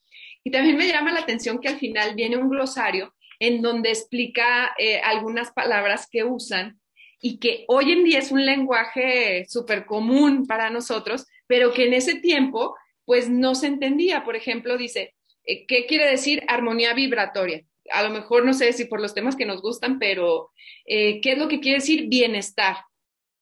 Y 0.45 0.51
también 0.51 0.77
me 0.77 0.89
llama 0.89 1.13
la 1.13 1.21
atención 1.21 1.61
que 1.61 1.69
al 1.69 1.79
final 1.79 2.15
viene 2.15 2.37
un 2.37 2.49
glosario 2.49 3.15
en 3.39 3.63
donde 3.63 3.91
explica 3.91 4.75
eh, 4.79 5.01
algunas 5.01 5.53
palabras 5.53 6.09
que 6.11 6.25
usan 6.25 6.81
y 7.21 7.39
que 7.39 7.65
hoy 7.69 7.93
en 7.93 8.05
día 8.05 8.19
es 8.19 8.31
un 8.31 8.45
lenguaje 8.45 9.45
súper 9.49 9.87
común 9.87 10.47
para 10.47 10.71
nosotros, 10.71 11.27
pero 11.47 11.73
que 11.73 11.87
en 11.87 11.95
ese 11.95 12.17
tiempo 12.17 12.77
pues 13.05 13.29
no 13.29 13.55
se 13.55 13.67
entendía. 13.67 14.25
Por 14.25 14.37
ejemplo, 14.37 14.77
dice, 14.77 15.15
eh, 15.45 15.67
¿qué 15.67 15.87
quiere 15.87 16.09
decir 16.09 16.45
armonía 16.47 16.95
vibratoria? 16.95 17.65
A 17.91 18.03
lo 18.03 18.11
mejor 18.11 18.45
no 18.45 18.53
sé 18.53 18.73
si 18.73 18.85
por 18.85 19.01
los 19.01 19.15
temas 19.15 19.35
que 19.35 19.47
nos 19.47 19.63
gustan, 19.63 19.99
pero 19.99 20.51
eh, 20.85 21.21
¿qué 21.21 21.33
es 21.33 21.39
lo 21.39 21.49
que 21.49 21.61
quiere 21.61 21.79
decir 21.79 22.09
bienestar? 22.09 22.77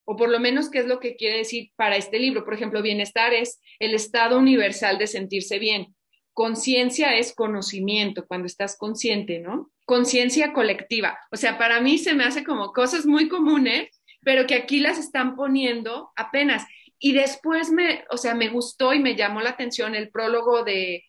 O 0.04 0.14
por 0.14 0.28
lo 0.28 0.38
menos, 0.38 0.70
¿qué 0.70 0.78
es 0.78 0.86
lo 0.86 1.00
que 1.00 1.16
quiere 1.16 1.38
decir 1.38 1.72
para 1.74 1.96
este 1.96 2.20
libro? 2.20 2.44
Por 2.44 2.54
ejemplo, 2.54 2.80
bienestar 2.80 3.34
es 3.34 3.60
el 3.80 3.92
estado 3.92 4.38
universal 4.38 4.98
de 4.98 5.08
sentirse 5.08 5.58
bien. 5.58 5.95
Conciencia 6.36 7.16
es 7.16 7.34
conocimiento, 7.34 8.26
cuando 8.26 8.44
estás 8.44 8.76
consciente, 8.76 9.38
¿no? 9.38 9.70
Conciencia 9.86 10.52
colectiva. 10.52 11.18
O 11.32 11.36
sea, 11.36 11.56
para 11.56 11.80
mí 11.80 11.96
se 11.96 12.12
me 12.12 12.24
hace 12.24 12.44
como 12.44 12.74
cosas 12.74 13.06
muy 13.06 13.26
comunes, 13.26 13.88
pero 14.22 14.46
que 14.46 14.54
aquí 14.54 14.80
las 14.80 14.98
están 14.98 15.34
poniendo 15.34 16.12
apenas. 16.14 16.66
Y 16.98 17.14
después 17.14 17.70
me, 17.70 18.04
o 18.10 18.18
sea, 18.18 18.34
me 18.34 18.50
gustó 18.50 18.92
y 18.92 18.98
me 18.98 19.16
llamó 19.16 19.40
la 19.40 19.48
atención 19.48 19.94
el 19.94 20.10
prólogo 20.10 20.62
de, 20.62 21.04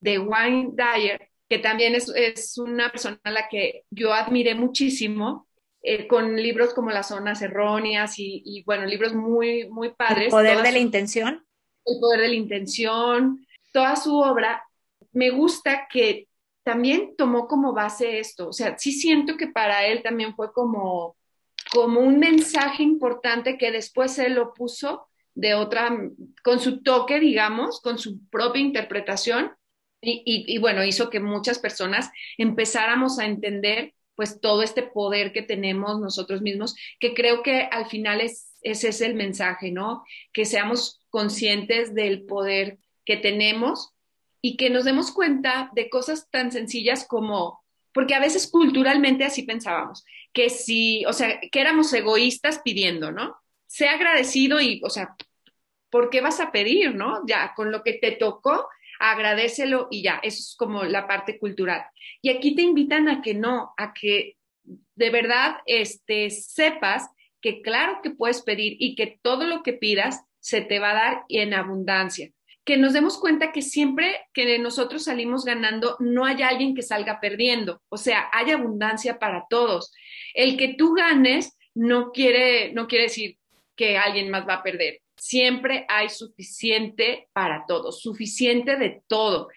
de 0.00 0.18
Wayne 0.18 0.70
Dyer, 0.72 1.28
que 1.48 1.60
también 1.60 1.94
es, 1.94 2.08
es 2.16 2.58
una 2.58 2.90
persona 2.90 3.20
a 3.22 3.30
la 3.30 3.48
que 3.48 3.84
yo 3.88 4.12
admiré 4.12 4.56
muchísimo, 4.56 5.46
eh, 5.80 6.08
con 6.08 6.34
libros 6.34 6.74
como 6.74 6.90
Las 6.90 7.06
Zonas 7.06 7.40
Erróneas 7.40 8.18
y, 8.18 8.42
y, 8.44 8.64
bueno, 8.64 8.84
libros 8.86 9.14
muy, 9.14 9.68
muy 9.68 9.90
padres. 9.90 10.24
El 10.24 10.30
poder 10.30 10.60
de 10.60 10.72
la 10.72 10.80
intención. 10.80 11.46
El 11.84 12.00
poder 12.00 12.22
de 12.22 12.28
la 12.30 12.34
intención, 12.34 13.46
toda 13.72 13.94
su 13.94 14.18
obra 14.18 14.60
me 15.12 15.30
gusta 15.30 15.88
que 15.90 16.28
también 16.62 17.14
tomó 17.16 17.48
como 17.48 17.72
base 17.72 18.18
esto, 18.18 18.48
o 18.48 18.52
sea, 18.52 18.78
sí 18.78 18.92
siento 18.92 19.36
que 19.36 19.48
para 19.48 19.86
él 19.86 20.02
también 20.02 20.34
fue 20.34 20.52
como, 20.52 21.16
como 21.72 22.00
un 22.00 22.18
mensaje 22.18 22.82
importante 22.82 23.58
que 23.58 23.72
después 23.72 24.18
él 24.18 24.34
lo 24.34 24.54
puso 24.54 25.08
de 25.34 25.54
otra, 25.54 25.90
con 26.44 26.60
su 26.60 26.82
toque, 26.82 27.18
digamos, 27.18 27.80
con 27.80 27.98
su 27.98 28.24
propia 28.28 28.62
interpretación, 28.62 29.52
y, 30.04 30.22
y, 30.24 30.58
bueno, 30.58 30.82
hizo 30.84 31.10
que 31.10 31.20
muchas 31.20 31.60
personas 31.60 32.10
empezáramos 32.36 33.20
a 33.20 33.24
entender 33.24 33.94
pues 34.16 34.40
todo 34.40 34.62
este 34.62 34.82
poder 34.82 35.32
que 35.32 35.42
tenemos 35.42 36.00
nosotros 36.00 36.42
mismos, 36.42 36.74
que 36.98 37.14
creo 37.14 37.42
que 37.42 37.68
al 37.70 37.86
final 37.86 38.20
es, 38.20 38.52
ese 38.62 38.88
es 38.88 39.00
el 39.00 39.14
mensaje, 39.14 39.70
¿no? 39.70 40.04
Que 40.32 40.44
seamos 40.44 41.00
conscientes 41.08 41.94
del 41.94 42.24
poder 42.24 42.78
que 43.04 43.16
tenemos 43.16 43.91
y 44.42 44.56
que 44.56 44.68
nos 44.68 44.84
demos 44.84 45.12
cuenta 45.12 45.70
de 45.72 45.88
cosas 45.88 46.28
tan 46.30 46.50
sencillas 46.50 47.06
como, 47.06 47.62
porque 47.94 48.14
a 48.14 48.20
veces 48.20 48.50
culturalmente 48.50 49.24
así 49.24 49.44
pensábamos, 49.44 50.04
que 50.32 50.50
si, 50.50 51.04
o 51.06 51.12
sea, 51.12 51.40
que 51.40 51.60
éramos 51.60 51.92
egoístas 51.94 52.60
pidiendo, 52.62 53.12
¿no? 53.12 53.36
Sea 53.68 53.92
agradecido 53.92 54.60
y, 54.60 54.80
o 54.84 54.90
sea, 54.90 55.14
¿por 55.88 56.10
qué 56.10 56.20
vas 56.20 56.40
a 56.40 56.50
pedir, 56.50 56.94
no? 56.96 57.22
Ya, 57.26 57.52
con 57.54 57.70
lo 57.70 57.84
que 57.84 57.94
te 57.94 58.10
tocó, 58.12 58.68
agradecelo 58.98 59.86
y 59.90 60.02
ya, 60.02 60.20
eso 60.22 60.40
es 60.40 60.56
como 60.58 60.82
la 60.84 61.06
parte 61.06 61.38
cultural. 61.38 61.84
Y 62.20 62.30
aquí 62.30 62.56
te 62.56 62.62
invitan 62.62 63.08
a 63.08 63.22
que 63.22 63.34
no, 63.34 63.72
a 63.76 63.94
que 63.94 64.36
de 64.96 65.10
verdad 65.10 65.56
este, 65.66 66.30
sepas 66.30 67.08
que 67.40 67.62
claro 67.62 68.00
que 68.02 68.10
puedes 68.10 68.42
pedir 68.42 68.76
y 68.78 68.96
que 68.96 69.18
todo 69.22 69.46
lo 69.46 69.62
que 69.62 69.72
pidas 69.72 70.24
se 70.40 70.60
te 70.60 70.80
va 70.80 70.90
a 70.90 70.94
dar 70.94 71.24
en 71.28 71.54
abundancia 71.54 72.32
que 72.64 72.76
nos 72.76 72.92
demos 72.92 73.18
cuenta 73.18 73.50
que 73.50 73.62
siempre 73.62 74.20
que 74.32 74.58
nosotros 74.58 75.04
salimos 75.04 75.44
ganando, 75.44 75.96
no 75.98 76.24
hay 76.24 76.42
alguien 76.42 76.74
que 76.74 76.82
salga 76.82 77.20
perdiendo. 77.20 77.82
O 77.88 77.96
sea, 77.96 78.28
hay 78.32 78.50
abundancia 78.52 79.18
para 79.18 79.46
todos. 79.50 79.92
El 80.34 80.56
que 80.56 80.74
tú 80.74 80.94
ganes 80.94 81.56
no 81.74 82.12
quiere, 82.12 82.72
no 82.72 82.86
quiere 82.86 83.04
decir 83.04 83.38
que 83.74 83.98
alguien 83.98 84.30
más 84.30 84.46
va 84.46 84.54
a 84.54 84.62
perder. 84.62 85.00
Siempre 85.16 85.86
hay 85.88 86.08
suficiente 86.08 87.28
para 87.32 87.64
todos, 87.66 88.00
suficiente 88.00 88.76
de 88.76 89.02
todo. 89.08 89.48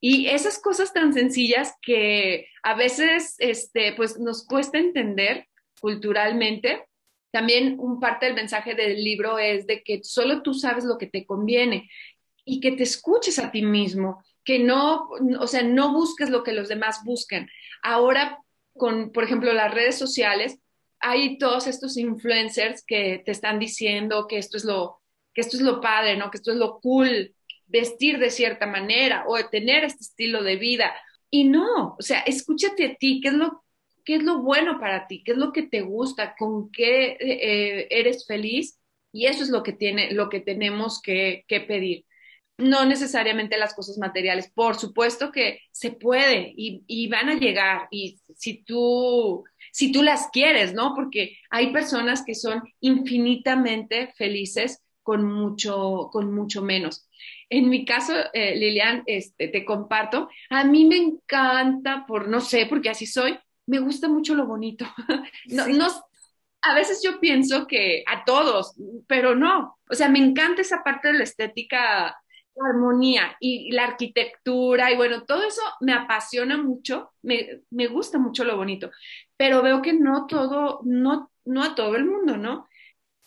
Y 0.00 0.26
esas 0.26 0.58
cosas 0.58 0.92
tan 0.92 1.12
sencillas 1.12 1.74
que 1.82 2.46
a 2.62 2.74
veces 2.74 3.36
este, 3.38 3.92
pues 3.92 4.18
nos 4.18 4.46
cuesta 4.46 4.78
entender 4.78 5.46
culturalmente, 5.80 6.84
también 7.30 7.76
un 7.78 8.00
parte 8.00 8.26
del 8.26 8.34
mensaje 8.34 8.74
del 8.74 9.02
libro 9.02 9.38
es 9.38 9.66
de 9.66 9.82
que 9.82 10.00
solo 10.02 10.42
tú 10.42 10.52
sabes 10.52 10.84
lo 10.84 10.98
que 10.98 11.06
te 11.06 11.24
conviene 11.26 11.88
y 12.44 12.60
que 12.60 12.72
te 12.72 12.82
escuches 12.82 13.38
a 13.38 13.50
ti 13.50 13.62
mismo, 13.62 14.22
que 14.44 14.58
no, 14.58 15.08
o 15.38 15.46
sea, 15.46 15.62
no 15.62 15.92
busques 15.92 16.30
lo 16.30 16.42
que 16.42 16.52
los 16.52 16.68
demás 16.68 17.02
buscan. 17.04 17.48
Ahora, 17.82 18.38
con, 18.74 19.12
por 19.12 19.24
ejemplo, 19.24 19.52
las 19.52 19.72
redes 19.72 19.96
sociales, 19.98 20.58
hay 21.00 21.38
todos 21.38 21.66
estos 21.66 21.96
influencers 21.96 22.84
que 22.84 23.22
te 23.24 23.30
están 23.30 23.58
diciendo 23.58 24.26
que 24.28 24.38
esto 24.38 24.56
es 24.56 24.64
lo, 24.64 25.00
que 25.34 25.40
esto 25.40 25.56
es 25.56 25.62
lo 25.62 25.80
padre, 25.80 26.16
¿no? 26.16 26.30
Que 26.30 26.38
esto 26.38 26.52
es 26.52 26.58
lo 26.58 26.80
cool, 26.80 27.34
vestir 27.66 28.18
de 28.18 28.30
cierta 28.30 28.66
manera 28.66 29.24
o 29.26 29.36
tener 29.48 29.84
este 29.84 30.02
estilo 30.02 30.42
de 30.42 30.56
vida. 30.56 30.94
Y 31.30 31.44
no, 31.44 31.96
o 31.98 32.02
sea, 32.02 32.20
escúchate 32.20 32.84
a 32.84 32.94
ti, 32.96 33.20
qué 33.22 33.28
es 33.28 33.34
lo, 33.34 33.64
qué 34.04 34.16
es 34.16 34.22
lo 34.22 34.42
bueno 34.42 34.78
para 34.78 35.06
ti, 35.06 35.22
qué 35.24 35.32
es 35.32 35.38
lo 35.38 35.52
que 35.52 35.62
te 35.62 35.80
gusta, 35.82 36.34
con 36.38 36.70
qué 36.70 37.16
eh, 37.20 37.86
eres 37.90 38.26
feliz. 38.26 38.78
Y 39.12 39.26
eso 39.26 39.42
es 39.42 39.50
lo 39.50 39.62
que, 39.62 39.72
tiene, 39.72 40.12
lo 40.12 40.28
que 40.28 40.40
tenemos 40.40 41.00
que, 41.02 41.44
que 41.48 41.60
pedir 41.60 42.04
no 42.60 42.84
necesariamente 42.84 43.58
las 43.58 43.74
cosas 43.74 43.98
materiales. 43.98 44.50
Por 44.54 44.76
supuesto 44.76 45.32
que 45.32 45.60
se 45.72 45.92
puede 45.92 46.52
y, 46.56 46.82
y, 46.86 47.08
van 47.08 47.28
a 47.28 47.34
llegar 47.34 47.88
y 47.90 48.20
si 48.36 48.62
tú, 48.62 49.44
si 49.72 49.92
tú 49.92 50.02
las 50.02 50.28
quieres, 50.32 50.74
¿no? 50.74 50.94
Porque 50.94 51.36
hay 51.50 51.72
personas 51.72 52.22
que 52.24 52.34
son 52.34 52.62
infinitamente 52.80 54.12
felices 54.16 54.82
con 55.02 55.24
mucho, 55.24 56.08
con 56.12 56.32
mucho 56.32 56.62
menos. 56.62 57.08
En 57.48 57.68
mi 57.68 57.84
caso, 57.84 58.14
eh, 58.32 58.54
Lilian, 58.56 59.02
este, 59.06 59.48
te 59.48 59.64
comparto, 59.64 60.28
a 60.50 60.64
mí 60.64 60.84
me 60.84 60.96
encanta, 60.96 62.04
por 62.06 62.28
no 62.28 62.40
sé, 62.40 62.66
porque 62.66 62.90
así 62.90 63.06
soy, 63.06 63.36
me 63.66 63.80
gusta 63.80 64.08
mucho 64.08 64.34
lo 64.34 64.46
bonito. 64.46 64.86
no, 65.46 65.66
no, 65.66 65.88
a 66.62 66.74
veces 66.74 67.00
yo 67.02 67.20
pienso 67.20 67.66
que 67.66 68.04
a 68.06 68.24
todos, 68.24 68.74
pero 69.06 69.34
no. 69.34 69.78
O 69.88 69.94
sea, 69.94 70.08
me 70.08 70.18
encanta 70.18 70.62
esa 70.62 70.82
parte 70.84 71.08
de 71.08 71.18
la 71.18 71.24
estética 71.24 72.16
armonía 72.58 73.36
y, 73.40 73.70
la 73.72 73.84
arquitectura 73.84 74.90
y 74.90 74.96
bueno, 74.96 75.24
todo 75.24 75.42
eso 75.44 75.62
me 75.80 75.92
apasiona 75.92 76.56
mucho, 76.56 77.12
me, 77.22 77.62
me, 77.70 77.86
gusta 77.86 78.18
mucho 78.18 78.44
lo 78.44 78.56
bonito, 78.56 78.90
pero 79.36 79.62
veo 79.62 79.82
que 79.82 79.92
no 79.92 80.26
todo, 80.26 80.80
no, 80.84 81.30
no 81.44 81.62
a 81.64 81.74
todo 81.74 81.96
el 81.96 82.04
mundo, 82.04 82.36
¿no? 82.36 82.68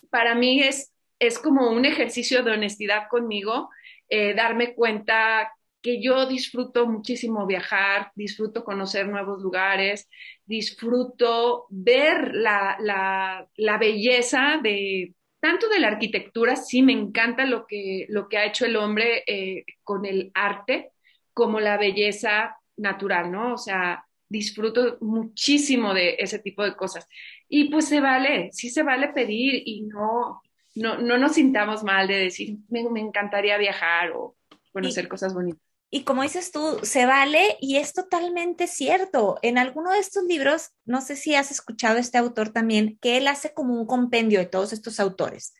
Para 0.09 0.36
mí 0.36 0.61
es, 0.61 0.93
es 1.19 1.39
como 1.39 1.71
un 1.71 1.86
ejercicio 1.86 2.43
de 2.43 2.51
honestidad 2.51 3.07
conmigo, 3.09 3.69
eh, 4.09 4.34
darme 4.36 4.76
cuenta 4.76 5.51
que 5.82 6.01
yo 6.01 6.28
disfruto 6.28 6.88
muchísimo 6.88 7.45
viajar, 7.45 8.11
disfruto 8.15 8.63
conocer 8.63 9.07
nuevos 9.07 9.41
lugares, 9.41 10.09
disfruto 10.45 11.65
ver 11.69 12.34
la, 12.36 12.78
la, 12.80 13.47
la 13.57 13.78
belleza 13.78 14.59
de, 14.63 15.13
tanto 15.43 15.67
de 15.67 15.77
la 15.77 15.89
arquitectura, 15.89 16.55
sí 16.55 16.81
me 16.81 16.93
encanta 16.93 17.45
lo 17.45 17.67
que, 17.67 18.05
lo 18.07 18.29
que 18.29 18.37
ha 18.37 18.45
hecho 18.45 18.65
el 18.65 18.77
hombre 18.77 19.25
eh, 19.27 19.65
con 19.83 20.05
el 20.05 20.31
arte, 20.33 20.93
como 21.33 21.59
la 21.59 21.77
belleza 21.77 22.55
natural, 22.77 23.29
¿no? 23.29 23.55
O 23.55 23.57
sea, 23.57 24.05
disfruto 24.29 24.97
muchísimo 25.01 25.93
de 25.93 26.15
ese 26.17 26.39
tipo 26.39 26.63
de 26.63 26.77
cosas. 26.77 27.09
Y 27.49 27.69
pues 27.69 27.89
se 27.89 27.99
vale, 27.99 28.51
sí 28.53 28.69
se 28.69 28.83
vale 28.83 29.09
pedir 29.09 29.61
y 29.65 29.81
no, 29.81 30.41
no, 30.75 30.97
no 30.99 31.17
nos 31.17 31.33
sintamos 31.33 31.83
mal 31.83 32.07
de 32.07 32.19
decir, 32.19 32.59
me, 32.69 32.89
me 32.89 33.01
encantaría 33.01 33.57
viajar 33.57 34.11
o 34.15 34.37
conocer 34.71 35.09
cosas 35.09 35.33
bonitas. 35.33 35.72
Y 35.95 36.05
como 36.05 36.23
dices 36.23 36.51
tú, 36.51 36.79
se 36.81 37.05
vale 37.05 37.55
y 37.61 37.77
es 37.77 37.93
totalmente 37.93 38.65
cierto. 38.65 39.37
En 39.43 39.59
alguno 39.59 39.91
de 39.91 39.99
estos 39.99 40.23
libros, 40.23 40.71
no 40.85 41.01
sé 41.01 41.15
si 41.15 41.35
has 41.35 41.51
escuchado 41.51 41.99
este 41.99 42.17
autor 42.17 42.49
también, 42.49 42.97
que 42.99 43.17
él 43.17 43.27
hace 43.27 43.53
como 43.53 43.79
un 43.79 43.85
compendio 43.85 44.39
de 44.39 44.47
todos 44.47 44.73
estos 44.73 44.99
autores. 44.99 45.53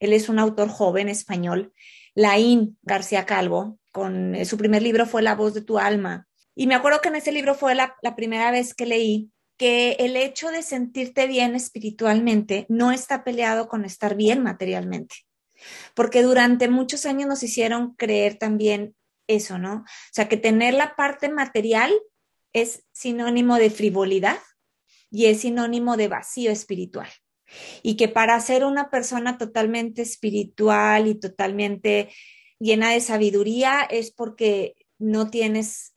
Él 0.00 0.14
es 0.14 0.30
un 0.30 0.38
autor 0.38 0.70
joven 0.70 1.10
español, 1.10 1.74
Laín 2.14 2.78
García 2.80 3.26
Calvo, 3.26 3.78
con 3.92 4.34
eh, 4.34 4.46
su 4.46 4.56
primer 4.56 4.80
libro 4.80 5.04
fue 5.04 5.20
La 5.20 5.34
voz 5.34 5.52
de 5.52 5.60
tu 5.60 5.78
alma. 5.78 6.28
Y 6.54 6.66
me 6.66 6.76
acuerdo 6.76 7.02
que 7.02 7.10
en 7.10 7.16
ese 7.16 7.30
libro 7.30 7.54
fue 7.54 7.74
la, 7.74 7.94
la 8.00 8.16
primera 8.16 8.50
vez 8.50 8.72
que 8.72 8.86
leí 8.86 9.32
que 9.58 9.96
el 9.98 10.16
hecho 10.16 10.50
de 10.50 10.62
sentirte 10.62 11.26
bien 11.26 11.54
espiritualmente 11.54 12.64
no 12.70 12.90
está 12.90 13.22
peleado 13.22 13.68
con 13.68 13.84
estar 13.84 14.14
bien 14.14 14.42
materialmente, 14.42 15.14
porque 15.94 16.22
durante 16.22 16.70
muchos 16.70 17.04
años 17.04 17.28
nos 17.28 17.42
hicieron 17.42 17.94
creer 17.96 18.38
también 18.38 18.94
eso, 19.26 19.58
¿no? 19.58 19.76
O 19.76 20.12
sea, 20.12 20.28
que 20.28 20.36
tener 20.36 20.74
la 20.74 20.96
parte 20.96 21.28
material 21.28 21.92
es 22.52 22.84
sinónimo 22.92 23.56
de 23.56 23.70
frivolidad 23.70 24.38
y 25.10 25.26
es 25.26 25.40
sinónimo 25.40 25.96
de 25.96 26.08
vacío 26.08 26.50
espiritual. 26.50 27.08
Y 27.82 27.96
que 27.96 28.08
para 28.08 28.40
ser 28.40 28.64
una 28.64 28.90
persona 28.90 29.38
totalmente 29.38 30.02
espiritual 30.02 31.06
y 31.06 31.14
totalmente 31.14 32.10
llena 32.58 32.90
de 32.90 33.00
sabiduría 33.00 33.82
es 33.82 34.10
porque 34.10 34.74
no 34.98 35.30
tienes, 35.30 35.94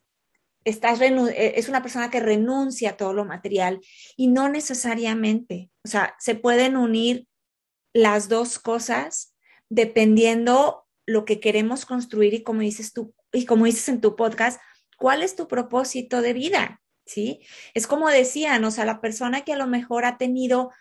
estás, 0.65 0.99
eh, 1.01 1.53
es 1.55 1.69
una 1.69 1.81
persona 1.81 2.09
que 2.09 2.19
renuncia 2.19 2.91
a 2.91 2.97
todo 2.97 3.13
lo 3.13 3.25
material 3.25 3.79
y 4.15 4.27
no 4.27 4.49
necesariamente, 4.49 5.71
o 5.83 5.87
sea, 5.87 6.15
se 6.19 6.35
pueden 6.35 6.75
unir 6.75 7.27
las 7.93 8.29
dos 8.29 8.59
cosas 8.59 9.35
dependiendo 9.69 10.86
lo 11.07 11.25
que 11.25 11.39
queremos 11.39 11.85
construir 11.85 12.35
y 12.35 12.43
como 12.43 12.59
dices 12.61 12.93
tú, 12.93 13.15
y 13.31 13.45
como 13.45 13.65
dices 13.65 13.89
en 13.89 14.01
tu 14.01 14.15
podcast, 14.15 14.61
¿cuál 14.97 15.23
es 15.23 15.35
tu 15.35 15.47
propósito 15.47 16.21
de 16.21 16.33
vida? 16.33 16.81
¿Sí? 17.05 17.39
Es 17.73 17.87
como 17.87 18.09
decían, 18.09 18.63
o 18.65 18.71
sea, 18.71 18.85
la 18.85 18.99
persona 18.99 19.41
que 19.41 19.53
a 19.53 19.57
lo 19.57 19.65
mejor 19.65 20.03
ha 20.05 20.17
tenido 20.17 20.71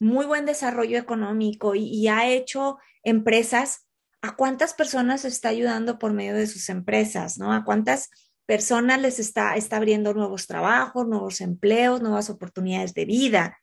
muy 0.00 0.24
buen 0.24 0.46
desarrollo 0.46 0.98
económico 0.98 1.74
y, 1.74 2.08
ha 2.08 2.26
hecho 2.28 2.78
empresas, 3.02 3.86
¿a 4.22 4.34
cuántas 4.34 4.72
personas 4.72 5.26
está 5.26 5.50
ayudando 5.50 5.98
por 5.98 6.14
medio 6.14 6.34
de 6.34 6.46
sus 6.46 6.70
empresas, 6.70 7.38
¿no? 7.38 7.52
¿A 7.52 7.64
cuántas 7.64 8.08
personas 8.46 9.00
les 9.00 9.18
está, 9.18 9.54
está 9.56 9.76
abriendo 9.76 10.14
nuevos 10.14 10.46
trabajos, 10.46 11.06
nuevos 11.06 11.42
empleos, 11.42 12.00
nuevas 12.00 12.30
oportunidades 12.30 12.94
de 12.94 13.04
vida? 13.04 13.58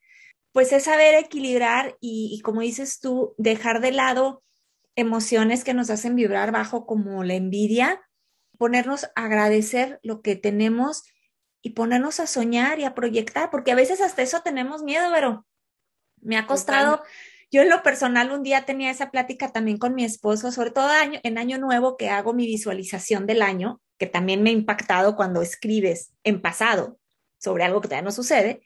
Pues 0.51 0.71
es 0.71 0.83
saber 0.83 1.15
equilibrar 1.15 1.97
y 1.99 2.39
como 2.43 2.61
dices 2.61 2.99
tú, 2.99 3.33
dejar 3.37 3.81
de 3.81 3.91
lado 3.91 4.43
emociones 5.01 5.63
que 5.63 5.73
nos 5.73 5.89
hacen 5.89 6.15
vibrar 6.15 6.51
bajo 6.51 6.85
como 6.85 7.23
la 7.23 7.33
envidia, 7.33 8.01
ponernos 8.57 9.05
a 9.15 9.25
agradecer 9.25 9.99
lo 10.03 10.21
que 10.21 10.35
tenemos 10.35 11.03
y 11.61 11.71
ponernos 11.71 12.19
a 12.19 12.27
soñar 12.27 12.79
y 12.79 12.85
a 12.85 12.95
proyectar, 12.95 13.49
porque 13.51 13.71
a 13.71 13.75
veces 13.75 14.01
hasta 14.01 14.21
eso 14.21 14.41
tenemos 14.41 14.83
miedo, 14.83 15.09
pero 15.13 15.45
me 16.21 16.37
ha 16.37 16.47
costado, 16.47 17.01
yo 17.51 17.61
en 17.61 17.69
lo 17.69 17.83
personal 17.83 18.31
un 18.31 18.43
día 18.43 18.65
tenía 18.65 18.89
esa 18.89 19.11
plática 19.11 19.51
también 19.51 19.77
con 19.77 19.93
mi 19.93 20.03
esposo, 20.03 20.51
sobre 20.51 20.71
todo 20.71 20.87
año, 20.87 21.19
en 21.23 21.37
año 21.37 21.57
nuevo 21.57 21.97
que 21.97 22.09
hago 22.09 22.33
mi 22.33 22.45
visualización 22.45 23.25
del 23.25 23.41
año, 23.41 23.81
que 23.97 24.07
también 24.07 24.41
me 24.41 24.49
ha 24.49 24.53
impactado 24.53 25.15
cuando 25.15 25.41
escribes 25.41 26.13
en 26.23 26.41
pasado 26.41 26.97
sobre 27.37 27.63
algo 27.63 27.81
que 27.81 27.87
todavía 27.87 28.05
no 28.05 28.11
sucede, 28.11 28.61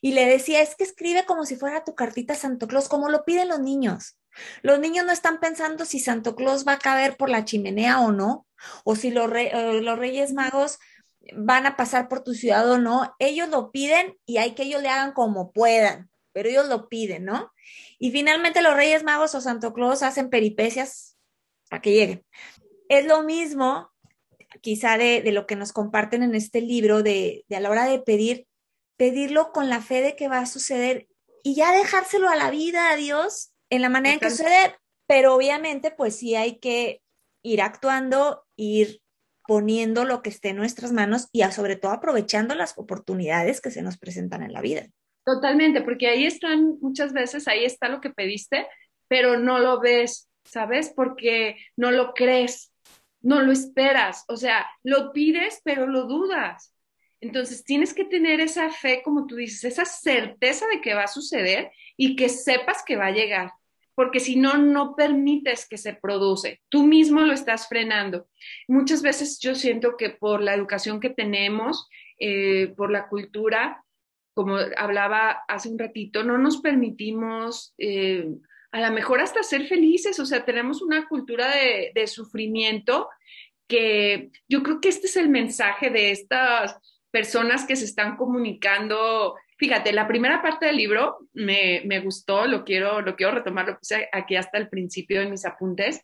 y 0.00 0.12
le 0.12 0.26
decía, 0.26 0.60
es 0.60 0.74
que 0.74 0.84
escribe 0.84 1.24
como 1.26 1.46
si 1.46 1.56
fuera 1.56 1.84
tu 1.84 1.94
cartita 1.94 2.34
Santo 2.34 2.66
Claus, 2.66 2.88
como 2.88 3.08
lo 3.08 3.24
piden 3.24 3.48
los 3.48 3.60
niños. 3.60 4.16
Los 4.62 4.78
niños 4.80 5.06
no 5.06 5.12
están 5.12 5.40
pensando 5.40 5.84
si 5.84 6.00
Santo 6.00 6.34
Claus 6.34 6.66
va 6.66 6.72
a 6.72 6.78
caber 6.78 7.16
por 7.16 7.30
la 7.30 7.44
chimenea 7.44 8.00
o 8.00 8.12
no, 8.12 8.46
o 8.84 8.96
si 8.96 9.10
los, 9.10 9.30
eh, 9.34 9.80
los 9.80 9.98
Reyes 9.98 10.32
Magos 10.32 10.78
van 11.36 11.66
a 11.66 11.76
pasar 11.76 12.08
por 12.08 12.22
tu 12.22 12.34
ciudad 12.34 12.70
o 12.70 12.78
no. 12.78 13.14
Ellos 13.18 13.48
lo 13.48 13.70
piden 13.70 14.16
y 14.26 14.38
hay 14.38 14.52
que 14.52 14.64
ellos 14.64 14.82
le 14.82 14.88
hagan 14.88 15.12
como 15.12 15.52
puedan, 15.52 16.10
pero 16.32 16.48
ellos 16.48 16.68
lo 16.68 16.88
piden, 16.88 17.24
¿no? 17.24 17.52
Y 17.98 18.10
finalmente 18.10 18.62
los 18.62 18.74
Reyes 18.74 19.04
Magos 19.04 19.34
o 19.34 19.40
Santo 19.40 19.72
Claus 19.72 20.02
hacen 20.02 20.30
peripecias 20.30 21.16
para 21.68 21.80
que 21.80 21.92
lleguen. 21.92 22.26
Es 22.88 23.06
lo 23.06 23.22
mismo, 23.22 23.90
quizá 24.60 24.98
de, 24.98 25.22
de 25.22 25.32
lo 25.32 25.46
que 25.46 25.56
nos 25.56 25.72
comparten 25.72 26.22
en 26.22 26.34
este 26.34 26.60
libro, 26.60 27.02
de, 27.02 27.44
de 27.48 27.56
a 27.56 27.60
la 27.60 27.70
hora 27.70 27.86
de 27.86 28.00
pedir, 28.00 28.46
pedirlo 28.96 29.52
con 29.52 29.68
la 29.68 29.80
fe 29.80 30.02
de 30.02 30.16
que 30.16 30.28
va 30.28 30.40
a 30.40 30.46
suceder 30.46 31.08
y 31.42 31.54
ya 31.54 31.72
dejárselo 31.72 32.28
a 32.28 32.36
la 32.36 32.50
vida, 32.50 32.90
a 32.90 32.96
Dios, 32.96 33.53
en 33.74 33.82
la 33.82 33.88
manera 33.88 34.14
en 34.14 34.20
que 34.20 34.30
sucede, 34.30 34.76
pero 35.06 35.34
obviamente 35.34 35.90
pues 35.90 36.16
sí 36.16 36.34
hay 36.34 36.58
que 36.58 37.02
ir 37.42 37.60
actuando, 37.62 38.44
ir 38.56 39.00
poniendo 39.46 40.04
lo 40.04 40.22
que 40.22 40.30
esté 40.30 40.50
en 40.50 40.56
nuestras 40.56 40.92
manos 40.92 41.28
y 41.32 41.42
sobre 41.44 41.76
todo 41.76 41.92
aprovechando 41.92 42.54
las 42.54 42.78
oportunidades 42.78 43.60
que 43.60 43.70
se 43.70 43.82
nos 43.82 43.98
presentan 43.98 44.42
en 44.42 44.52
la 44.52 44.62
vida. 44.62 44.86
Totalmente, 45.24 45.82
porque 45.82 46.08
ahí 46.08 46.26
están 46.26 46.78
muchas 46.80 47.12
veces, 47.12 47.48
ahí 47.48 47.64
está 47.64 47.88
lo 47.88 48.00
que 48.00 48.10
pediste, 48.10 48.66
pero 49.08 49.38
no 49.38 49.58
lo 49.58 49.80
ves, 49.80 50.28
¿sabes? 50.44 50.92
Porque 50.94 51.56
no 51.76 51.90
lo 51.90 52.14
crees, 52.14 52.72
no 53.20 53.40
lo 53.40 53.52
esperas, 53.52 54.24
o 54.28 54.36
sea, 54.36 54.66
lo 54.82 55.12
pides, 55.12 55.60
pero 55.64 55.86
lo 55.86 56.04
dudas. 56.04 56.74
Entonces 57.20 57.64
tienes 57.64 57.94
que 57.94 58.04
tener 58.04 58.40
esa 58.40 58.70
fe, 58.70 59.02
como 59.02 59.26
tú 59.26 59.36
dices, 59.36 59.64
esa 59.64 59.86
certeza 59.86 60.66
de 60.66 60.82
que 60.82 60.92
va 60.92 61.04
a 61.04 61.08
suceder 61.08 61.70
y 61.96 62.16
que 62.16 62.28
sepas 62.28 62.82
que 62.84 62.96
va 62.96 63.06
a 63.06 63.12
llegar, 63.12 63.52
porque 63.94 64.20
si 64.20 64.36
no, 64.36 64.58
no 64.58 64.94
permites 64.96 65.68
que 65.68 65.78
se 65.78 65.94
produce. 65.94 66.60
Tú 66.68 66.84
mismo 66.84 67.20
lo 67.20 67.32
estás 67.32 67.68
frenando. 67.68 68.28
Muchas 68.68 69.02
veces 69.02 69.38
yo 69.40 69.54
siento 69.54 69.96
que 69.96 70.10
por 70.10 70.42
la 70.42 70.54
educación 70.54 71.00
que 71.00 71.10
tenemos, 71.10 71.88
eh, 72.18 72.74
por 72.76 72.90
la 72.90 73.08
cultura, 73.08 73.84
como 74.34 74.56
hablaba 74.76 75.44
hace 75.48 75.68
un 75.68 75.78
ratito, 75.78 76.24
no 76.24 76.38
nos 76.38 76.58
permitimos 76.58 77.72
eh, 77.78 78.28
a 78.72 78.80
lo 78.80 78.92
mejor 78.92 79.20
hasta 79.20 79.44
ser 79.44 79.66
felices, 79.68 80.18
o 80.18 80.26
sea, 80.26 80.44
tenemos 80.44 80.82
una 80.82 81.06
cultura 81.06 81.54
de, 81.54 81.92
de 81.94 82.06
sufrimiento 82.08 83.08
que 83.68 84.30
yo 84.48 84.64
creo 84.64 84.80
que 84.80 84.88
este 84.88 85.06
es 85.06 85.16
el 85.16 85.28
mensaje 85.28 85.90
de 85.90 86.10
estas 86.10 86.76
personas 87.10 87.64
que 87.64 87.76
se 87.76 87.84
están 87.84 88.16
comunicando. 88.16 89.36
Fíjate, 89.56 89.92
la 89.92 90.08
primera 90.08 90.42
parte 90.42 90.66
del 90.66 90.76
libro 90.76 91.28
me, 91.32 91.82
me 91.84 92.00
gustó, 92.00 92.46
lo 92.46 92.64
quiero, 92.64 93.00
lo 93.00 93.14
quiero 93.16 93.32
retomar, 93.32 93.66
lo 93.66 93.78
puse 93.78 94.08
aquí 94.12 94.36
hasta 94.36 94.58
el 94.58 94.68
principio 94.68 95.20
de 95.20 95.30
mis 95.30 95.44
apuntes, 95.44 96.00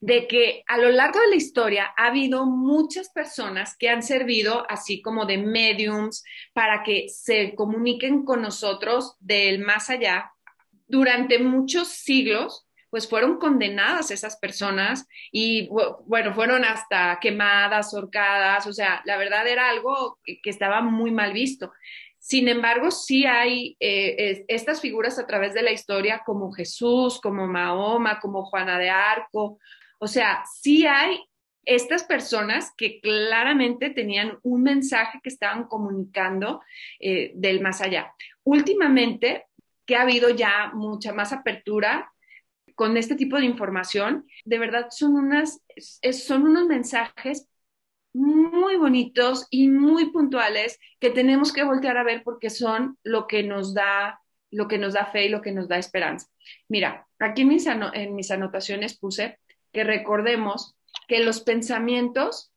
de 0.00 0.28
que 0.28 0.62
a 0.68 0.78
lo 0.78 0.90
largo 0.90 1.20
de 1.20 1.28
la 1.28 1.36
historia 1.36 1.92
ha 1.96 2.06
habido 2.06 2.46
muchas 2.46 3.10
personas 3.10 3.76
que 3.76 3.88
han 3.88 4.02
servido 4.02 4.64
así 4.70 5.02
como 5.02 5.26
de 5.26 5.38
mediums 5.38 6.22
para 6.52 6.84
que 6.84 7.08
se 7.08 7.54
comuniquen 7.56 8.24
con 8.24 8.42
nosotros 8.42 9.16
del 9.18 9.58
más 9.58 9.90
allá 9.90 10.32
durante 10.86 11.38
muchos 11.38 11.88
siglos 11.88 12.68
pues 12.90 13.08
fueron 13.08 13.38
condenadas 13.38 14.10
esas 14.10 14.36
personas 14.38 15.06
y 15.30 15.68
bueno, 16.06 16.34
fueron 16.34 16.64
hasta 16.64 17.18
quemadas, 17.20 17.92
horcadas, 17.92 18.66
o 18.66 18.72
sea, 18.72 19.02
la 19.04 19.18
verdad 19.18 19.46
era 19.46 19.68
algo 19.68 20.18
que, 20.24 20.40
estaba 20.44 20.80
muy 20.80 21.10
mal 21.10 21.32
visto. 21.32 21.72
Sin 22.18 22.48
embargo, 22.48 22.90
sí 22.90 23.24
hay 23.26 23.76
eh, 23.80 24.44
estas 24.48 24.80
figuras 24.80 25.18
a 25.18 25.26
través 25.26 25.54
de 25.54 25.62
la 25.62 25.72
historia 25.72 26.22
como 26.26 26.52
Jesús, 26.52 27.20
como 27.20 27.46
Mahoma, 27.46 28.20
como 28.20 28.44
Juana 28.44 28.78
de 28.78 28.90
Arco, 28.90 29.58
o 29.98 30.06
sea, 30.06 30.44
sí 30.60 30.86
hay 30.86 31.20
estas 31.64 32.04
personas 32.04 32.72
que 32.76 33.00
claramente 33.00 33.90
tenían 33.90 34.38
un 34.42 34.62
mensaje 34.62 35.20
que 35.22 35.28
estaban 35.28 35.64
comunicando 35.64 36.62
eh, 36.98 37.32
del 37.34 37.60
más 37.60 37.80
allá. 37.82 38.14
Últimamente, 38.44 39.46
que 39.84 39.96
ha 39.96 40.02
habido 40.02 40.30
ya 40.30 40.70
mucha 40.72 41.12
más 41.12 41.32
apertura 41.32 42.10
con 42.74 42.96
este 42.96 43.16
tipo 43.16 43.36
de 43.36 43.44
información, 43.44 44.26
de 44.44 44.58
verdad 44.58 44.86
son, 44.90 45.14
unas, 45.16 45.60
son 46.12 46.44
unos 46.44 46.66
mensajes 46.66 47.48
muy 48.12 48.76
bonitos 48.76 49.46
y 49.50 49.68
muy 49.68 50.10
puntuales 50.10 50.78
que 50.98 51.10
tenemos 51.10 51.52
que 51.52 51.64
voltear 51.64 51.96
a 51.96 52.04
ver 52.04 52.22
porque 52.24 52.50
son 52.50 52.98
lo 53.02 53.26
que 53.26 53.42
nos 53.42 53.74
da 53.74 54.20
lo 54.50 54.66
que 54.66 54.78
nos 54.78 54.94
da 54.94 55.06
fe 55.06 55.26
y 55.26 55.28
lo 55.28 55.42
que 55.42 55.52
nos 55.52 55.68
da 55.68 55.76
esperanza. 55.78 56.26
Mira, 56.68 57.06
aquí 57.18 57.42
en 57.42 57.48
mis, 57.48 57.66
en 57.66 58.14
mis 58.14 58.30
anotaciones 58.30 58.98
puse 58.98 59.38
que 59.72 59.84
recordemos 59.84 60.74
que 61.06 61.20
los 61.20 61.42
pensamientos 61.42 62.52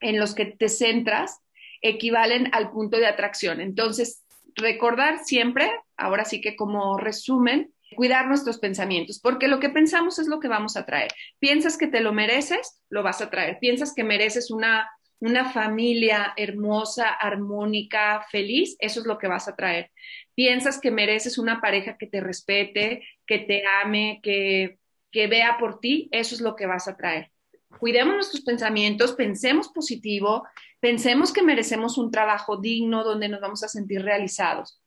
en 0.00 0.20
los 0.20 0.34
que 0.34 0.46
te 0.46 0.68
centras 0.68 1.40
equivalen 1.80 2.50
al 2.52 2.70
punto 2.70 2.98
de 2.98 3.06
atracción. 3.06 3.60
Entonces, 3.60 4.22
recordar 4.54 5.24
siempre, 5.24 5.70
ahora 5.96 6.24
sí 6.24 6.40
que 6.40 6.56
como 6.56 6.98
resumen, 6.98 7.73
cuidar 7.96 8.26
nuestros 8.26 8.58
pensamientos, 8.58 9.20
porque 9.20 9.48
lo 9.48 9.60
que 9.60 9.70
pensamos 9.70 10.18
es 10.18 10.26
lo 10.26 10.40
que 10.40 10.48
vamos 10.48 10.76
a 10.76 10.84
traer. 10.84 11.10
Piensas 11.38 11.76
que 11.76 11.86
te 11.86 12.00
lo 12.00 12.12
mereces, 12.12 12.80
lo 12.88 13.02
vas 13.02 13.20
a 13.20 13.30
traer. 13.30 13.58
Piensas 13.60 13.94
que 13.94 14.04
mereces 14.04 14.50
una, 14.50 14.88
una 15.20 15.50
familia 15.50 16.32
hermosa, 16.36 17.08
armónica, 17.08 18.26
feliz, 18.30 18.76
eso 18.78 19.00
es 19.00 19.06
lo 19.06 19.18
que 19.18 19.28
vas 19.28 19.48
a 19.48 19.56
traer. 19.56 19.90
Piensas 20.34 20.80
que 20.80 20.90
mereces 20.90 21.38
una 21.38 21.60
pareja 21.60 21.96
que 21.96 22.06
te 22.06 22.20
respete, 22.20 23.02
que 23.26 23.38
te 23.38 23.64
ame, 23.66 24.20
que, 24.22 24.78
que 25.10 25.26
vea 25.26 25.56
por 25.58 25.80
ti, 25.80 26.08
eso 26.12 26.34
es 26.34 26.40
lo 26.40 26.56
que 26.56 26.66
vas 26.66 26.88
a 26.88 26.96
traer. 26.96 27.30
Cuidemos 27.78 28.14
nuestros 28.14 28.42
pensamientos, 28.42 29.12
pensemos 29.12 29.68
positivo, 29.68 30.44
pensemos 30.80 31.32
que 31.32 31.42
merecemos 31.42 31.98
un 31.98 32.10
trabajo 32.10 32.56
digno 32.56 33.04
donde 33.04 33.28
nos 33.28 33.40
vamos 33.40 33.62
a 33.64 33.68
sentir 33.68 34.02
realizados. 34.02 34.80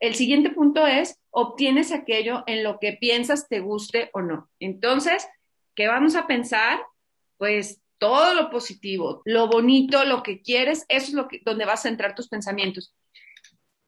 El 0.00 0.14
siguiente 0.14 0.50
punto 0.50 0.86
es, 0.86 1.18
obtienes 1.38 1.92
aquello 1.92 2.44
en 2.46 2.64
lo 2.64 2.78
que 2.80 2.94
piensas 2.94 3.46
te 3.46 3.60
guste 3.60 4.08
o 4.14 4.22
no. 4.22 4.48
Entonces, 4.58 5.28
¿qué 5.74 5.86
vamos 5.86 6.16
a 6.16 6.26
pensar? 6.26 6.80
Pues 7.36 7.82
todo 7.98 8.34
lo 8.34 8.48
positivo, 8.48 9.20
lo 9.26 9.46
bonito, 9.46 10.02
lo 10.06 10.22
que 10.22 10.40
quieres, 10.40 10.86
eso 10.88 11.08
es 11.08 11.12
lo 11.12 11.28
que, 11.28 11.42
donde 11.44 11.66
vas 11.66 11.80
a 11.80 11.88
centrar 11.90 12.14
tus 12.14 12.28
pensamientos. 12.28 12.94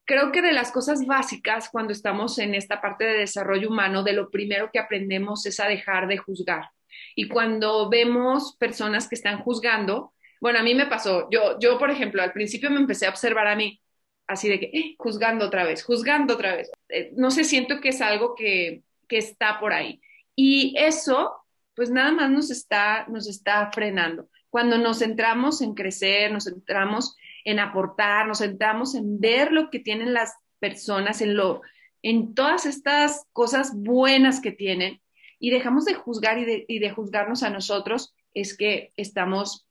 creo 0.05 0.31
que 0.31 0.43
de 0.43 0.53
las 0.53 0.73
cosas 0.73 1.07
básicas 1.07 1.71
cuando 1.71 1.93
estamos 1.93 2.39
en 2.39 2.55
esta 2.55 2.83
parte 2.83 3.05
de 3.05 3.19
desarrollo 3.21 3.71
humano, 3.71 4.03
de 4.03 4.13
lo 4.13 4.31
primero 4.31 4.69
que 4.71 4.79
aprendemos 4.79 5.47
es 5.47 5.59
a 5.59 5.69
dejar 5.69 6.07
de 6.07 6.19
juzgar. 6.19 6.71
Y 7.15 7.29
cuando 7.29 7.89
vemos 7.89 8.57
personas 8.59 9.09
que 9.09 9.15
están 9.15 9.39
juzgando, 9.39 10.13
bueno, 10.41 10.59
a 10.59 10.63
mí 10.63 10.75
me 10.75 10.87
pasó, 10.87 11.29
yo, 11.31 11.59
yo 11.59 11.79
por 11.79 11.91
ejemplo, 11.91 12.23
al 12.23 12.33
principio 12.33 12.71
me 12.71 12.81
empecé 12.81 13.07
a 13.07 13.11
observar 13.11 13.47
a 13.47 13.57
mí, 13.57 13.81
así 14.29 14.49
de 14.49 14.61
que, 14.61 14.67
eh, 14.67 14.95
juzgando 14.99 15.47
otra 15.47 15.65
vez, 15.65 15.83
juzgando 15.83 16.35
otra 16.35 16.55
vez. 16.55 16.71
Eh, 16.89 17.13
no 17.17 17.31
sé, 17.31 17.45
siento 17.45 17.81
que 17.81 17.89
es 17.89 18.01
algo 18.01 18.35
que, 18.35 18.83
que 19.09 19.19
está 19.19 19.59
por 19.59 19.73
ahí. 19.73 20.01
Y 20.37 20.75
eso, 20.79 21.33
pues 21.75 21.91
nada 21.91 22.13
más 22.13 22.31
nos 22.31 22.51
está, 22.51 23.07
nos 23.09 23.29
está 23.29 23.73
frenando. 23.73 24.29
Cuando 24.51 24.79
nos 24.79 25.01
centramos 25.01 25.61
en 25.63 25.75
crecer, 25.75 26.31
nos 26.31 26.45
centramos 26.45 27.17
en 27.45 27.59
aportar, 27.59 28.27
nos 28.27 28.39
centramos 28.39 28.95
en 28.95 29.19
ver 29.19 29.53
lo 29.53 29.71
que 29.71 29.81
tienen 29.81 30.13
las 30.13 30.35
personas, 30.59 31.21
en 31.23 31.37
lo, 31.37 31.63
en 32.03 32.35
todas 32.35 32.67
estas 32.67 33.27
cosas 33.33 33.73
buenas 33.75 34.41
que 34.41 34.53
tienen 34.53 35.01
y 35.39 35.51
dejamos 35.51 35.85
de 35.85 35.95
juzgar 35.95 36.39
y 36.39 36.45
de, 36.45 36.65
y 36.69 36.79
de 36.79 36.91
juzgarnos 36.91 37.43
a 37.43 37.51
nosotros, 37.51 38.15
es 38.35 38.57
que 38.57 38.93
estamos 38.97 39.68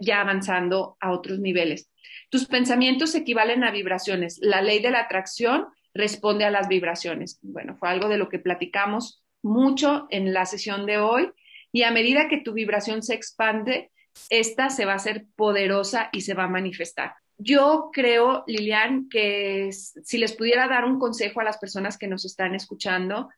ya 0.00 0.20
avanzando 0.20 0.96
a 1.00 1.12
otros 1.12 1.38
niveles. 1.38 1.90
Tus 2.30 2.46
pensamientos 2.46 3.14
equivalen 3.14 3.64
a 3.64 3.70
vibraciones. 3.70 4.38
La 4.40 4.60
ley 4.60 4.80
de 4.80 4.90
la 4.90 5.00
atracción 5.00 5.66
responde 5.94 6.44
a 6.44 6.50
las 6.50 6.68
vibraciones. 6.68 7.38
Bueno, 7.42 7.76
fue 7.76 7.88
algo 7.88 8.08
de 8.08 8.18
lo 8.18 8.28
que 8.28 8.38
platicamos 8.38 9.22
mucho 9.42 10.06
en 10.10 10.32
la 10.32 10.46
sesión 10.46 10.86
de 10.86 10.98
hoy 10.98 11.30
y 11.72 11.82
a 11.82 11.90
medida 11.90 12.28
que 12.28 12.38
tu 12.38 12.52
vibración 12.52 13.02
se 13.02 13.14
expande, 13.14 13.90
esta 14.30 14.70
se 14.70 14.84
va 14.84 14.92
a 14.92 14.96
hacer 14.96 15.26
poderosa 15.34 16.08
y 16.12 16.20
se 16.20 16.34
va 16.34 16.44
a 16.44 16.48
manifestar. 16.48 17.14
Yo 17.36 17.90
creo, 17.92 18.44
Lilian, 18.46 19.08
que 19.08 19.70
si 19.72 20.18
les 20.18 20.32
pudiera 20.34 20.68
dar 20.68 20.84
un 20.84 21.00
consejo 21.00 21.40
a 21.40 21.44
las 21.44 21.58
personas 21.58 21.98
que 21.98 22.06
nos 22.06 22.24
están 22.24 22.54
escuchando, 22.54 23.28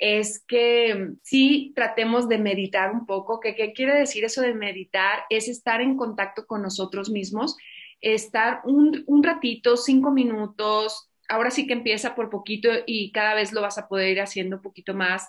es 0.00 0.44
que 0.48 1.10
sí 1.22 1.72
tratemos 1.76 2.28
de 2.28 2.38
meditar 2.38 2.90
un 2.90 3.06
poco. 3.06 3.38
¿Qué, 3.38 3.54
¿Qué 3.54 3.72
quiere 3.72 3.94
decir 3.94 4.24
eso 4.24 4.42
de 4.42 4.54
meditar? 4.54 5.20
Es 5.30 5.48
estar 5.48 5.80
en 5.80 5.96
contacto 5.96 6.46
con 6.46 6.62
nosotros 6.62 7.10
mismos, 7.10 7.56
estar 8.00 8.62
un, 8.64 9.04
un 9.06 9.22
ratito, 9.22 9.76
cinco 9.76 10.10
minutos, 10.10 11.10
ahora 11.30 11.50
sí 11.50 11.66
que 11.66 11.72
empieza 11.72 12.14
por 12.14 12.28
poquito 12.28 12.68
y 12.86 13.12
cada 13.12 13.34
vez 13.34 13.52
lo 13.52 13.62
vas 13.62 13.78
a 13.78 13.88
poder 13.88 14.10
ir 14.10 14.20
haciendo 14.20 14.56
un 14.56 14.62
poquito 14.62 14.94
más, 14.94 15.28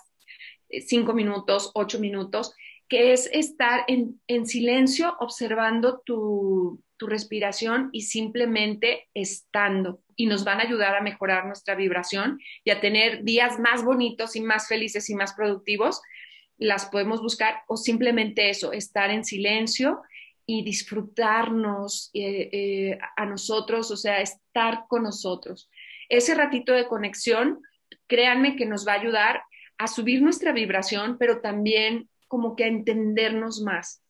eh, 0.68 0.80
cinco 0.80 1.14
minutos, 1.14 1.70
ocho 1.74 1.98
minutos, 2.00 2.54
que 2.88 3.12
es 3.12 3.30
estar 3.32 3.84
en, 3.86 4.46
silencio 4.46 5.14
observando 5.20 6.02
tu, 6.04 6.82
respiración 7.04 7.90
y 7.90 8.02
simplemente 8.02 9.08
estando. 9.12 10.04
Y 10.22 10.26
nos 10.26 10.44
van 10.44 10.60
a 10.60 10.62
ayudar 10.62 10.94
a 10.94 11.00
mejorar 11.00 11.46
nuestra 11.46 11.74
vibración 11.74 12.38
y 12.62 12.70
a 12.70 12.80
tener 12.80 13.24
días 13.24 13.58
más 13.58 13.84
bonitos 13.84 14.36
y 14.36 14.40
más 14.40 14.68
felices 14.68 15.10
y 15.10 15.16
más 15.16 15.32
productivos. 15.32 16.00
Las 16.58 16.86
podemos 16.86 17.20
buscar 17.20 17.62
o 17.66 17.76
simplemente 17.76 18.48
eso, 18.48 18.72
estar 18.72 19.10
en 19.10 19.24
silencio 19.24 20.00
y 20.46 20.62
disfrutarnos 20.62 22.10
eh, 22.14 22.50
eh, 22.52 22.98
a 23.16 23.26
nosotros, 23.26 23.90
o 23.90 23.96
sea, 23.96 24.20
estar 24.20 24.84
con 24.86 25.02
nosotros. 25.02 25.68
Ese 26.08 26.36
ratito 26.36 26.72
de 26.72 26.86
conexión, 26.86 27.60
créanme 28.06 28.54
que 28.54 28.66
nos 28.66 28.86
va 28.86 28.92
a 28.92 29.00
ayudar 29.00 29.42
a 29.76 29.88
subir 29.88 30.22
nuestra 30.22 30.52
vibración, 30.52 31.16
pero 31.18 31.40
también 31.40 32.08
como 32.28 32.54
que 32.54 32.62
a 32.62 32.68
entendernos 32.68 33.60
más, 33.60 34.04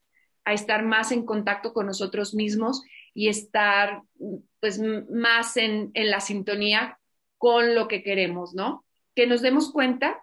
a 0.44 0.52
estar 0.52 0.84
más 0.84 1.10
en 1.10 1.24
contacto 1.24 1.72
con 1.72 1.86
nosotros 1.86 2.34
mismos 2.34 2.82
y 3.14 3.28
estar 3.28 4.02
pues 4.62 4.80
más 5.10 5.56
en, 5.56 5.90
la 5.92 6.20
sintonía 6.20 6.96
con 7.36 7.74
lo 7.74 7.88
que 7.88 8.04
queremos, 8.04 8.54
¿no? 8.54 8.84
Que 9.16 9.26
nos 9.26 9.42
demos 9.42 9.72
cuenta 9.72 10.22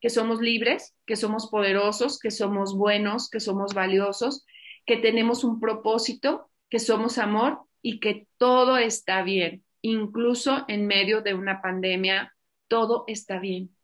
que 0.00 0.08
somos 0.08 0.40
libres, 0.40 0.94
que 1.04 1.16
somos 1.16 1.48
poderosos, 1.50 2.20
que 2.20 2.30
somos 2.30 2.76
buenos, 2.76 3.28
que 3.28 3.40
somos 3.40 3.74
valiosos, 3.74 4.46
que 4.86 4.98
tenemos 4.98 5.42
un 5.42 5.58
propósito, 5.58 6.48
que 6.70 6.78
somos 6.78 7.18
amor 7.18 7.58
y 7.82 7.98
que 7.98 8.28
todo 8.36 8.78
está 8.78 9.24
bien, 9.24 9.64
incluso 9.82 10.64
en 10.68 10.86
medio 10.86 11.22
de 11.22 11.34
una 11.34 11.60
pandemia, 11.60 12.36
todo 12.68 13.02
está 13.08 13.40
bien, 13.40 13.76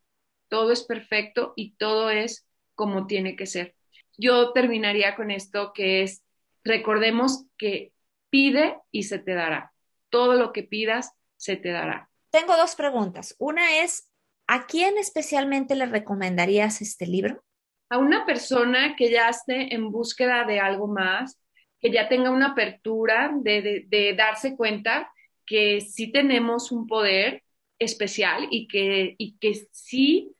todo 0.46 0.70
es 0.70 0.84
perfecto 0.84 1.54
y 1.56 1.74
todo 1.74 2.08
es 2.08 2.46
como 2.76 3.08
tiene 3.08 3.34
que 3.34 3.46
ser. 3.46 3.74
Yo 4.16 4.52
terminaría 4.52 5.16
con 5.16 5.32
esto 5.32 5.72
que 5.74 6.04
es, 6.04 6.22
recordemos 6.62 7.46
que 7.58 7.92
pide 8.30 8.76
y 8.92 9.02
se 9.02 9.18
te 9.18 9.34
dará. 9.34 9.71
Todo 10.12 10.34
lo 10.34 10.52
que 10.52 10.62
pidas 10.62 11.12
se 11.36 11.56
te 11.56 11.70
dará. 11.70 12.08
Tengo 12.30 12.56
dos 12.56 12.76
preguntas. 12.76 13.34
Una 13.38 13.80
es, 13.80 14.08
¿a 14.46 14.66
quién 14.66 14.96
especialmente 14.98 15.74
le 15.74 15.86
recomendarías 15.86 16.80
este 16.82 17.08
libro? 17.08 17.42
A 17.88 17.98
una 17.98 18.24
persona 18.24 18.94
que 18.96 19.10
ya 19.10 19.28
esté 19.28 19.74
en 19.74 19.90
búsqueda 19.90 20.44
de 20.44 20.60
algo 20.60 20.86
más, 20.86 21.40
que 21.80 21.90
ya 21.90 22.08
tenga 22.08 22.30
una 22.30 22.52
apertura 22.52 23.32
de, 23.34 23.86
de 23.88 24.14
darse 24.14 24.56
cuenta 24.56 25.12
que 25.44 25.80
sí 25.80 26.12
tenemos 26.12 26.70
un 26.70 26.86
poder 26.86 27.42
especial 27.78 28.46
y 28.50 28.68
que, 28.68 29.14
y 29.18 29.36
que 29.38 29.66
sí 29.72 30.36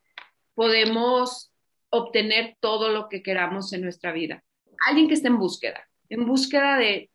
podemos 0.54 1.52
obtener 1.90 2.56
todo 2.60 2.88
lo 2.88 3.08
que 3.08 3.22
queramos 3.22 3.72
en 3.72 3.82
nuestra 3.82 4.12
vida. 4.12 4.42
Alguien 4.86 5.08
que 5.08 5.14
esté 5.14 5.28
en 5.28 5.38
búsqueda, 5.38 5.86
en 6.08 6.26
búsqueda 6.26 6.78
de, 6.78 7.10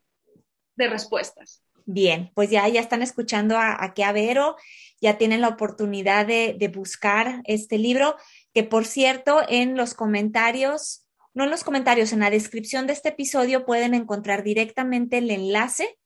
respuestas. 0.75 1.63
Bien, 1.89 2.31
pues 2.35 2.49
ya, 2.49 2.67
ya 2.67 2.81
están 2.81 3.01
escuchando 3.01 3.57
a, 3.57 3.81
aquí 3.81 4.01
a 4.01 4.11
Vero, 4.11 4.57
ya 4.99 5.17
tienen 5.17 5.39
la 5.39 5.47
oportunidad 5.47 6.27
de, 6.27 6.53
de 6.59 6.67
buscar 6.67 7.41
este 7.45 7.77
libro, 7.77 8.17
que 8.53 8.65
por 8.65 8.85
cierto, 8.85 9.39
en 9.47 9.77
los 9.77 9.93
comentarios, 9.93 11.07
no 11.33 11.45
en 11.45 11.49
los 11.49 11.63
comentarios, 11.63 12.11
en 12.11 12.19
la 12.19 12.29
descripción 12.29 12.87
de 12.87 12.93
este 12.93 13.09
episodio 13.09 13.65
pueden 13.65 13.93
encontrar 13.93 14.43
directamente 14.43 15.19
el 15.19 15.31
enlace 15.31 15.97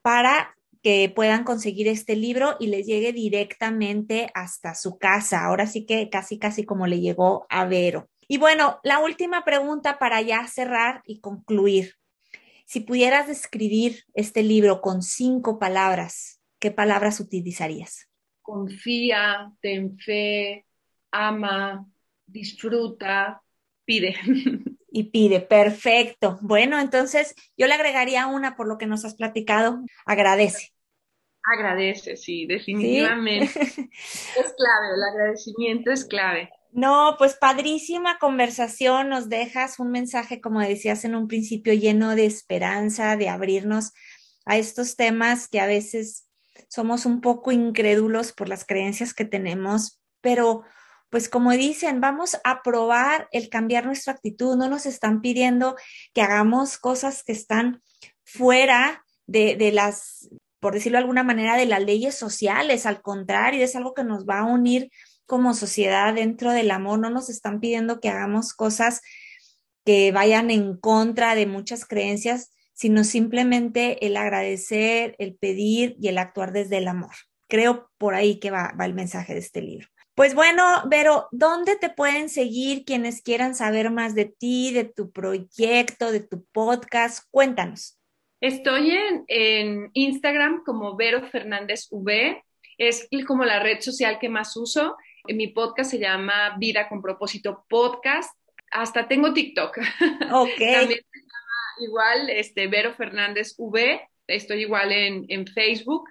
para 0.00 0.56
que 0.82 1.12
puedan 1.14 1.44
conseguir 1.44 1.86
este 1.88 2.16
libro 2.16 2.56
y 2.58 2.68
les 2.68 2.86
llegue 2.86 3.12
directamente 3.12 4.30
hasta 4.32 4.74
su 4.74 4.96
casa. 4.96 5.44
Ahora 5.44 5.66
sí 5.66 5.84
que 5.84 6.08
casi, 6.08 6.38
casi 6.38 6.64
como 6.64 6.86
le 6.86 7.00
llegó 7.00 7.44
a 7.50 7.66
Vero. 7.66 8.08
Y 8.26 8.38
bueno, 8.38 8.80
la 8.84 9.00
última 9.00 9.44
pregunta 9.44 9.98
para 9.98 10.22
ya 10.22 10.46
cerrar 10.46 11.02
y 11.04 11.20
concluir. 11.20 11.96
Si 12.66 12.80
pudieras 12.80 13.28
describir 13.28 14.04
este 14.12 14.42
libro 14.42 14.80
con 14.80 15.00
cinco 15.00 15.60
palabras, 15.60 16.42
¿qué 16.58 16.72
palabras 16.72 17.20
utilizarías? 17.20 18.08
Confía, 18.42 19.52
ten 19.60 19.96
fe, 19.96 20.66
ama, 21.12 21.86
disfruta, 22.26 23.40
pide. 23.84 24.16
Y 24.88 25.10
pide, 25.10 25.40
perfecto. 25.40 26.38
Bueno, 26.40 26.80
entonces 26.80 27.34
yo 27.54 27.66
le 27.66 27.74
agregaría 27.74 28.28
una 28.28 28.56
por 28.56 28.66
lo 28.66 28.78
que 28.78 28.86
nos 28.86 29.04
has 29.04 29.14
platicado. 29.14 29.84
Agradece. 30.06 30.72
Agradece, 31.42 32.16
sí, 32.16 32.46
definitivamente. 32.46 33.60
Es 33.60 34.54
clave, 34.56 34.94
el 34.94 35.02
agradecimiento 35.12 35.90
es 35.90 36.06
clave. 36.06 36.48
No, 36.76 37.14
pues 37.16 37.36
padrísima 37.36 38.18
conversación, 38.18 39.08
nos 39.08 39.30
dejas 39.30 39.78
un 39.78 39.90
mensaje, 39.90 40.42
como 40.42 40.60
decías 40.60 41.06
en 41.06 41.14
un 41.14 41.26
principio, 41.26 41.72
lleno 41.72 42.14
de 42.14 42.26
esperanza, 42.26 43.16
de 43.16 43.30
abrirnos 43.30 43.94
a 44.44 44.58
estos 44.58 44.94
temas 44.94 45.48
que 45.48 45.58
a 45.58 45.66
veces 45.66 46.28
somos 46.68 47.06
un 47.06 47.22
poco 47.22 47.50
incrédulos 47.50 48.32
por 48.32 48.50
las 48.50 48.66
creencias 48.66 49.14
que 49.14 49.24
tenemos, 49.24 50.02
pero 50.20 50.64
pues 51.08 51.30
como 51.30 51.52
dicen, 51.52 52.02
vamos 52.02 52.36
a 52.44 52.62
probar 52.62 53.26
el 53.32 53.48
cambiar 53.48 53.86
nuestra 53.86 54.12
actitud, 54.12 54.54
no 54.54 54.68
nos 54.68 54.84
están 54.84 55.22
pidiendo 55.22 55.76
que 56.12 56.20
hagamos 56.20 56.76
cosas 56.76 57.24
que 57.24 57.32
están 57.32 57.80
fuera 58.22 59.02
de, 59.26 59.56
las, 59.72 60.28
por 60.60 60.74
decirlo 60.74 60.96
de 60.96 61.04
alguna 61.04 61.22
manera, 61.22 61.56
de 61.56 61.64
las 61.64 61.82
leyes 61.82 62.16
sociales, 62.16 62.84
al 62.84 63.00
contrario, 63.00 63.64
es 63.64 63.74
algo 63.76 63.94
que 63.94 64.04
nos 64.04 64.26
va 64.26 64.40
a 64.40 64.44
unir 64.44 64.90
como 65.26 65.54
sociedad 65.54 66.14
dentro 66.14 66.52
del 66.52 66.70
amor, 66.70 66.98
no 66.98 67.10
nos 67.10 67.28
están 67.28 67.60
pidiendo 67.60 68.00
que 68.00 68.08
hagamos 68.08 68.54
cosas 68.54 69.02
que 69.84 70.12
vayan 70.12 70.50
en 70.50 70.76
contra 70.76 71.34
de 71.34 71.46
muchas 71.46 71.84
creencias, 71.84 72.52
sino 72.72 73.04
simplemente 73.04 74.06
el 74.06 74.16
agradecer, 74.16 75.14
el 75.18 75.36
pedir 75.36 75.96
y 76.00 76.08
el 76.08 76.18
actuar 76.18 76.52
desde 76.52 76.78
el 76.78 76.88
amor. 76.88 77.14
Creo 77.48 77.90
por 77.98 78.14
ahí 78.14 78.40
que 78.40 78.50
va, 78.50 78.74
va 78.78 78.86
el 78.86 78.94
mensaje 78.94 79.34
de 79.34 79.40
este 79.40 79.62
libro. 79.62 79.88
Pues 80.16 80.34
bueno, 80.34 80.64
Vero, 80.86 81.28
¿dónde 81.30 81.76
te 81.76 81.90
pueden 81.90 82.30
seguir 82.30 82.86
quienes 82.86 83.20
quieran 83.20 83.54
saber 83.54 83.90
más 83.90 84.14
de 84.14 84.24
ti, 84.24 84.72
de 84.72 84.84
tu 84.84 85.12
proyecto, 85.12 86.10
de 86.10 86.20
tu 86.20 86.46
podcast? 86.52 87.26
Cuéntanos. 87.30 87.98
Estoy 88.40 88.96
en, 89.28 89.90
Instagram 89.92 90.64
como 90.64 90.96
Vero 90.96 91.28
Fernández 91.30 91.88
V, 91.90 92.42
es 92.78 93.08
como 93.26 93.44
la 93.44 93.62
red 93.62 93.80
social 93.80 94.18
que 94.18 94.30
más 94.30 94.56
uso. 94.56 94.96
Mi 95.28 95.48
podcast 95.48 95.90
se 95.90 95.98
llama 95.98 96.56
Vida 96.58 96.88
con 96.88 97.02
propósito 97.02 97.64
podcast. 97.68 98.36
Hasta 98.70 99.08
tengo 99.08 99.32
TikTok. 99.32 99.78
Ok. 100.32 100.58
También 100.58 101.00
se 101.12 101.20
llama 101.20 101.56
igual 101.80 102.30
este, 102.30 102.66
Vero 102.66 102.94
Fernández 102.94 103.54
V. 103.58 104.00
Estoy 104.26 104.62
igual 104.62 104.92
en, 104.92 105.24
en 105.28 105.46
Facebook. 105.46 106.08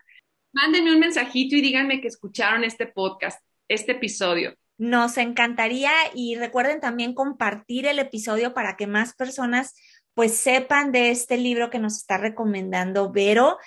Mándenme 0.54 0.94
un 0.94 1.00
mensajito 1.00 1.56
y 1.56 1.62
díganme 1.62 2.02
que 2.02 2.08
escucharon 2.08 2.64
este 2.64 2.88
podcast, 2.88 3.44
este 3.68 3.94
episodio. 3.94 4.56
Nos 4.78 5.18
encantaría 5.18 5.92
y 6.14 6.36
recuerden 6.36 6.80
también 6.80 7.14
compartir 7.14 7.86
el 7.86 8.00
episodio 8.00 8.54
para 8.54 8.76
que 8.76 8.88
más 8.88 9.16
personas 9.16 9.74
pues 10.14 10.38
sepan 10.38 10.92
de 10.92 11.12
este 11.12 11.38
libro 11.38 11.70
que 11.70 11.80
nos 11.80 11.98
está 11.98 12.18
recomendando 12.18 13.12
Vero. 13.12 13.58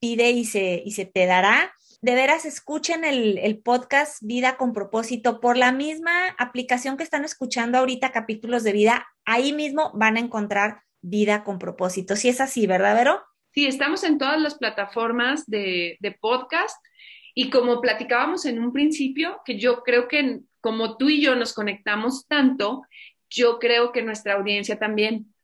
Pide 0.00 0.30
y 0.30 0.44
se, 0.44 0.82
y 0.84 0.92
se 0.92 1.04
te 1.04 1.26
dará. 1.26 1.74
De 2.00 2.14
veras, 2.14 2.44
escuchen 2.44 3.04
el, 3.04 3.38
el 3.38 3.58
podcast 3.58 4.22
Vida 4.22 4.56
con 4.56 4.72
propósito 4.72 5.40
por 5.40 5.56
la 5.56 5.72
misma 5.72 6.28
aplicación 6.38 6.96
que 6.96 7.02
están 7.02 7.24
escuchando 7.24 7.76
ahorita, 7.78 8.12
capítulos 8.12 8.62
de 8.62 8.72
vida. 8.72 9.08
Ahí 9.24 9.52
mismo 9.52 9.90
van 9.94 10.16
a 10.16 10.20
encontrar 10.20 10.82
Vida 11.00 11.42
con 11.42 11.58
propósito. 11.58 12.14
Si 12.14 12.28
es 12.28 12.40
así, 12.40 12.68
¿verdad, 12.68 12.94
Vero? 12.94 13.22
Sí, 13.52 13.66
estamos 13.66 14.04
en 14.04 14.18
todas 14.18 14.40
las 14.40 14.54
plataformas 14.54 15.44
de, 15.46 15.96
de 15.98 16.12
podcast 16.12 16.76
y 17.34 17.50
como 17.50 17.80
platicábamos 17.80 18.44
en 18.46 18.60
un 18.60 18.72
principio, 18.72 19.40
que 19.44 19.58
yo 19.58 19.82
creo 19.82 20.06
que 20.06 20.40
como 20.60 20.96
tú 20.96 21.08
y 21.08 21.20
yo 21.20 21.34
nos 21.34 21.52
conectamos 21.52 22.26
tanto, 22.28 22.82
yo 23.28 23.58
creo 23.58 23.90
que 23.90 24.02
nuestra 24.02 24.34
audiencia 24.34 24.78
también, 24.78 25.34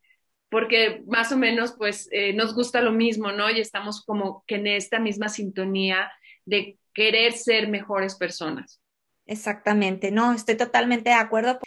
porque 0.49 1.03
más 1.07 1.31
o 1.31 1.37
menos 1.37 1.73
pues 1.77 2.07
eh, 2.11 2.33
nos 2.33 2.53
gusta 2.53 2.81
lo 2.81 2.91
mismo, 2.91 3.31
¿no? 3.31 3.49
Y 3.49 3.59
estamos 3.59 4.03
como 4.05 4.43
que 4.47 4.55
en 4.55 4.67
esta 4.67 4.99
misma 4.99 5.27
sintonía 5.27 6.09
de 6.45 6.77
querer 6.93 7.33
ser 7.33 7.67
mejores 7.67 8.15
personas. 8.15 8.81
Exactamente, 9.27 10.11
no, 10.11 10.33
estoy 10.33 10.55
totalmente 10.55 11.09
de 11.09 11.15
acuerdo. 11.15 11.59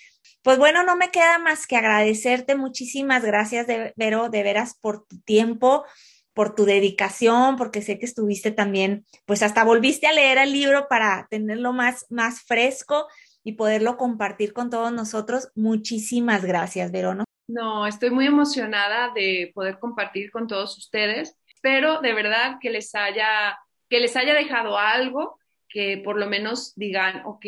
Pues 0.43 0.59
bueno, 0.59 0.85
no 0.85 0.97
me 0.97 1.11
queda 1.11 1.39
más 1.39 1.67
que 1.67 1.77
agradecerte. 1.77 2.55
Muchísimas 2.55 3.25
gracias, 3.25 3.67
de, 3.67 3.93
Vero, 3.97 4.29
de 4.29 4.43
veras, 4.43 4.79
por 4.81 5.07
tu 5.07 5.21
tiempo, 5.23 5.85
por 6.33 6.55
tu 6.55 6.65
dedicación, 6.65 7.57
porque 7.57 7.83
sé 7.83 7.99
que 7.99 8.07
estuviste 8.07 8.53
también, 8.53 9.05
pues 9.27 9.43
hasta 9.43 9.65
volviste 9.65 10.07
a 10.07 10.13
leer 10.13 10.39
el 10.39 10.53
libro 10.53 10.87
para 10.89 11.27
tenerlo 11.31 11.73
más, 11.73 12.07
más 12.11 12.43
fresco 12.43 13.09
y 13.43 13.55
poderlo 13.55 13.97
compartir 13.97 14.53
con 14.53 14.71
todos 14.71 14.93
nosotros. 14.93 15.51
Muchísimas 15.57 16.45
gracias, 16.45 16.93
Verono. 16.93 17.25
No, 17.49 17.87
estoy 17.87 18.11
muy 18.11 18.27
emocionada 18.27 19.11
de 19.15 19.51
poder 19.55 19.79
compartir 19.79 20.31
con 20.31 20.47
todos 20.47 20.77
ustedes. 20.77 21.37
Espero 21.53 22.01
de 22.03 22.13
verdad 22.13 22.59
que 22.61 22.71
les 22.71 22.95
haya, 22.95 23.59
que 23.89 24.01
les 24.01 24.17
haya 24.17 24.35
dejado 24.35 24.79
algo, 24.79 25.39
que 25.69 25.99
por 25.99 26.19
lo 26.19 26.27
menos 26.27 26.75
digan, 26.77 27.23
ok, 27.25 27.45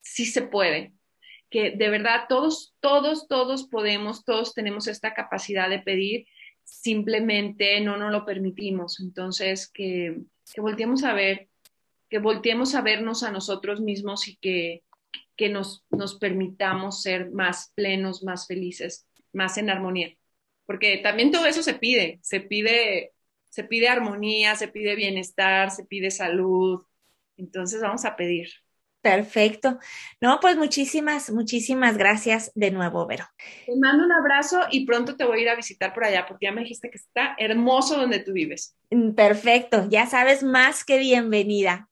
sí 0.00 0.26
se 0.26 0.42
puede, 0.42 0.92
que 1.50 1.70
de 1.70 1.88
verdad 1.88 2.24
todos, 2.28 2.74
todos, 2.80 3.28
todos 3.28 3.68
podemos, 3.68 4.24
todos 4.24 4.54
tenemos 4.54 4.86
esta 4.88 5.14
capacidad 5.14 5.68
de 5.68 5.80
pedir, 5.80 6.26
simplemente 6.62 7.80
no 7.80 7.96
nos 7.96 8.10
lo 8.10 8.24
permitimos. 8.24 9.00
Entonces, 9.00 9.68
que, 9.68 10.18
que 10.52 10.60
volteemos 10.60 11.04
a 11.04 11.12
ver, 11.12 11.48
que 12.08 12.18
volteemos 12.18 12.74
a 12.74 12.82
vernos 12.82 13.22
a 13.22 13.30
nosotros 13.30 13.80
mismos 13.80 14.28
y 14.28 14.36
que 14.36 14.82
que 15.36 15.48
nos, 15.48 15.84
nos 15.90 16.16
permitamos 16.16 17.02
ser 17.02 17.30
más 17.30 17.72
plenos, 17.74 18.22
más 18.22 18.46
felices, 18.46 19.06
más 19.32 19.58
en 19.58 19.70
armonía. 19.70 20.16
Porque 20.66 20.98
también 20.98 21.30
todo 21.30 21.46
eso 21.46 21.62
se 21.62 21.74
pide, 21.74 22.20
se 22.22 22.40
pide, 22.40 23.12
se 23.54 23.62
pide 23.62 23.88
armonía, 23.88 24.56
se 24.56 24.66
pide 24.66 24.96
bienestar, 24.96 25.70
se 25.70 25.84
pide 25.84 26.10
salud. 26.10 26.84
Entonces 27.36 27.80
vamos 27.80 28.04
a 28.04 28.16
pedir. 28.16 28.48
Perfecto. 29.00 29.78
No, 30.20 30.40
pues 30.40 30.56
muchísimas, 30.56 31.30
muchísimas 31.30 31.96
gracias 31.96 32.50
de 32.56 32.72
nuevo, 32.72 33.06
Vero. 33.06 33.26
Te 33.64 33.76
mando 33.76 34.04
un 34.04 34.10
abrazo 34.10 34.62
y 34.72 34.84
pronto 34.84 35.16
te 35.16 35.24
voy 35.24 35.38
a 35.38 35.42
ir 35.42 35.48
a 35.50 35.54
visitar 35.54 35.94
por 35.94 36.04
allá 36.04 36.26
porque 36.26 36.46
ya 36.46 36.52
me 36.52 36.62
dijiste 36.62 36.90
que 36.90 36.98
está 36.98 37.36
hermoso 37.38 37.96
donde 37.96 38.18
tú 38.18 38.32
vives. 38.32 38.76
Mm, 38.90 39.12
perfecto, 39.12 39.86
ya 39.88 40.06
sabes 40.06 40.42
más 40.42 40.84
que 40.84 40.98
bienvenida. 40.98 41.88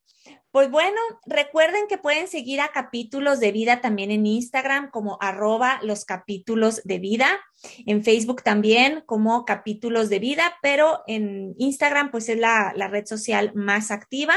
Pues 0.52 0.70
bueno, 0.70 1.00
recuerden 1.24 1.86
que 1.88 1.96
pueden 1.96 2.28
seguir 2.28 2.60
a 2.60 2.72
capítulos 2.72 3.40
de 3.40 3.52
vida 3.52 3.80
también 3.80 4.10
en 4.10 4.26
Instagram 4.26 4.90
como 4.90 5.16
arroba 5.22 5.80
los 5.82 6.04
capítulos 6.04 6.82
de 6.84 6.98
vida, 6.98 7.40
en 7.86 8.04
Facebook 8.04 8.42
también 8.42 9.02
como 9.06 9.46
capítulos 9.46 10.10
de 10.10 10.18
vida, 10.18 10.54
pero 10.60 11.04
en 11.06 11.54
Instagram 11.56 12.10
pues 12.10 12.28
es 12.28 12.38
la, 12.38 12.74
la 12.76 12.88
red 12.88 13.06
social 13.06 13.52
más 13.54 13.90
activa. 13.90 14.34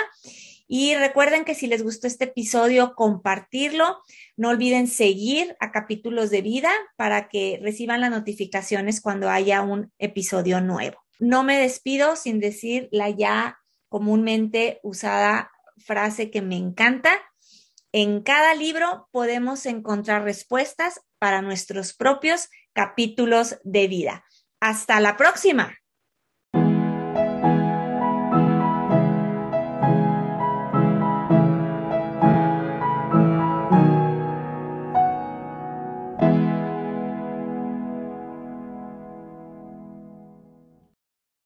Y 0.69 0.95
recuerden 0.95 1.43
que 1.43 1.53
si 1.53 1.67
les 1.67 1.83
gustó 1.83 2.07
este 2.07 2.23
episodio, 2.23 2.95
compartirlo. 2.95 3.97
No 4.37 4.49
olviden 4.49 4.87
seguir 4.87 5.57
a 5.59 5.73
capítulos 5.73 6.29
de 6.29 6.41
vida 6.41 6.71
para 6.95 7.27
que 7.27 7.59
reciban 7.61 7.99
las 7.99 8.11
notificaciones 8.11 9.01
cuando 9.01 9.29
haya 9.29 9.61
un 9.61 9.91
episodio 9.99 10.61
nuevo. 10.61 10.97
No 11.19 11.43
me 11.43 11.59
despido 11.59 12.15
sin 12.15 12.39
decir 12.39 12.87
la 12.91 13.09
ya 13.09 13.59
comúnmente 13.89 14.79
usada 14.81 15.51
frase 15.77 16.31
que 16.31 16.41
me 16.41 16.57
encanta. 16.57 17.19
En 17.91 18.21
cada 18.21 18.53
libro 18.55 19.07
podemos 19.11 19.65
encontrar 19.65 20.23
respuestas 20.23 21.01
para 21.19 21.41
nuestros 21.41 21.93
propios 21.93 22.49
capítulos 22.73 23.57
de 23.63 23.87
vida. 23.87 24.25
Hasta 24.59 24.99
la 24.99 25.17
próxima. 25.17 25.77